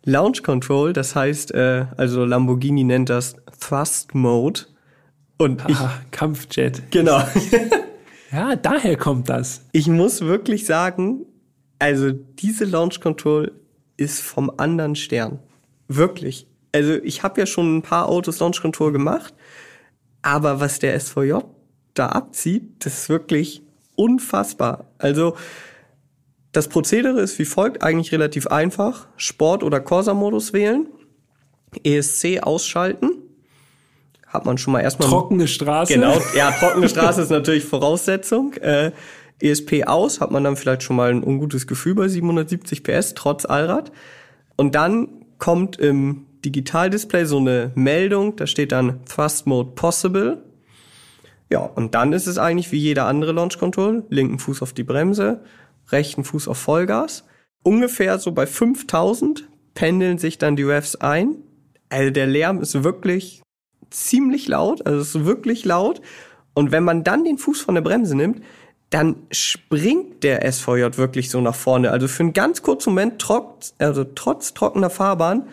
[0.09, 4.61] Launch Control, das heißt, äh, also Lamborghini nennt das Thrust Mode.
[5.37, 6.91] Und ich, Ah, Kampfjet.
[6.91, 7.21] genau,
[8.33, 9.63] Ja, daher kommt das.
[9.73, 11.27] ich muss wirklich sagen,
[11.79, 13.53] also diese Launch Control
[13.97, 15.39] ist vom anderen Stern.
[15.89, 16.47] Wirklich.
[16.73, 19.35] Also ich habe ja schon ein paar Autos Launch Control gemacht,
[20.23, 21.39] aber was der SVJ
[21.95, 23.63] da abzieht, das ist wirklich
[23.95, 24.85] unfassbar.
[24.99, 25.37] Also
[26.57, 29.09] das Prozedere ist wie folgt, eigentlich relativ einfach.
[29.19, 30.87] Sport- oder Corsa-Modus wählen,
[31.85, 33.11] ESC ausschalten.
[34.27, 35.93] Hat man schon mal erstmal Trockene Straße.
[35.93, 38.55] Genau, ja, trockene Straße ist natürlich Voraussetzung.
[38.55, 38.93] Äh,
[39.39, 43.45] ESP aus, hat man dann vielleicht schon mal ein ungutes Gefühl bei 770 PS, trotz
[43.45, 43.93] Allrad.
[44.57, 45.09] Und dann
[45.39, 50.43] kommt im Digitaldisplay so eine Meldung, da steht dann Thrust Mode Possible.
[51.51, 54.05] Ja, und dann ist es eigentlich wie jeder andere Launch Control.
[54.09, 55.43] Linken Fuß auf die Bremse,
[55.89, 57.25] rechten Fuß auf Vollgas.
[57.63, 61.37] Ungefähr so bei 5000 pendeln sich dann die Revs ein.
[61.89, 63.43] Also der Lärm ist wirklich
[63.91, 66.01] ziemlich laut, also es ist wirklich laut.
[66.55, 68.43] Und wenn man dann den Fuß von der Bremse nimmt,
[68.91, 71.91] dann springt der SVJ wirklich so nach vorne.
[71.91, 75.49] Also für einen ganz kurzen Moment, trotz, also trotz trockener Fahrbahn,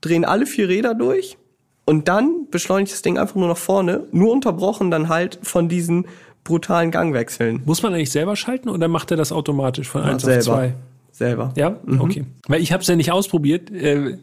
[0.00, 1.36] drehen alle vier Räder durch
[1.84, 6.06] und dann beschleunigt das Ding einfach nur nach vorne, nur unterbrochen dann halt von diesen
[6.50, 7.62] brutalen Gangwechseln.
[7.64, 10.42] Muss man eigentlich selber schalten oder macht er das automatisch von 1 auf selber.
[10.42, 10.74] 2?
[11.12, 11.52] Selber.
[11.56, 12.24] Ja, okay.
[12.48, 13.70] Weil ich habe es ja nicht ausprobiert.
[13.70, 14.16] Äh,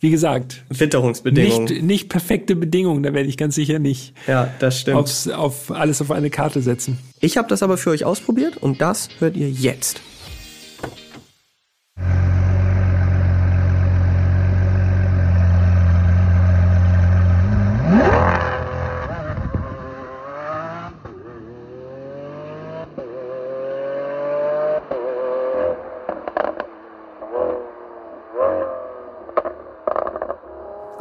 [0.00, 1.64] wie gesagt, Witterungsbedingungen.
[1.64, 3.02] nicht, nicht perfekte Bedingungen.
[3.02, 4.98] Da werde ich ganz sicher nicht ja, das stimmt.
[4.98, 6.98] aufs, auf alles auf eine Karte setzen.
[7.20, 10.00] Ich habe das aber für euch ausprobiert und das hört ihr jetzt.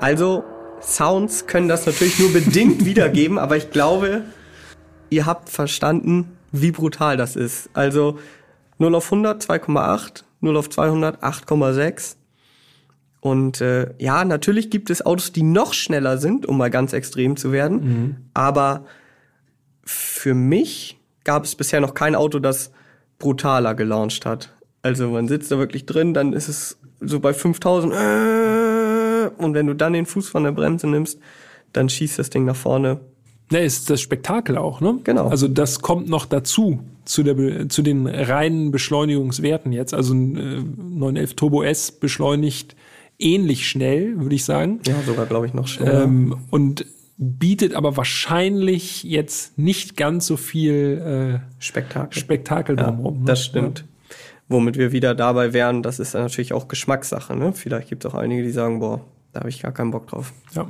[0.05, 0.43] Also,
[0.83, 4.21] Sounds können das natürlich nur bedingt wiedergeben, aber ich glaube,
[5.09, 7.71] ihr habt verstanden, wie brutal das ist.
[7.73, 8.19] Also
[8.77, 12.17] 0 auf 100 2,8, 0 auf 200 8,6.
[13.19, 17.35] Und äh, ja, natürlich gibt es Autos, die noch schneller sind, um mal ganz extrem
[17.35, 18.29] zu werden.
[18.35, 18.85] Aber
[19.85, 22.69] für mich gab es bisher noch kein Auto, das
[23.17, 24.53] brutaler gelauncht hat.
[24.83, 28.64] Also man sitzt da wirklich drin, dann ist es so bei 5000 äh,
[29.37, 31.19] und wenn du dann den Fuß von der Bremse nimmst,
[31.73, 32.99] dann schießt das Ding nach vorne.
[33.51, 34.99] Ne, ist das Spektakel auch, ne?
[35.03, 35.27] Genau.
[35.27, 39.93] Also das kommt noch dazu zu, der, zu den reinen Beschleunigungswerten jetzt.
[39.93, 40.61] Also ein äh,
[40.97, 42.75] 911 Turbo S beschleunigt
[43.19, 44.79] ähnlich schnell, würde ich sagen.
[44.87, 46.03] Ja, sogar glaube ich noch schneller.
[46.03, 46.85] Ähm, und
[47.17, 52.19] bietet aber wahrscheinlich jetzt nicht ganz so viel äh, Spektakel.
[52.19, 53.19] Spektakel drumherum.
[53.19, 53.25] ne?
[53.25, 53.85] Das stimmt.
[54.47, 57.35] Womit wir wieder dabei wären, das ist natürlich auch Geschmackssache.
[57.35, 57.53] Ne?
[57.53, 59.01] Vielleicht gibt es auch einige, die sagen, boah,
[59.35, 60.33] da habe ich gar keinen Bock drauf.
[60.53, 60.67] Ja.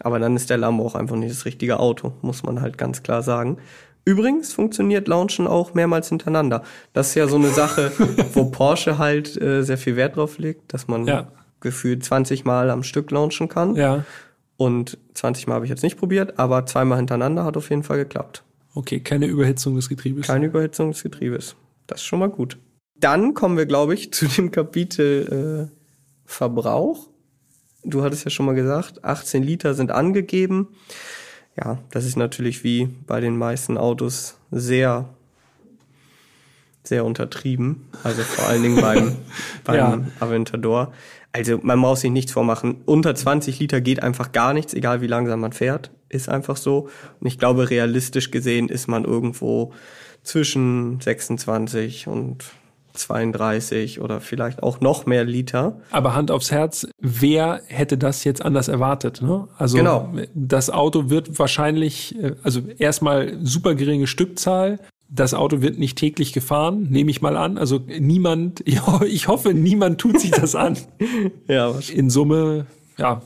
[0.00, 3.02] Aber dann ist der Lambo auch einfach nicht das richtige Auto, muss man halt ganz
[3.02, 3.58] klar sagen.
[4.04, 6.62] Übrigens funktioniert Launchen auch mehrmals hintereinander.
[6.92, 7.90] Das ist ja so eine Sache,
[8.34, 11.28] wo Porsche halt äh, sehr viel Wert drauf legt, dass man Ja.
[11.60, 13.74] gefühlt 20 Mal am Stück launchen kann.
[13.74, 14.04] ja,
[14.58, 17.96] Und 20 Mal habe ich jetzt nicht probiert, aber zweimal hintereinander hat auf jeden Fall
[17.98, 18.44] geklappt.
[18.74, 20.26] okay, keine Überhitzung des Getriebes.
[20.26, 21.56] Keine Überhitzung des Getriebes.
[21.88, 22.58] Das ist schon mal gut.
[23.00, 25.76] Dann kommen wir, glaube ich, zu dem Kapitel äh,
[26.26, 27.08] Verbrauch.
[27.88, 30.68] Du hattest ja schon mal gesagt, 18 Liter sind angegeben.
[31.56, 35.08] Ja, das ist natürlich wie bei den meisten Autos sehr,
[36.82, 37.88] sehr untertrieben.
[38.02, 39.16] Also vor allen Dingen beim,
[39.64, 40.00] beim Ja.
[40.20, 40.92] Aventador.
[41.32, 42.82] Also man muss sich nichts vormachen.
[42.86, 45.90] Unter 20 Liter geht einfach gar nichts, egal wie langsam man fährt.
[46.08, 46.88] Ist einfach so.
[47.20, 49.72] Und ich glaube, realistisch gesehen ist man irgendwo
[50.22, 52.44] zwischen 26 und
[52.98, 55.80] 32 oder vielleicht auch noch mehr Liter.
[55.90, 59.22] Aber Hand aufs Herz, wer hätte das jetzt anders erwartet?
[59.22, 59.48] Ne?
[59.58, 60.12] Also Genau.
[60.34, 64.78] das Auto wird wahrscheinlich, äh, also erstmal super geringe Stückzahl.
[65.08, 67.58] Das Auto wird nicht täglich gefahren, nehme ich mal an.
[67.58, 68.62] Also niemand,
[69.06, 70.76] ich hoffe, niemand tut sich das an.
[71.48, 71.72] Ja.
[71.94, 72.66] In Summe,
[72.98, 73.22] ja,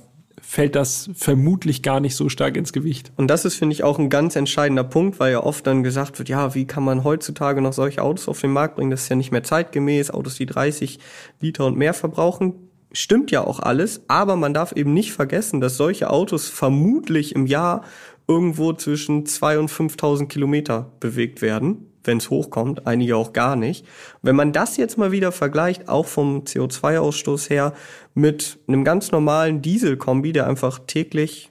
[0.51, 3.13] fällt das vermutlich gar nicht so stark ins Gewicht.
[3.17, 6.19] Und das ist, finde ich, auch ein ganz entscheidender Punkt, weil ja oft dann gesagt
[6.19, 8.91] wird, ja, wie kann man heutzutage noch solche Autos auf den Markt bringen?
[8.91, 10.11] Das ist ja nicht mehr zeitgemäß.
[10.11, 10.99] Autos, die 30
[11.39, 12.55] Liter und mehr verbrauchen,
[12.91, 17.47] stimmt ja auch alles, aber man darf eben nicht vergessen, dass solche Autos vermutlich im
[17.47, 17.85] Jahr
[18.27, 23.87] irgendwo zwischen 2.000 und 5.000 Kilometer bewegt werden, wenn es hochkommt, einige auch gar nicht.
[24.23, 27.75] Wenn man das jetzt mal wieder vergleicht, auch vom CO2-Ausstoß her,
[28.15, 31.51] mit einem ganz normalen Dieselkombi, der einfach täglich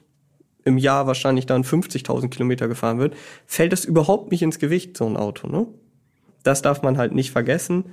[0.64, 3.14] im Jahr wahrscheinlich dann 50.000 Kilometer gefahren wird,
[3.46, 5.48] fällt das überhaupt nicht ins Gewicht, so ein Auto.
[5.48, 5.66] Ne?
[6.42, 7.86] Das darf man halt nicht vergessen.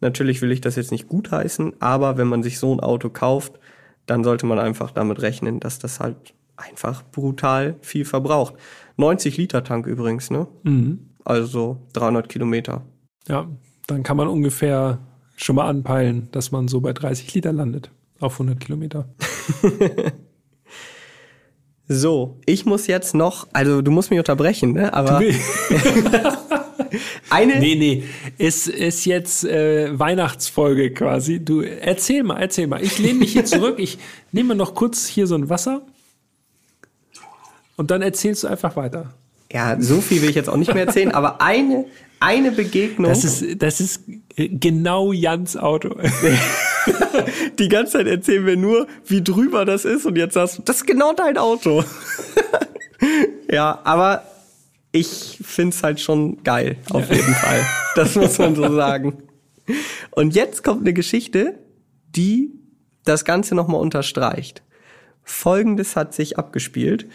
[0.00, 3.58] Natürlich will ich das jetzt nicht gutheißen, aber wenn man sich so ein Auto kauft,
[4.06, 8.54] dann sollte man einfach damit rechnen, dass das halt einfach brutal viel verbraucht.
[8.96, 10.46] 90 Liter Tank übrigens, ne?
[10.64, 11.08] Mhm.
[11.24, 12.82] Also 300 Kilometer.
[13.28, 13.48] Ja,
[13.86, 14.98] dann kann man ungefähr
[15.36, 17.90] schon mal anpeilen, dass man so bei 30 Liter landet
[18.20, 19.08] auf 100 Kilometer.
[21.88, 24.92] so, ich muss jetzt noch, also du musst mich unterbrechen, ne?
[24.94, 25.20] Aber
[27.30, 28.04] Eine nee, nee,
[28.36, 31.42] ist, ist jetzt äh, Weihnachtsfolge quasi.
[31.42, 32.82] Du erzähl mal, erzähl mal.
[32.82, 33.78] Ich lehne mich hier zurück.
[33.78, 33.98] Ich
[34.32, 35.86] nehme noch kurz hier so ein Wasser.
[37.76, 39.14] Und dann erzählst du einfach weiter.
[39.52, 41.84] Ja, so viel will ich jetzt auch nicht mehr erzählen, aber eine,
[42.20, 43.10] eine Begegnung.
[43.10, 44.02] Das ist, das ist
[44.36, 45.96] genau Jans Auto.
[47.58, 50.76] Die ganze Zeit erzählen wir nur, wie drüber das ist und jetzt sagst du, das
[50.76, 51.84] ist genau dein Auto.
[53.50, 54.24] ja, aber
[54.90, 57.16] ich find's halt schon geil, auf ja.
[57.16, 57.60] jeden Fall.
[57.94, 59.22] Das muss man so sagen.
[60.10, 61.58] Und jetzt kommt eine Geschichte,
[62.16, 62.52] die
[63.04, 64.62] das Ganze nochmal unterstreicht.
[65.24, 67.06] Folgendes hat sich abgespielt.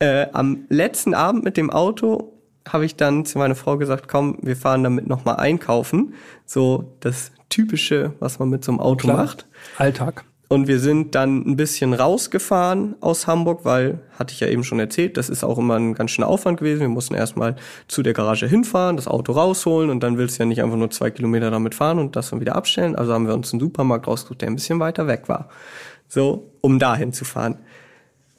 [0.00, 2.32] Äh, am letzten Abend mit dem Auto
[2.66, 6.14] habe ich dann zu meiner Frau gesagt, komm, wir fahren damit nochmal einkaufen.
[6.46, 9.16] So das Typische, was man mit so einem Auto Klar.
[9.18, 9.46] macht.
[9.76, 10.24] Alltag.
[10.48, 14.80] Und wir sind dann ein bisschen rausgefahren aus Hamburg, weil, hatte ich ja eben schon
[14.80, 16.80] erzählt, das ist auch immer ein ganz schöner Aufwand gewesen.
[16.80, 17.54] Wir mussten erstmal
[17.86, 20.90] zu der Garage hinfahren, das Auto rausholen und dann willst du ja nicht einfach nur
[20.90, 22.96] zwei Kilometer damit fahren und das dann wieder abstellen.
[22.96, 25.50] Also haben wir uns einen Supermarkt rausgesucht, der ein bisschen weiter weg war.
[26.08, 27.58] So, um dahin zu fahren.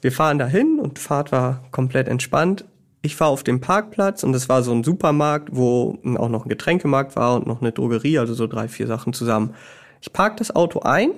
[0.02, 2.64] Wir fahren dahin und die Fahrt war komplett entspannt.
[3.02, 6.48] Ich war auf dem Parkplatz und es war so ein Supermarkt, wo auch noch ein
[6.48, 9.54] Getränkemarkt war und noch eine Drogerie, also so drei, vier Sachen zusammen.
[10.00, 11.12] Ich park das Auto ein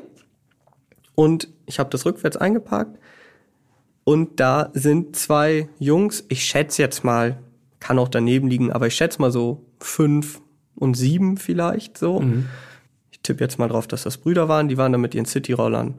[1.15, 2.99] und ich habe das rückwärts eingeparkt
[4.05, 7.39] und da sind zwei Jungs, ich schätze jetzt mal,
[7.81, 10.43] kann auch daneben liegen, aber ich schätze mal so fünf
[10.75, 12.21] und sieben vielleicht so.
[12.21, 12.49] Mhm.
[13.11, 15.95] Ich tippe jetzt mal drauf, dass das Brüder waren, die waren da mit ihren City-Rollern,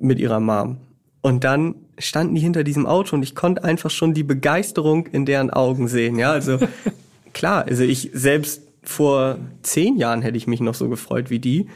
[0.00, 0.78] mit ihrer Mom.
[1.20, 5.26] Und dann standen die hinter diesem Auto und ich konnte einfach schon die Begeisterung in
[5.26, 6.18] deren Augen sehen.
[6.18, 6.58] Ja, also
[7.32, 11.68] klar, also ich selbst vor zehn Jahren hätte ich mich noch so gefreut wie die.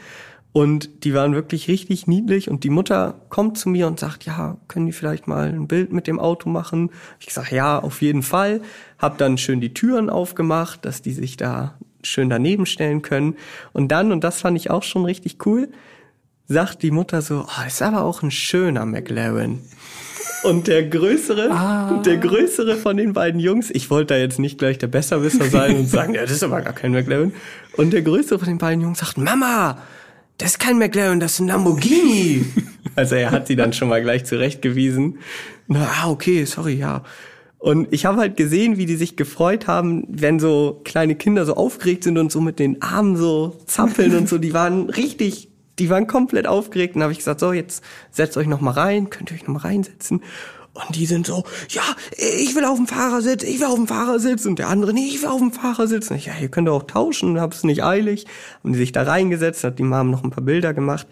[0.53, 4.57] Und die waren wirklich richtig niedlich und die Mutter kommt zu mir und sagt, ja,
[4.67, 6.91] können die vielleicht mal ein Bild mit dem Auto machen?
[7.19, 8.61] Ich sag, ja, auf jeden Fall.
[8.99, 13.35] Hab dann schön die Türen aufgemacht, dass die sich da schön daneben stellen können.
[13.73, 15.69] Und dann, und das fand ich auch schon richtig cool,
[16.47, 19.61] sagt die Mutter so, oh, ist aber auch ein schöner McLaren.
[20.43, 22.01] Und der größere, ah.
[22.05, 25.77] der größere von den beiden Jungs, ich wollte da jetzt nicht gleich der Besserwisser sein
[25.77, 27.33] und sagen, ja, das ist aber gar kein McLaren.
[27.77, 29.77] Und der größere von den beiden Jungs sagt, Mama,
[30.37, 32.45] das ist kein McLaren, das ist ein Lamborghini.
[32.95, 35.19] also er hat sie dann schon mal gleich zurechtgewiesen.
[35.67, 37.03] Na, ah, okay, sorry, ja.
[37.63, 41.55] Und ich habe halt gesehen, wie die sich gefreut haben, wenn so kleine Kinder so
[41.55, 44.37] aufgeregt sind und so mit den Armen so zappeln und so.
[44.37, 45.47] Die waren richtig,
[45.79, 46.95] die waren komplett aufgeregt.
[46.95, 49.55] Und habe ich gesagt, so, jetzt setzt euch noch mal rein, könnt ihr euch noch
[49.55, 50.21] mal reinsetzen.
[50.73, 51.83] Und die sind so, ja,
[52.17, 54.45] ich will auf dem Fahrersitz, ich will auf dem Fahrersitz.
[54.45, 56.09] Und der andere, nee, ich will auf dem Fahrersitz.
[56.09, 58.25] Und ich, ja, ihr könnt auch tauschen, hab's nicht eilig.
[58.63, 61.07] Haben die sich da reingesetzt, hat die Mom noch ein paar Bilder gemacht.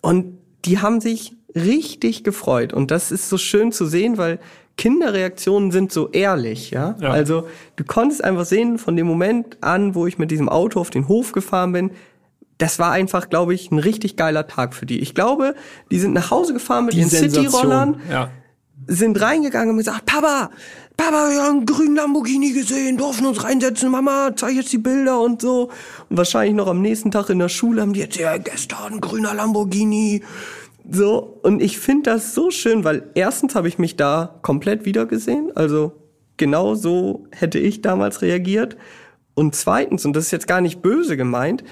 [0.00, 2.72] Und die haben sich richtig gefreut.
[2.72, 4.40] Und das ist so schön zu sehen, weil
[4.76, 6.96] Kinderreaktionen sind so ehrlich, ja?
[7.00, 7.10] ja.
[7.10, 7.46] Also
[7.76, 11.06] du konntest einfach sehen, von dem Moment an, wo ich mit diesem Auto auf den
[11.06, 11.90] Hof gefahren bin,
[12.60, 15.00] das war einfach, glaube ich, ein richtig geiler Tag für die.
[15.00, 15.54] Ich glaube,
[15.90, 18.00] die sind nach Hause gefahren mit die ihren City-Rollern.
[18.10, 18.30] Ja
[18.86, 20.50] sind reingegangen und gesagt, Papa,
[20.96, 25.20] Papa, wir haben einen grünen Lamborghini gesehen, durften uns reinsetzen, Mama, zeig jetzt die Bilder
[25.20, 25.70] und so.
[26.08, 29.00] Und wahrscheinlich noch am nächsten Tag in der Schule haben die jetzt, ja, gestern ein
[29.00, 30.22] grüner Lamborghini.
[30.90, 35.52] So, und ich finde das so schön, weil erstens habe ich mich da komplett wiedergesehen,
[35.54, 35.92] also
[36.36, 38.76] genau so hätte ich damals reagiert.
[39.34, 41.62] Und zweitens, und das ist jetzt gar nicht böse gemeint,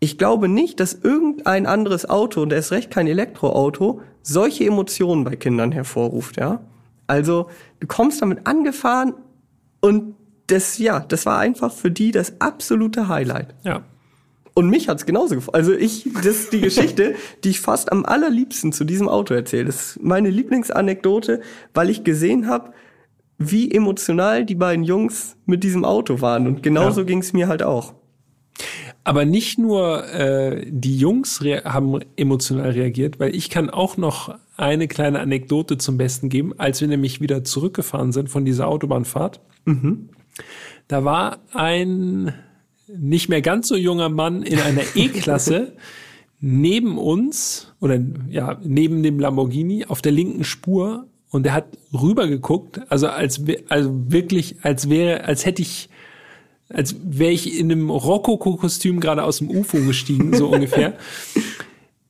[0.00, 5.36] ich glaube nicht, dass irgendein anderes Auto, und erst recht kein Elektroauto, solche Emotionen bei
[5.36, 6.60] Kindern hervorruft, ja.
[7.06, 7.48] Also,
[7.80, 9.14] du kommst damit angefahren
[9.80, 10.14] und
[10.46, 13.54] das, ja, das war einfach für die das absolute Highlight.
[13.62, 13.82] Ja.
[14.54, 15.54] Und mich hat's genauso gefallen.
[15.54, 17.14] Also ich, das ist die Geschichte,
[17.44, 19.66] die ich fast am allerliebsten zu diesem Auto erzähle.
[19.66, 21.40] Das ist meine Lieblingsanekdote,
[21.72, 22.72] weil ich gesehen habe,
[23.38, 26.46] wie emotional die beiden Jungs mit diesem Auto waren.
[26.46, 27.06] Und genauso ja.
[27.06, 27.94] ging's mir halt auch.
[29.02, 34.88] Aber nicht nur äh, die Jungs haben emotional reagiert, weil ich kann auch noch eine
[34.88, 39.40] kleine Anekdote zum Besten geben, als wir nämlich wieder zurückgefahren sind von dieser Autobahnfahrt.
[39.64, 40.10] Mhm.
[40.86, 42.34] Da war ein
[42.86, 45.72] nicht mehr ganz so junger Mann in einer E-Klasse
[46.40, 52.80] neben uns oder ja, neben dem Lamborghini auf der linken Spur und der hat rübergeguckt,
[52.90, 55.89] also als also wirklich als wäre als hätte ich
[56.72, 60.94] als wäre ich in einem Rokoko-Kostüm gerade aus dem UFO gestiegen, so ungefähr.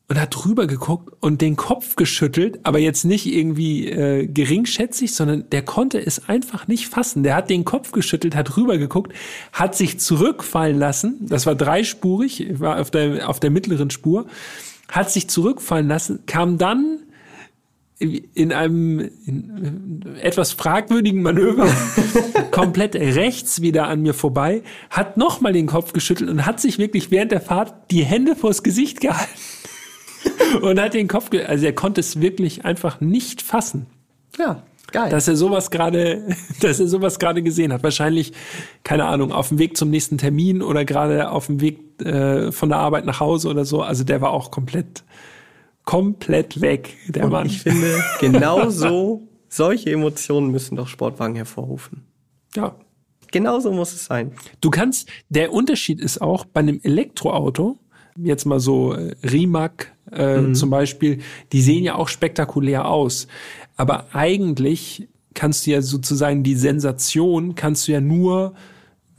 [0.08, 5.48] Und hat drüber geguckt und den Kopf geschüttelt, aber jetzt nicht irgendwie äh, geringschätzig, sondern
[5.50, 7.22] der konnte es einfach nicht fassen.
[7.22, 9.12] Der hat den Kopf geschüttelt, hat rüber geguckt,
[9.52, 11.18] hat sich zurückfallen lassen.
[11.20, 14.26] Das war dreispurig, war auf der, auf der mittleren Spur,
[14.88, 16.98] hat sich zurückfallen lassen, kam dann
[18.00, 21.68] in einem in etwas fragwürdigen Manöver
[22.50, 27.10] komplett rechts wieder an mir vorbei, hat nochmal den Kopf geschüttelt und hat sich wirklich
[27.10, 29.28] während der Fahrt die Hände vors Gesicht gehalten
[30.62, 33.86] und hat den Kopf, also er konnte es wirklich einfach nicht fassen.
[34.38, 34.62] Ja,
[34.92, 35.10] geil.
[35.10, 36.26] Dass er sowas gerade,
[36.60, 37.82] dass er sowas gerade gesehen hat.
[37.82, 38.32] Wahrscheinlich,
[38.82, 42.70] keine Ahnung, auf dem Weg zum nächsten Termin oder gerade auf dem Weg äh, von
[42.70, 43.82] der Arbeit nach Hause oder so.
[43.82, 45.04] Also der war auch komplett
[45.90, 47.46] komplett weg, der Und Mann.
[47.46, 52.04] Ich finde, genau so, solche Emotionen müssen doch Sportwagen hervorrufen.
[52.54, 52.76] Ja.
[53.32, 54.30] Genauso muss es sein.
[54.60, 57.76] Du kannst, der Unterschied ist auch bei einem Elektroauto,
[58.16, 60.54] jetzt mal so äh, Rimac äh, mhm.
[60.54, 61.18] zum Beispiel,
[61.50, 63.26] die sehen ja auch spektakulär aus.
[63.76, 68.54] Aber eigentlich kannst du ja sozusagen die Sensation, kannst du ja nur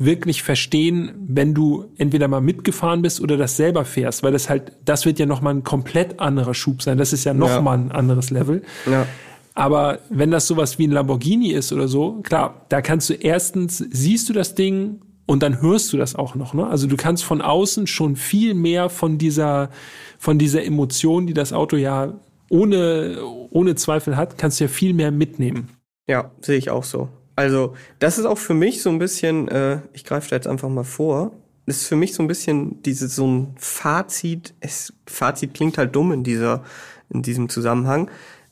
[0.05, 4.73] wirklich verstehen, wenn du entweder mal mitgefahren bist oder das selber fährst, weil das halt,
[4.85, 6.97] das wird ja nochmal ein komplett anderer Schub sein.
[6.97, 7.85] Das ist ja nochmal ja.
[7.85, 8.63] ein anderes Level.
[8.89, 9.05] Ja.
[9.53, 13.77] Aber wenn das sowas wie ein Lamborghini ist oder so, klar, da kannst du erstens,
[13.77, 16.53] siehst du das Ding und dann hörst du das auch noch.
[16.53, 16.65] Ne?
[16.65, 19.69] Also du kannst von außen schon viel mehr von dieser,
[20.17, 22.13] von dieser Emotion, die das Auto ja
[22.49, 23.17] ohne,
[23.49, 25.69] ohne Zweifel hat, kannst du ja viel mehr mitnehmen.
[26.07, 27.09] Ja, sehe ich auch so.
[27.35, 30.69] Also, das ist auch für mich so ein bisschen, äh, ich greife da jetzt einfach
[30.69, 31.31] mal vor,
[31.65, 36.11] ist für mich so ein bisschen diese, so ein Fazit, es, Fazit klingt halt dumm
[36.11, 36.63] in dieser,
[37.09, 38.09] in diesem Zusammenhang.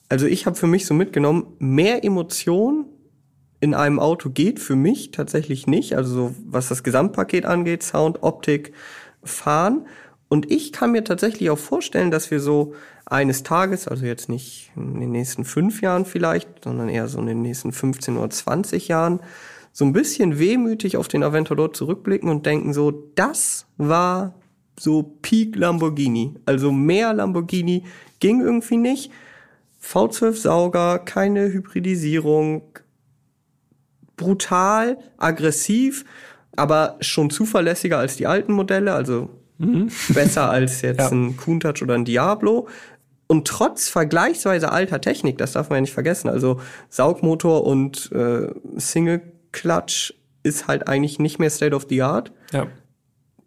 [0.09, 2.85] Also ich habe für mich so mitgenommen, mehr Emotion
[3.59, 5.95] in einem Auto geht für mich tatsächlich nicht.
[5.95, 8.73] Also so, was das Gesamtpaket angeht, Sound, Optik,
[9.23, 9.85] Fahren.
[10.29, 12.73] Und ich kann mir tatsächlich auch vorstellen, dass wir so
[13.09, 17.25] eines Tages, also jetzt nicht in den nächsten fünf Jahren vielleicht, sondern eher so in
[17.25, 19.19] den nächsten 15 oder 20 Jahren,
[19.71, 24.35] so ein bisschen wehmütig auf den Aventador zurückblicken und denken so, das war
[24.79, 26.35] so Peak Lamborghini.
[26.45, 27.83] Also mehr Lamborghini
[28.19, 29.11] ging irgendwie nicht.
[29.83, 32.63] V12 Sauger, keine Hybridisierung,
[34.17, 36.05] brutal, aggressiv,
[36.55, 39.29] aber schon zuverlässiger als die alten Modelle, also
[39.59, 39.89] Mhm.
[40.09, 41.09] Besser als jetzt ja.
[41.09, 42.67] ein Countach oder ein Diablo.
[43.31, 48.47] Und trotz vergleichsweise alter Technik, das darf man ja nicht vergessen, also Saugmotor und äh,
[48.77, 52.31] Single Clutch ist halt eigentlich nicht mehr State of the Art.
[52.51, 52.65] Ja.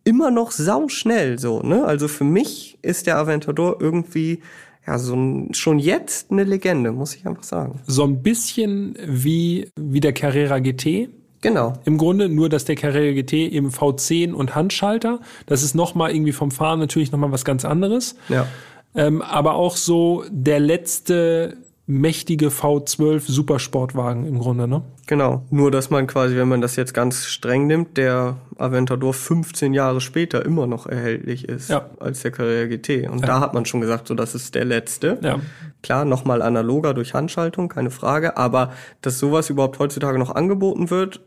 [0.05, 1.85] Immer noch sauschnell so, ne?
[1.85, 4.41] Also für mich ist der Aventador irgendwie
[4.87, 7.81] ja so ein, schon jetzt eine Legende, muss ich einfach sagen.
[7.85, 11.09] So ein bisschen wie wie der Carrera GT,
[11.43, 11.73] Genau.
[11.85, 15.19] Im Grunde nur, dass der Carrera GT eben V10 und Handschalter.
[15.47, 18.15] Das ist nochmal irgendwie vom Fahren natürlich nochmal was ganz anderes.
[18.29, 18.47] Ja.
[18.95, 21.57] Ähm, aber auch so der letzte
[21.87, 24.83] mächtige V12 Supersportwagen im Grunde, ne?
[25.07, 25.43] Genau.
[25.51, 30.01] Nur, dass man quasi, wenn man das jetzt ganz streng nimmt, der Aventador 15 Jahre
[30.01, 31.91] später immer noch erhältlich ist ja.
[31.99, 33.09] als der Carrera GT.
[33.11, 33.27] Und ja.
[33.27, 35.19] da hat man schon gesagt, so, das ist der letzte.
[35.23, 35.41] Ja.
[35.83, 38.37] Klar, nochmal analoger durch Handschaltung, keine Frage.
[38.37, 41.21] Aber dass sowas überhaupt heutzutage noch angeboten wird,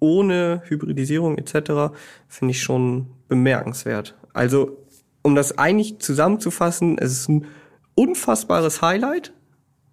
[0.00, 1.94] ohne Hybridisierung etc.,
[2.28, 4.16] finde ich schon bemerkenswert.
[4.32, 4.78] Also,
[5.22, 7.46] um das eigentlich zusammenzufassen, es ist ein
[7.94, 9.32] unfassbares Highlight,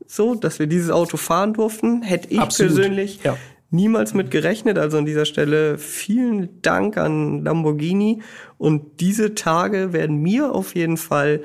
[0.06, 2.02] so, dass wir dieses Auto fahren durften.
[2.02, 2.76] Hätte ich Absolut.
[2.76, 3.38] persönlich ja.
[3.70, 4.80] niemals mit gerechnet.
[4.80, 8.22] Also an dieser Stelle vielen Dank an Lamborghini.
[8.58, 11.44] Und diese Tage werden mir auf jeden Fall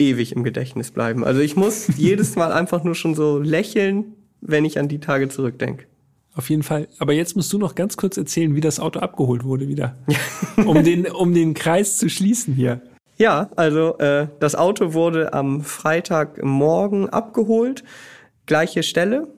[0.00, 1.24] ewig im Gedächtnis bleiben.
[1.24, 5.28] Also ich muss jedes Mal einfach nur schon so lächeln, wenn ich an die Tage
[5.28, 5.86] zurückdenke.
[6.34, 6.88] Auf jeden Fall.
[6.98, 9.96] Aber jetzt musst du noch ganz kurz erzählen, wie das Auto abgeholt wurde wieder.
[10.56, 12.82] um, den, um den Kreis zu schließen hier.
[13.20, 17.84] Ja, also äh, das Auto wurde am Freitagmorgen abgeholt.
[18.46, 19.28] Gleiche Stelle,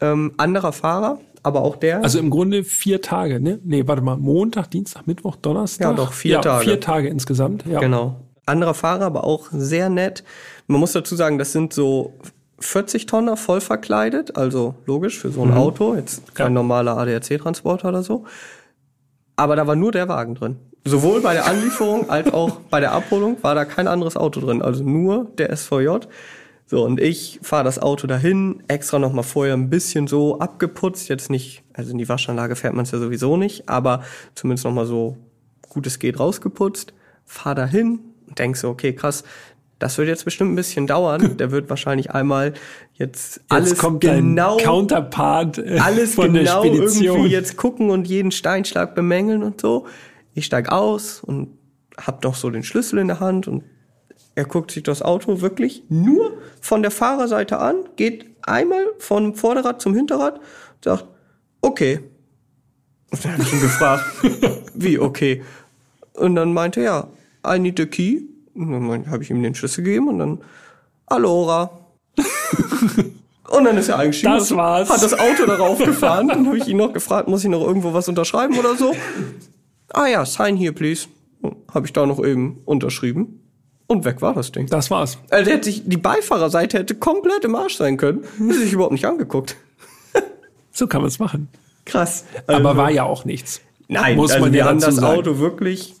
[0.00, 2.02] ähm, anderer Fahrer, aber auch der.
[2.02, 3.60] Also im Grunde vier Tage, ne?
[3.62, 5.86] Nee, warte mal, Montag, Dienstag, Mittwoch, Donnerstag.
[5.86, 6.64] Ja, doch, vier ja, Tage.
[6.64, 7.78] Vier Tage insgesamt, ja.
[7.78, 8.16] Genau.
[8.46, 10.24] Anderer Fahrer, aber auch sehr nett.
[10.66, 12.14] Man muss dazu sagen, das sind so
[12.60, 15.58] 40 Tonner voll verkleidet, also logisch für so ein mhm.
[15.58, 16.50] Auto, jetzt kein ja.
[16.54, 18.24] normaler ADAC-Transporter oder so.
[19.36, 20.56] Aber da war nur der Wagen drin.
[20.86, 24.62] Sowohl bei der Anlieferung als auch bei der Abholung war da kein anderes Auto drin,
[24.62, 26.06] also nur der SVJ.
[26.68, 31.30] So, und ich fahre das Auto dahin, extra nochmal vorher ein bisschen so abgeputzt, jetzt
[31.30, 34.02] nicht, also in die Waschanlage fährt man es ja sowieso nicht, aber
[34.34, 35.16] zumindest nochmal so
[35.68, 36.92] gut es geht rausgeputzt,
[37.24, 39.22] fahr dahin und denk so, okay, krass,
[39.78, 41.36] das wird jetzt bestimmt ein bisschen dauern.
[41.38, 42.54] Der wird wahrscheinlich einmal
[42.94, 47.16] jetzt alles jetzt kommt genau, Counterpart äh, alles von genau der Spedition.
[47.16, 49.86] irgendwie jetzt gucken und jeden Steinschlag bemängeln und so.
[50.36, 51.58] Ich steig aus und
[51.96, 53.64] hab noch so den Schlüssel in der Hand und
[54.34, 59.80] er guckt sich das Auto wirklich nur von der Fahrerseite an, geht einmal vom Vorderrad
[59.80, 60.38] zum Hinterrad,
[60.84, 61.06] sagt,
[61.62, 62.00] okay.
[63.10, 64.04] Und dann habe ich ihn gefragt,
[64.74, 65.42] wie okay?
[66.12, 67.08] Und dann meinte er,
[67.42, 68.24] ja, I need a key.
[68.54, 70.40] Und dann habe ich ihm den Schlüssel gegeben und dann,
[71.06, 71.80] Alora.
[73.48, 74.34] und dann ist er eingestiegen.
[74.34, 74.90] Das war's.
[74.90, 76.28] Hat das Auto darauf gefahren.
[76.28, 78.94] Dann habe ich ihn noch gefragt, muss ich noch irgendwo was unterschreiben oder so?
[79.92, 81.06] Ah ja, sign here, please.
[81.72, 83.40] Habe ich da noch eben unterschrieben.
[83.86, 84.66] Und weg war das Ding.
[84.66, 85.18] Das war's.
[85.30, 88.24] Also hätte sich, die Beifahrerseite hätte komplett im Arsch sein können.
[88.38, 89.56] Hätte sich überhaupt nicht angeguckt.
[90.72, 91.48] So kann man es machen.
[91.84, 92.24] Krass.
[92.48, 93.60] Aber Also- war ja auch nichts.
[93.88, 95.18] Nein, muss also man wir ja haben das sagen.
[95.18, 95.94] Auto wirklich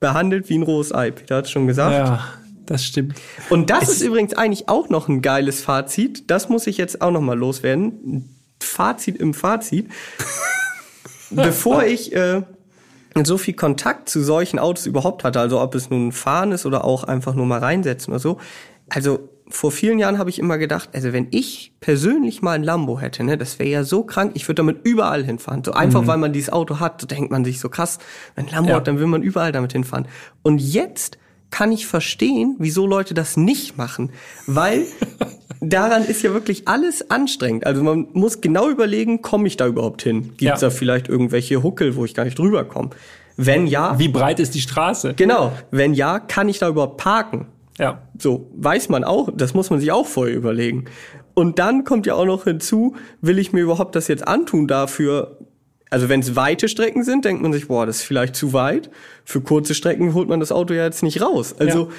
[0.00, 1.12] behandelt wie ein rohes Ei.
[1.12, 1.92] Peter hat schon gesagt.
[1.94, 2.24] Ja,
[2.66, 3.14] das stimmt.
[3.48, 6.28] Und das ist übrigens eigentlich auch noch ein geiles Fazit.
[6.28, 8.28] Das muss ich jetzt auch noch mal loswerden.
[8.60, 9.86] Fazit im Fazit.
[11.30, 12.42] Bevor ich äh,
[13.24, 16.84] so viel Kontakt zu solchen Autos überhaupt hatte, also ob es nun fahren ist oder
[16.84, 18.38] auch einfach nur mal reinsetzen oder so.
[18.88, 22.98] Also vor vielen Jahren habe ich immer gedacht, also wenn ich persönlich mal ein Lambo
[23.00, 25.62] hätte, ne, das wäre ja so krank, ich würde damit überall hinfahren.
[25.62, 27.98] So einfach, weil man dieses Auto hat, so denkt man sich so krass,
[28.34, 28.76] wenn ein Lambo Ja.
[28.76, 30.08] hat, dann will man überall damit hinfahren.
[30.42, 31.18] Und jetzt
[31.50, 34.10] kann ich verstehen, wieso Leute das nicht machen,
[34.46, 34.86] weil
[35.62, 37.66] daran ist ja wirklich alles anstrengend.
[37.66, 40.22] Also man muss genau überlegen, komme ich da überhaupt hin?
[40.30, 40.54] Gibt Ja.
[40.54, 42.90] es da vielleicht irgendwelche Huckel, wo ich gar nicht drüber komme?
[43.36, 45.14] Wenn ja, Wie breit ist die Straße?
[45.14, 47.46] genau, wenn ja, kann ich da überhaupt parken?
[47.78, 48.02] Ja.
[48.18, 50.84] So, weiß man auch, das muss man sich auch vorher überlegen.
[51.34, 55.38] Und dann kommt ja auch noch hinzu, will ich mir überhaupt das jetzt antun dafür?
[55.88, 58.90] Also wenn es weite Strecken sind, denkt man sich, boah, das ist vielleicht zu weit.
[59.24, 61.54] Für kurze Strecken holt man das Auto ja jetzt nicht raus.
[61.58, 61.90] Also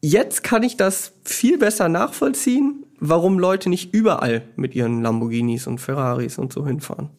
[0.00, 5.78] jetzt kann ich das viel besser nachvollziehen, warum Leute nicht überall mit ihren Lamborghinis und
[5.80, 7.10] Ferraris und so hinfahren.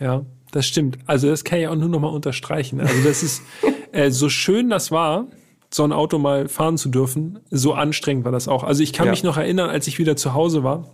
[0.00, 0.98] Ja, das stimmt.
[1.06, 2.80] Also das kann ich auch nur noch mal unterstreichen.
[2.80, 3.42] Also das ist
[3.92, 5.26] äh, so schön das war,
[5.72, 8.62] so ein Auto mal fahren zu dürfen, so anstrengend war das auch.
[8.62, 9.10] Also ich kann Ja.
[9.12, 10.88] mich noch erinnern, als ich wieder zu Hause war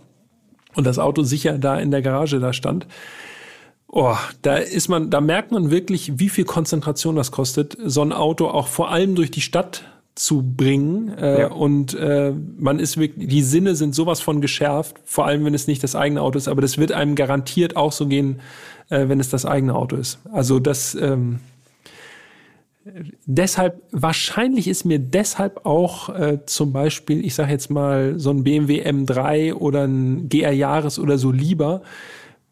[0.75, 2.87] und das Auto sicher da in der Garage da stand.
[3.87, 8.11] Oh, da ist man, da merkt man wirklich, wie viel Konzentration das kostet, so ein
[8.11, 9.83] Auto auch vor allem durch die Stadt
[10.15, 11.09] zu bringen.
[11.17, 11.47] Äh, Ja.
[11.51, 15.67] Und äh, man ist wirklich, die Sinne sind sowas von geschärft, vor allem wenn es
[15.67, 18.39] nicht das eigene Auto ist, aber das wird einem garantiert auch so gehen,
[18.89, 20.19] äh, wenn es das eigene Auto ist.
[20.31, 21.39] Also das ähm,
[23.25, 28.43] deshalb, wahrscheinlich ist mir deshalb auch äh, zum Beispiel, ich sage jetzt mal, so ein
[28.43, 31.81] BMW M3 oder ein GR Jahres oder so lieber,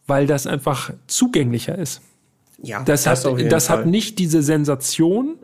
[0.07, 2.01] weil das einfach zugänglicher ist.
[2.63, 3.79] Ja, Das, auf hat, das Fall.
[3.79, 5.35] hat nicht diese Sensation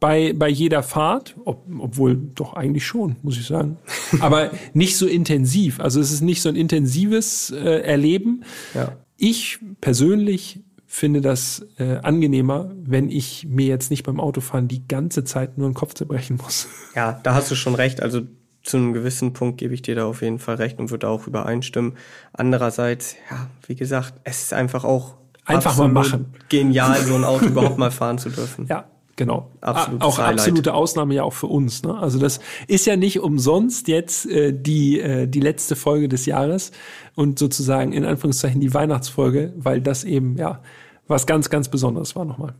[0.00, 3.78] bei, bei jeder Fahrt, ob, obwohl doch eigentlich schon, muss ich sagen.
[4.20, 5.80] Aber nicht so intensiv.
[5.80, 8.44] Also es ist nicht so ein intensives äh, Erleben.
[8.74, 8.92] Ja.
[9.16, 15.24] Ich persönlich finde das äh, angenehmer, wenn ich mir jetzt nicht beim Autofahren die ganze
[15.24, 16.68] Zeit nur den Kopf zerbrechen muss.
[16.94, 18.02] Ja, da hast du schon recht.
[18.02, 18.22] Also
[18.62, 21.26] zu einem gewissen Punkt gebe ich dir da auf jeden Fall recht und würde auch
[21.26, 21.94] übereinstimmen.
[22.32, 25.16] Andererseits, ja, wie gesagt, es ist einfach auch
[25.46, 26.34] Einfach mal machen.
[26.48, 28.66] Genial, so ein Auto überhaupt mal fahren zu dürfen.
[28.66, 28.86] Ja,
[29.16, 29.50] genau.
[29.60, 30.40] Absolutes auch Highlight.
[30.40, 31.82] absolute Ausnahme ja auch für uns.
[31.82, 31.96] Ne?
[31.96, 36.72] Also das ist ja nicht umsonst jetzt äh, die, äh, die letzte Folge des Jahres
[37.14, 40.62] und sozusagen in Anführungszeichen die Weihnachtsfolge, weil das eben ja
[41.08, 42.54] was ganz, ganz Besonderes war nochmal.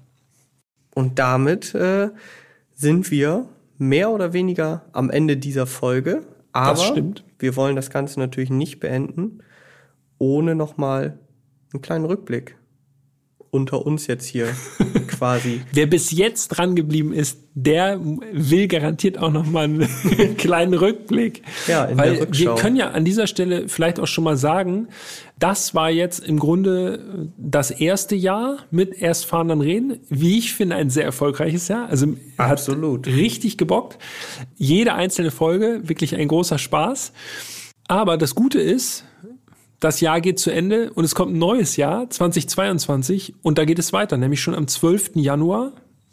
[0.94, 2.10] Und damit äh,
[2.74, 3.46] sind wir
[3.78, 6.22] mehr oder weniger am Ende dieser Folge.
[6.52, 7.22] Aber stimmt.
[7.38, 9.40] wir wollen das Ganze natürlich nicht beenden,
[10.18, 11.18] ohne nochmal
[11.72, 12.56] einen kleinen Rückblick
[13.50, 14.48] unter uns jetzt hier
[15.08, 15.60] quasi.
[15.72, 17.98] Wer bis jetzt dran geblieben ist, der
[18.32, 19.88] will garantiert auch noch mal einen
[20.36, 21.42] kleinen Rückblick.
[21.66, 22.44] Ja, in Weil der Rückschau.
[22.44, 24.88] wir können ja an dieser Stelle vielleicht auch schon mal sagen,
[25.38, 30.00] das war jetzt im Grunde das erste Jahr mit erst fahren dann reden.
[30.08, 31.88] Wie ich finde, ein sehr erfolgreiches Jahr.
[31.88, 33.06] Also Absolut.
[33.06, 33.98] richtig gebockt.
[34.56, 37.12] Jede einzelne Folge wirklich ein großer Spaß.
[37.88, 39.04] Aber das Gute ist,
[39.80, 43.78] das Jahr geht zu Ende und es kommt ein neues Jahr, 2022, und da geht
[43.78, 45.12] es weiter, nämlich schon am 12.
[45.16, 45.72] Januar.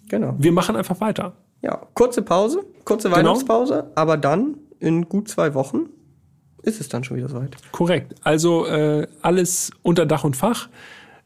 [0.09, 0.35] Genau.
[0.37, 1.33] Wir machen einfach weiter.
[1.61, 3.17] Ja, kurze Pause, kurze Genau.
[3.19, 5.89] Weihnachtspause, aber dann in gut zwei Wochen
[6.61, 7.55] ist es dann schon wieder soweit.
[7.71, 8.15] Korrekt.
[8.23, 10.69] Also äh, alles unter Dach und Fach.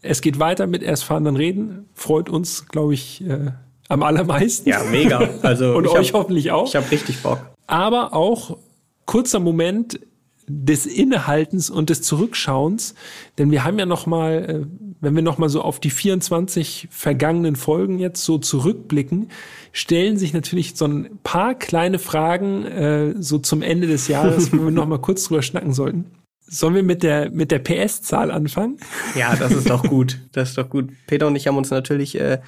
[0.01, 1.89] Es geht weiter mit Erst fahren, dann reden.
[1.93, 3.51] Freut uns, glaube ich, äh,
[3.87, 4.69] am allermeisten.
[4.69, 5.27] Ja, mega.
[5.41, 6.67] Also Und euch hab, hoffentlich auch.
[6.67, 7.39] Ich habe richtig Bock.
[7.65, 8.57] Aber auch
[9.05, 9.99] kurzer Moment
[10.49, 12.95] des Innehaltens und des Zurückschauens,
[13.37, 14.65] denn wir haben ja noch mal, äh,
[15.01, 19.29] wenn wir noch mal so auf die 24 vergangenen Folgen jetzt so zurückblicken,
[19.73, 24.63] stellen sich natürlich so ein paar kleine Fragen äh, so zum Ende des Jahres, wo
[24.63, 26.05] wir noch mal kurz drüber schnacken sollten.
[26.49, 28.77] Sollen wir mit der mit der PS-Zahl anfangen?
[29.15, 30.19] Ja, das ist doch gut.
[30.31, 30.91] Das ist doch gut.
[31.05, 32.39] Peter und ich haben uns natürlich äh,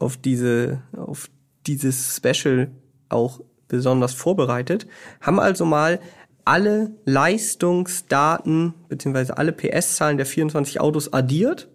[0.00, 1.30] auf diese auf
[1.68, 2.72] dieses Special
[3.08, 4.86] auch besonders vorbereitet,
[5.20, 6.00] haben also mal
[6.44, 11.68] alle Leistungsdaten beziehungsweise alle PS-Zahlen der 24 Autos addiert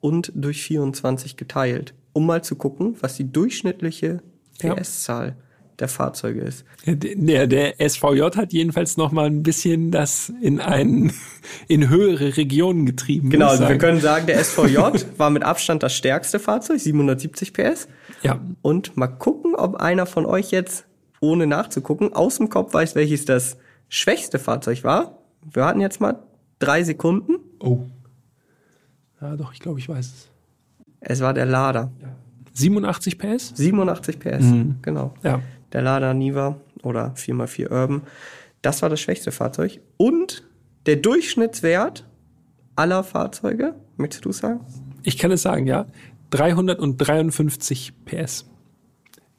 [0.00, 4.22] und durch 24 geteilt, um mal zu gucken, was die durchschnittliche
[4.58, 5.34] PS-Zahl ja.
[5.78, 6.64] der Fahrzeuge ist.
[6.86, 11.12] Der, der SVJ hat jedenfalls noch mal ein bisschen das in einen
[11.68, 13.30] in höhere Regionen getrieben.
[13.30, 14.76] Genau, also wir können sagen, der SVJ
[15.16, 17.88] war mit Abstand das stärkste Fahrzeug, 770 PS.
[18.22, 18.40] Ja.
[18.62, 20.84] Und mal gucken, ob einer von euch jetzt
[21.20, 23.56] ohne nachzugucken aus dem Kopf weiß, welches das
[23.88, 25.18] schwächste Fahrzeug war.
[25.42, 26.22] Wir hatten jetzt mal
[26.58, 27.36] drei Sekunden.
[27.60, 27.80] Oh.
[29.20, 30.28] Ja, doch, ich glaube, ich weiß es.
[31.00, 31.90] Es war der Lada.
[32.00, 32.16] Ja.
[32.54, 33.52] 87 PS?
[33.56, 34.76] 87 PS, mhm.
[34.80, 35.14] genau.
[35.22, 35.42] Ja.
[35.72, 38.02] Der Lada Niva oder 4x4 Urban.
[38.62, 39.80] Das war das schwächste Fahrzeug.
[39.96, 40.44] Und
[40.86, 42.06] der Durchschnittswert
[42.76, 44.60] aller Fahrzeuge, möchtest du sagen?
[45.02, 45.86] Ich kann es sagen, ja.
[46.30, 48.46] 353 PS.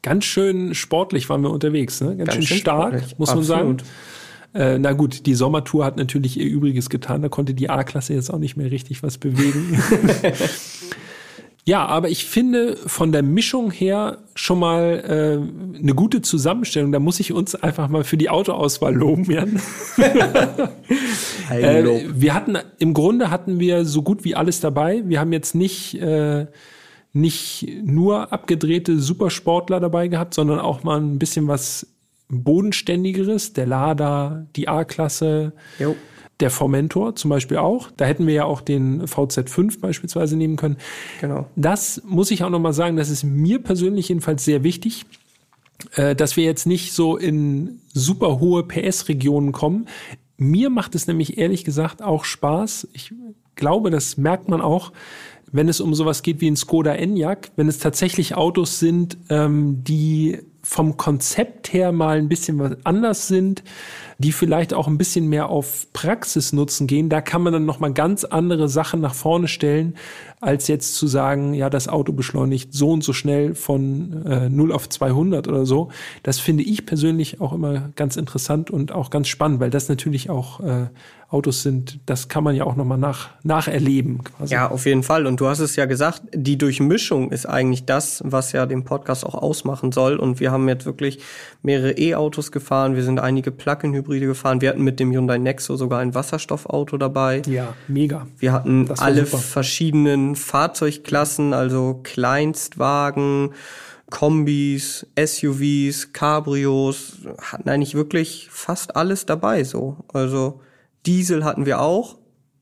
[0.01, 2.15] Ganz schön sportlich waren wir unterwegs, ne?
[2.15, 3.17] Ganz, Ganz schön stark, sportlich.
[3.17, 3.81] muss man Absolut.
[3.81, 3.89] sagen.
[4.55, 7.21] Äh, na gut, die Sommertour hat natürlich ihr Übriges getan.
[7.21, 9.77] Da konnte die A-Klasse jetzt auch nicht mehr richtig was bewegen.
[11.65, 16.93] ja, aber ich finde von der Mischung her schon mal äh, eine gute Zusammenstellung.
[16.93, 19.59] Da muss ich uns einfach mal für die Autoauswahl loben, Jan.
[21.51, 21.83] äh,
[22.13, 25.03] wir hatten im Grunde hatten wir so gut wie alles dabei.
[25.05, 26.45] Wir haben jetzt nicht äh,
[27.11, 31.87] nicht nur abgedrehte Supersportler dabei gehabt, sondern auch mal ein bisschen was
[32.29, 35.53] bodenständigeres, der Lada, die A-Klasse,
[36.39, 37.91] der Formentor zum Beispiel auch.
[37.95, 40.77] Da hätten wir ja auch den VZ5 beispielsweise nehmen können.
[41.21, 41.47] Genau.
[41.55, 45.05] Das muss ich auch nochmal sagen, das ist mir persönlich jedenfalls sehr wichtig,
[45.93, 49.87] äh, dass wir jetzt nicht so in super hohe PS-Regionen kommen.
[50.37, 52.89] Mir macht es nämlich ehrlich gesagt auch Spaß.
[52.91, 53.13] Ich
[53.55, 54.91] glaube, das merkt man auch,
[55.51, 59.83] wenn es um sowas geht wie ein Skoda Enyaq, wenn es tatsächlich Autos sind, ähm,
[59.85, 63.63] die vom Konzept her mal ein bisschen was anders sind,
[64.17, 67.93] die vielleicht auch ein bisschen mehr auf Praxisnutzen gehen, da kann man dann noch mal
[67.93, 69.95] ganz andere Sachen nach vorne stellen,
[70.41, 74.71] als jetzt zu sagen, ja, das Auto beschleunigt so und so schnell von äh, 0
[74.71, 75.89] auf 200 oder so.
[76.23, 80.29] Das finde ich persönlich auch immer ganz interessant und auch ganz spannend, weil das natürlich
[80.29, 80.87] auch äh,
[81.35, 84.23] Autos sind, das kann man ja auch nochmal nach, nacherleben.
[84.23, 84.53] Quasi.
[84.53, 85.27] Ja, auf jeden Fall.
[85.27, 89.25] Und du hast es ja gesagt, die Durchmischung ist eigentlich das, was ja den Podcast
[89.25, 90.15] auch ausmachen soll.
[90.15, 91.19] Und wir haben jetzt wirklich
[91.61, 95.99] mehrere E-Autos gefahren, wir sind einige Plug-in-Hybride gefahren, wir hatten mit dem Hyundai Nexo sogar
[95.99, 97.41] ein Wasserstoffauto dabei.
[97.47, 98.27] Ja, mega.
[98.39, 99.39] Wir hatten alle super.
[99.39, 103.49] verschiedenen Fahrzeugklassen, also Kleinstwagen,
[104.09, 109.97] Kombis, SUVs, Cabrios, hatten eigentlich wirklich fast alles dabei so.
[110.13, 110.61] Also
[111.05, 112.17] Diesel hatten wir auch,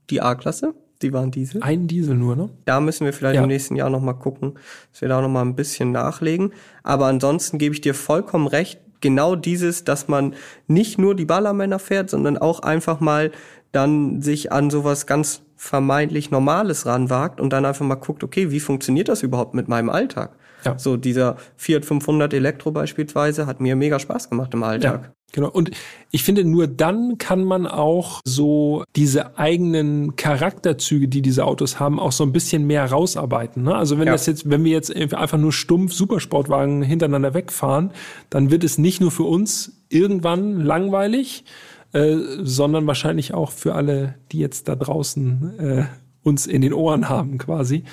[0.10, 1.62] die A-Klasse, die waren Diesel.
[1.62, 2.50] Ein Diesel nur, ne?
[2.66, 3.42] Da müssen wir vielleicht ja.
[3.42, 4.54] im nächsten Jahr nochmal gucken,
[4.92, 6.54] dass wir da nochmal ein bisschen nachlegen.
[6.82, 10.34] Aber ansonsten gebe ich dir vollkommen recht, genau dieses, dass man
[10.68, 13.32] nicht nur die Ballermänner fährt, sondern auch einfach mal
[13.72, 18.60] dann sich an sowas ganz vermeintlich Normales ranwagt und dann einfach mal guckt, okay, wie
[18.60, 20.36] funktioniert das überhaupt mit meinem Alltag?
[20.66, 20.78] Ja.
[20.78, 25.04] So dieser Fiat 500 Elektro beispielsweise hat mir mega Spaß gemacht im Alltag.
[25.04, 25.14] Ja.
[25.34, 25.50] Genau.
[25.50, 25.72] Und
[26.12, 32.00] ich finde, nur dann kann man auch so diese eigenen Charakterzüge, die diese Autos haben,
[32.00, 33.64] auch so ein bisschen mehr rausarbeiten.
[33.64, 33.76] Ne?
[33.76, 34.14] Also wenn ja.
[34.14, 37.92] das jetzt, wenn wir jetzt einfach nur stumpf Supersportwagen hintereinander wegfahren,
[38.30, 41.46] dann wird es nicht nur für uns irgendwann langweilig,
[41.94, 45.84] äh, sondern wahrscheinlich auch für alle, die jetzt da draußen äh,
[46.22, 47.84] uns in den Ohren haben quasi.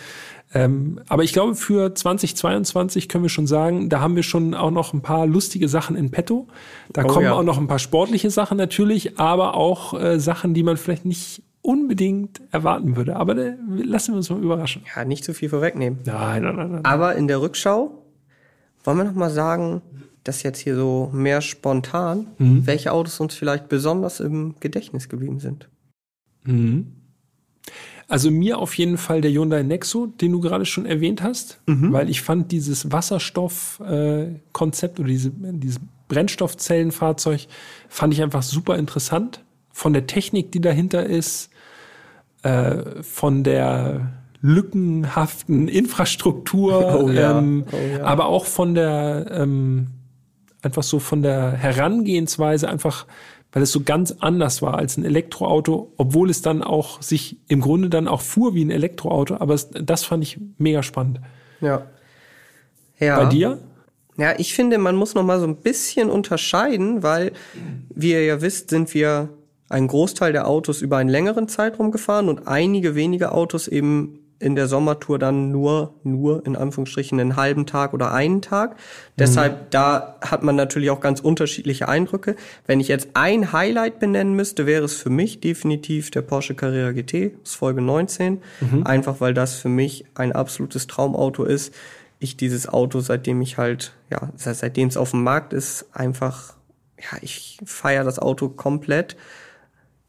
[0.52, 4.72] Ähm, aber ich glaube, für 2022 können wir schon sagen, da haben wir schon auch
[4.72, 6.48] noch ein paar lustige Sachen in petto.
[6.92, 7.34] Da oh, kommen ja.
[7.34, 11.42] auch noch ein paar sportliche Sachen natürlich, aber auch äh, Sachen, die man vielleicht nicht
[11.62, 13.16] unbedingt erwarten würde.
[13.16, 14.82] Aber äh, lassen wir uns mal überraschen.
[14.94, 16.00] Ja, nicht zu viel vorwegnehmen.
[16.04, 16.84] Nein, nein, nein, nein.
[16.84, 18.02] Aber in der Rückschau
[18.82, 19.82] wollen wir noch mal sagen,
[20.24, 22.66] dass jetzt hier so mehr spontan, mhm.
[22.66, 25.68] welche Autos uns vielleicht besonders im Gedächtnis geblieben sind.
[26.44, 26.92] Mhm.
[28.10, 31.92] Also mir auf jeden Fall der Hyundai Nexo, den du gerade schon erwähnt hast, mhm.
[31.92, 35.78] weil ich fand dieses Wasserstoff-Konzept äh, oder diese, dieses
[36.08, 37.46] Brennstoffzellenfahrzeug
[37.88, 39.44] fand ich einfach super interessant.
[39.70, 41.50] Von der Technik, die dahinter ist,
[42.42, 44.10] äh, von der
[44.40, 48.02] lückenhaften Infrastruktur, Oh ja, ähm, oh ja.
[48.02, 49.86] aber auch von der ähm,
[50.62, 53.06] einfach so von der Herangehensweise einfach,
[53.52, 57.60] weil es so ganz anders war als ein Elektroauto, obwohl es dann auch sich im
[57.60, 59.36] Grunde dann auch fuhr wie ein Elektroauto.
[59.36, 61.20] Aber es, das fand ich mega spannend.
[61.60, 61.86] Ja.
[62.98, 63.16] Ja.
[63.16, 63.58] Bei dir?
[64.16, 67.32] Ja, ich finde, man muss noch mal so ein bisschen unterscheiden, weil,
[67.94, 69.30] wie ihr ja wisst, sind wir
[69.68, 74.56] einen Großteil der Autos über einen längeren Zeitraum gefahren und einige wenige Autos eben in
[74.56, 78.76] der Sommertour dann nur, nur in Anführungsstrichen einen halben Tag oder einen Tag.
[79.18, 82.34] Deshalb, da hat man natürlich auch ganz unterschiedliche Eindrücke.
[82.66, 86.92] Wenn ich jetzt ein Highlight benennen müsste, wäre es für mich definitiv der Porsche Carrera
[86.92, 88.40] GT aus Folge 19.
[88.84, 91.74] Einfach weil das für mich ein absolutes Traumauto ist.
[92.18, 96.54] Ich dieses Auto, seitdem ich halt, ja, se- seitdem es auf dem Markt ist, einfach,
[96.98, 99.16] ja, ich feiere das Auto komplett.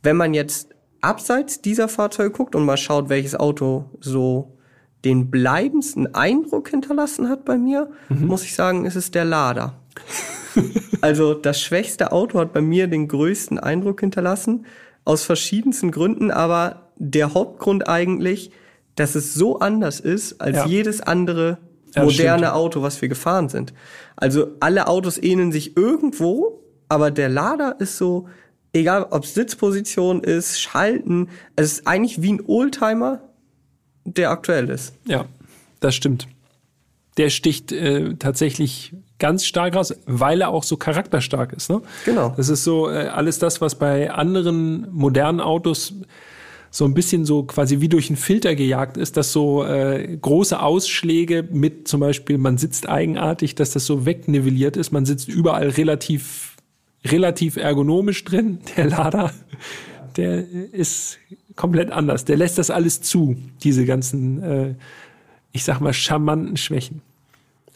[0.03, 0.70] Wenn man jetzt
[1.02, 4.57] abseits dieser Fahrzeuge guckt und mal schaut, welches Auto so
[5.03, 9.73] den bleibendsten Eindruck hinterlassen hat bei mir, muss ich sagen, ist es der Lada.
[11.02, 14.65] also das schwächste Auto hat bei mir den größten Eindruck hinterlassen,
[15.03, 18.52] aus verschiedensten Gründen, aber der Hauptgrund eigentlich,
[18.95, 20.65] dass es so anders ist als Ja.
[20.68, 21.57] jedes andere
[21.95, 22.53] Ja, moderne stimmt.
[22.53, 23.73] Auto, was wir gefahren sind.
[24.15, 28.28] Also alle Autos ähneln sich irgendwo, aber der Lada ist so,
[28.73, 33.22] egal ob Sitzposition ist, Schalten, es ist eigentlich wie ein Oldtimer,
[34.06, 34.93] der aktuell ist.
[35.06, 35.26] Ja,
[35.80, 36.27] das stimmt.
[37.18, 41.69] Der sticht äh, tatsächlich ganz stark raus, weil er auch so charakterstark ist.
[41.69, 41.81] Ne?
[42.06, 42.34] Genau.
[42.35, 45.93] Das ist so äh, alles das, was bei anderen modernen Autos
[46.72, 50.60] so ein bisschen so quasi wie durch einen Filter gejagt ist, dass so äh, große
[50.60, 54.91] Ausschläge mit zum Beispiel, man sitzt eigenartig, dass das so wegnivelliert ist.
[54.91, 56.56] Man sitzt überall relativ,
[57.06, 58.60] relativ ergonomisch drin.
[58.78, 59.32] Der Lader,
[60.18, 61.18] der ist
[61.56, 62.26] komplett anders.
[62.26, 64.76] Der lässt das alles zu, diese ganzen, äh,
[65.52, 67.02] ich sag mal, charmanten Schwächen.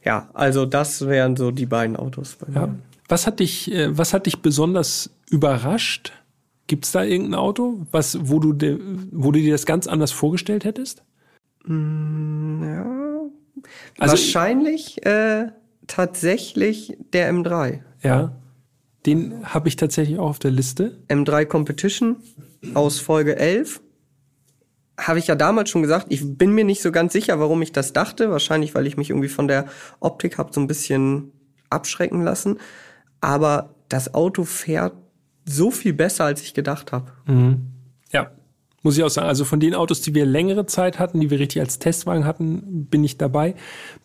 [0.03, 2.55] Ja, also das wären so die beiden Autos bei mir.
[2.67, 2.75] Ja.
[3.07, 6.11] Was hat dich, äh, was hat dich besonders überrascht?
[6.67, 8.79] Gibt es da irgendein Auto, was, wo du, dir-
[9.11, 11.03] wo du dir das ganz anders vorgestellt hättest?
[11.67, 12.85] Ja.
[13.97, 15.47] Also- Wahrscheinlich äh,
[15.87, 17.79] tatsächlich der M3.
[18.03, 18.31] Ja.
[19.05, 20.97] Den habe ich tatsächlich auch auf der Liste.
[21.07, 22.17] M3 Competition
[22.73, 23.81] aus Folge 11.
[24.97, 27.71] Habe ich ja damals schon gesagt, ich bin mir nicht so ganz sicher, warum ich
[27.71, 28.31] das dachte.
[28.31, 29.65] Wahrscheinlich, weil ich mich irgendwie von der
[29.99, 31.31] Optik hab so ein bisschen
[31.69, 32.57] abschrecken lassen.
[33.21, 34.93] Aber das Auto fährt
[35.45, 37.11] so viel besser, als ich gedacht habe.
[38.11, 38.31] Ja.
[38.81, 39.27] Muss ich auch sagen.
[39.27, 42.85] Also von den Autos, die wir längere Zeit hatten, die wir richtig als Testwagen hatten,
[42.85, 43.55] bin ich dabei.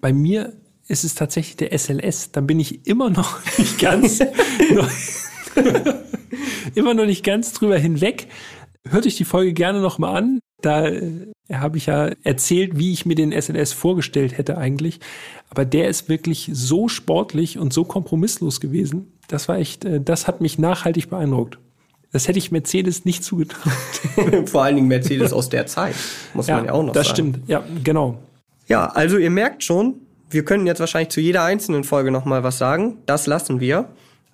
[0.00, 0.54] Bei mir
[0.90, 2.32] ist es tatsächlich der SLS.
[2.32, 4.20] Dann bin ich immer noch nicht ganz,
[6.74, 8.26] immer noch nicht ganz drüber hinweg.
[8.88, 10.40] Hört euch die Folge gerne noch mal an.
[10.62, 15.00] Da äh, habe ich ja erzählt, wie ich mir den SLS vorgestellt hätte eigentlich.
[15.48, 19.18] Aber der ist wirklich so sportlich und so kompromisslos gewesen.
[19.28, 21.58] Das war echt, äh, das hat mich nachhaltig beeindruckt.
[22.12, 23.72] Das hätte ich Mercedes nicht zugetraut.
[24.46, 25.94] Vor allen Dingen Mercedes aus der Zeit,
[26.34, 27.16] muss man ja auch noch das sagen.
[27.16, 27.48] stimmt.
[27.48, 28.18] Ja, genau.
[28.66, 29.94] Ja, also ihr merkt schon,
[30.30, 32.98] wir können jetzt wahrscheinlich zu jeder einzelnen Folge noch mal was sagen.
[33.06, 33.88] Das lassen wir.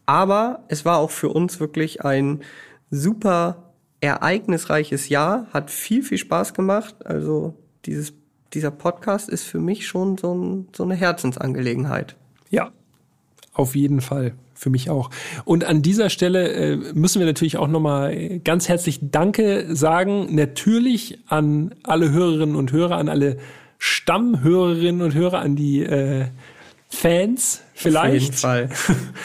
[0.04, 2.42] Aber es war auch für uns wirklich ein
[2.90, 6.94] super ereignisreiches Jahr, hat viel, viel Spaß gemacht.
[7.04, 7.54] Also
[7.86, 8.12] dieses,
[8.52, 12.14] dieser Podcast ist für mich schon so, ein, so eine Herzensangelegenheit.
[12.50, 12.70] Ja,
[13.52, 14.34] auf jeden Fall.
[14.58, 15.10] Für mich auch.
[15.44, 20.34] Und an dieser Stelle äh, müssen wir natürlich auch nochmal ganz herzlich Danke sagen.
[20.34, 23.36] Natürlich an alle Hörerinnen und Hörer, an alle
[23.78, 26.26] Stammhörerinnen und Hörer, an die äh,
[26.88, 28.14] Fans vielleicht.
[28.14, 28.68] Auf jeden Fall.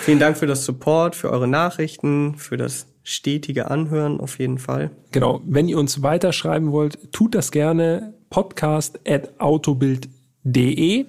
[0.02, 4.92] Vielen Dank für das Support, für eure Nachrichten, für das stetige Anhören auf jeden Fall.
[5.12, 8.14] Genau, wenn ihr uns weiterschreiben wollt, tut das gerne.
[8.30, 11.06] Podcast at autobild.de.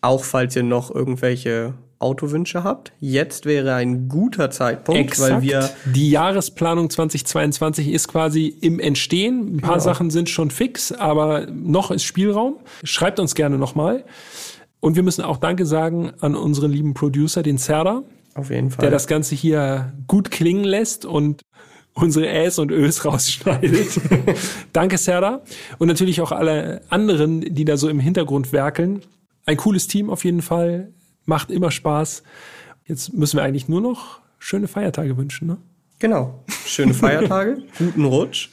[0.00, 2.92] Auch falls ihr noch irgendwelche Autowünsche habt.
[3.00, 9.56] Jetzt wäre ein guter Zeitpunkt, weil wir die Jahresplanung 2022 ist quasi im Entstehen.
[9.56, 9.84] Ein paar Genau.
[9.84, 12.56] Sachen sind schon fix, aber noch ist Spielraum.
[12.84, 14.04] Schreibt uns gerne nochmal.
[14.80, 18.02] Und wir müssen auch Danke sagen an unseren lieben Producer, den Serda,
[18.34, 18.82] auf jeden Fall.
[18.82, 21.42] der das Ganze hier gut klingen lässt und
[21.94, 24.00] unsere Äs und Ös rausschneidet.
[24.72, 25.42] Danke, Serda.
[25.78, 29.02] Und natürlich auch alle anderen, die da so im Hintergrund werkeln.
[29.44, 30.88] Ein cooles Team auf jeden Fall.
[31.24, 32.22] Macht immer Spaß.
[32.86, 35.58] Jetzt müssen wir eigentlich nur noch schöne Feiertage wünschen, ne?
[35.98, 36.42] Genau.
[36.66, 38.48] Schöne Feiertage, guten Rutsch,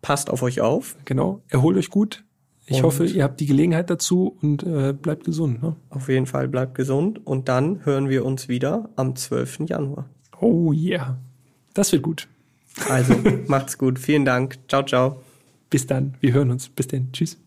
[0.00, 0.96] passt auf euch auf.
[1.04, 1.42] Genau.
[1.48, 2.22] Erholt euch gut.
[2.66, 5.62] Ich Und- hoffe, ihr habt die Gelegenheit dazu und äh, bleibt gesund.
[5.62, 5.74] Ne?
[5.90, 9.60] Auf jeden Fall bleibt gesund und dann hören wir uns wieder am 12.
[9.68, 10.08] Januar.
[10.40, 11.18] Oh yeah.
[11.74, 12.28] Das wird gut.
[12.88, 13.14] Also
[13.48, 13.98] macht's gut.
[13.98, 14.58] Vielen Dank.
[14.68, 15.20] Ciao, ciao.
[15.68, 16.14] Bis dann.
[16.20, 16.68] Wir hören uns.
[16.68, 17.10] Bis dann.
[17.12, 17.44] Tschüss.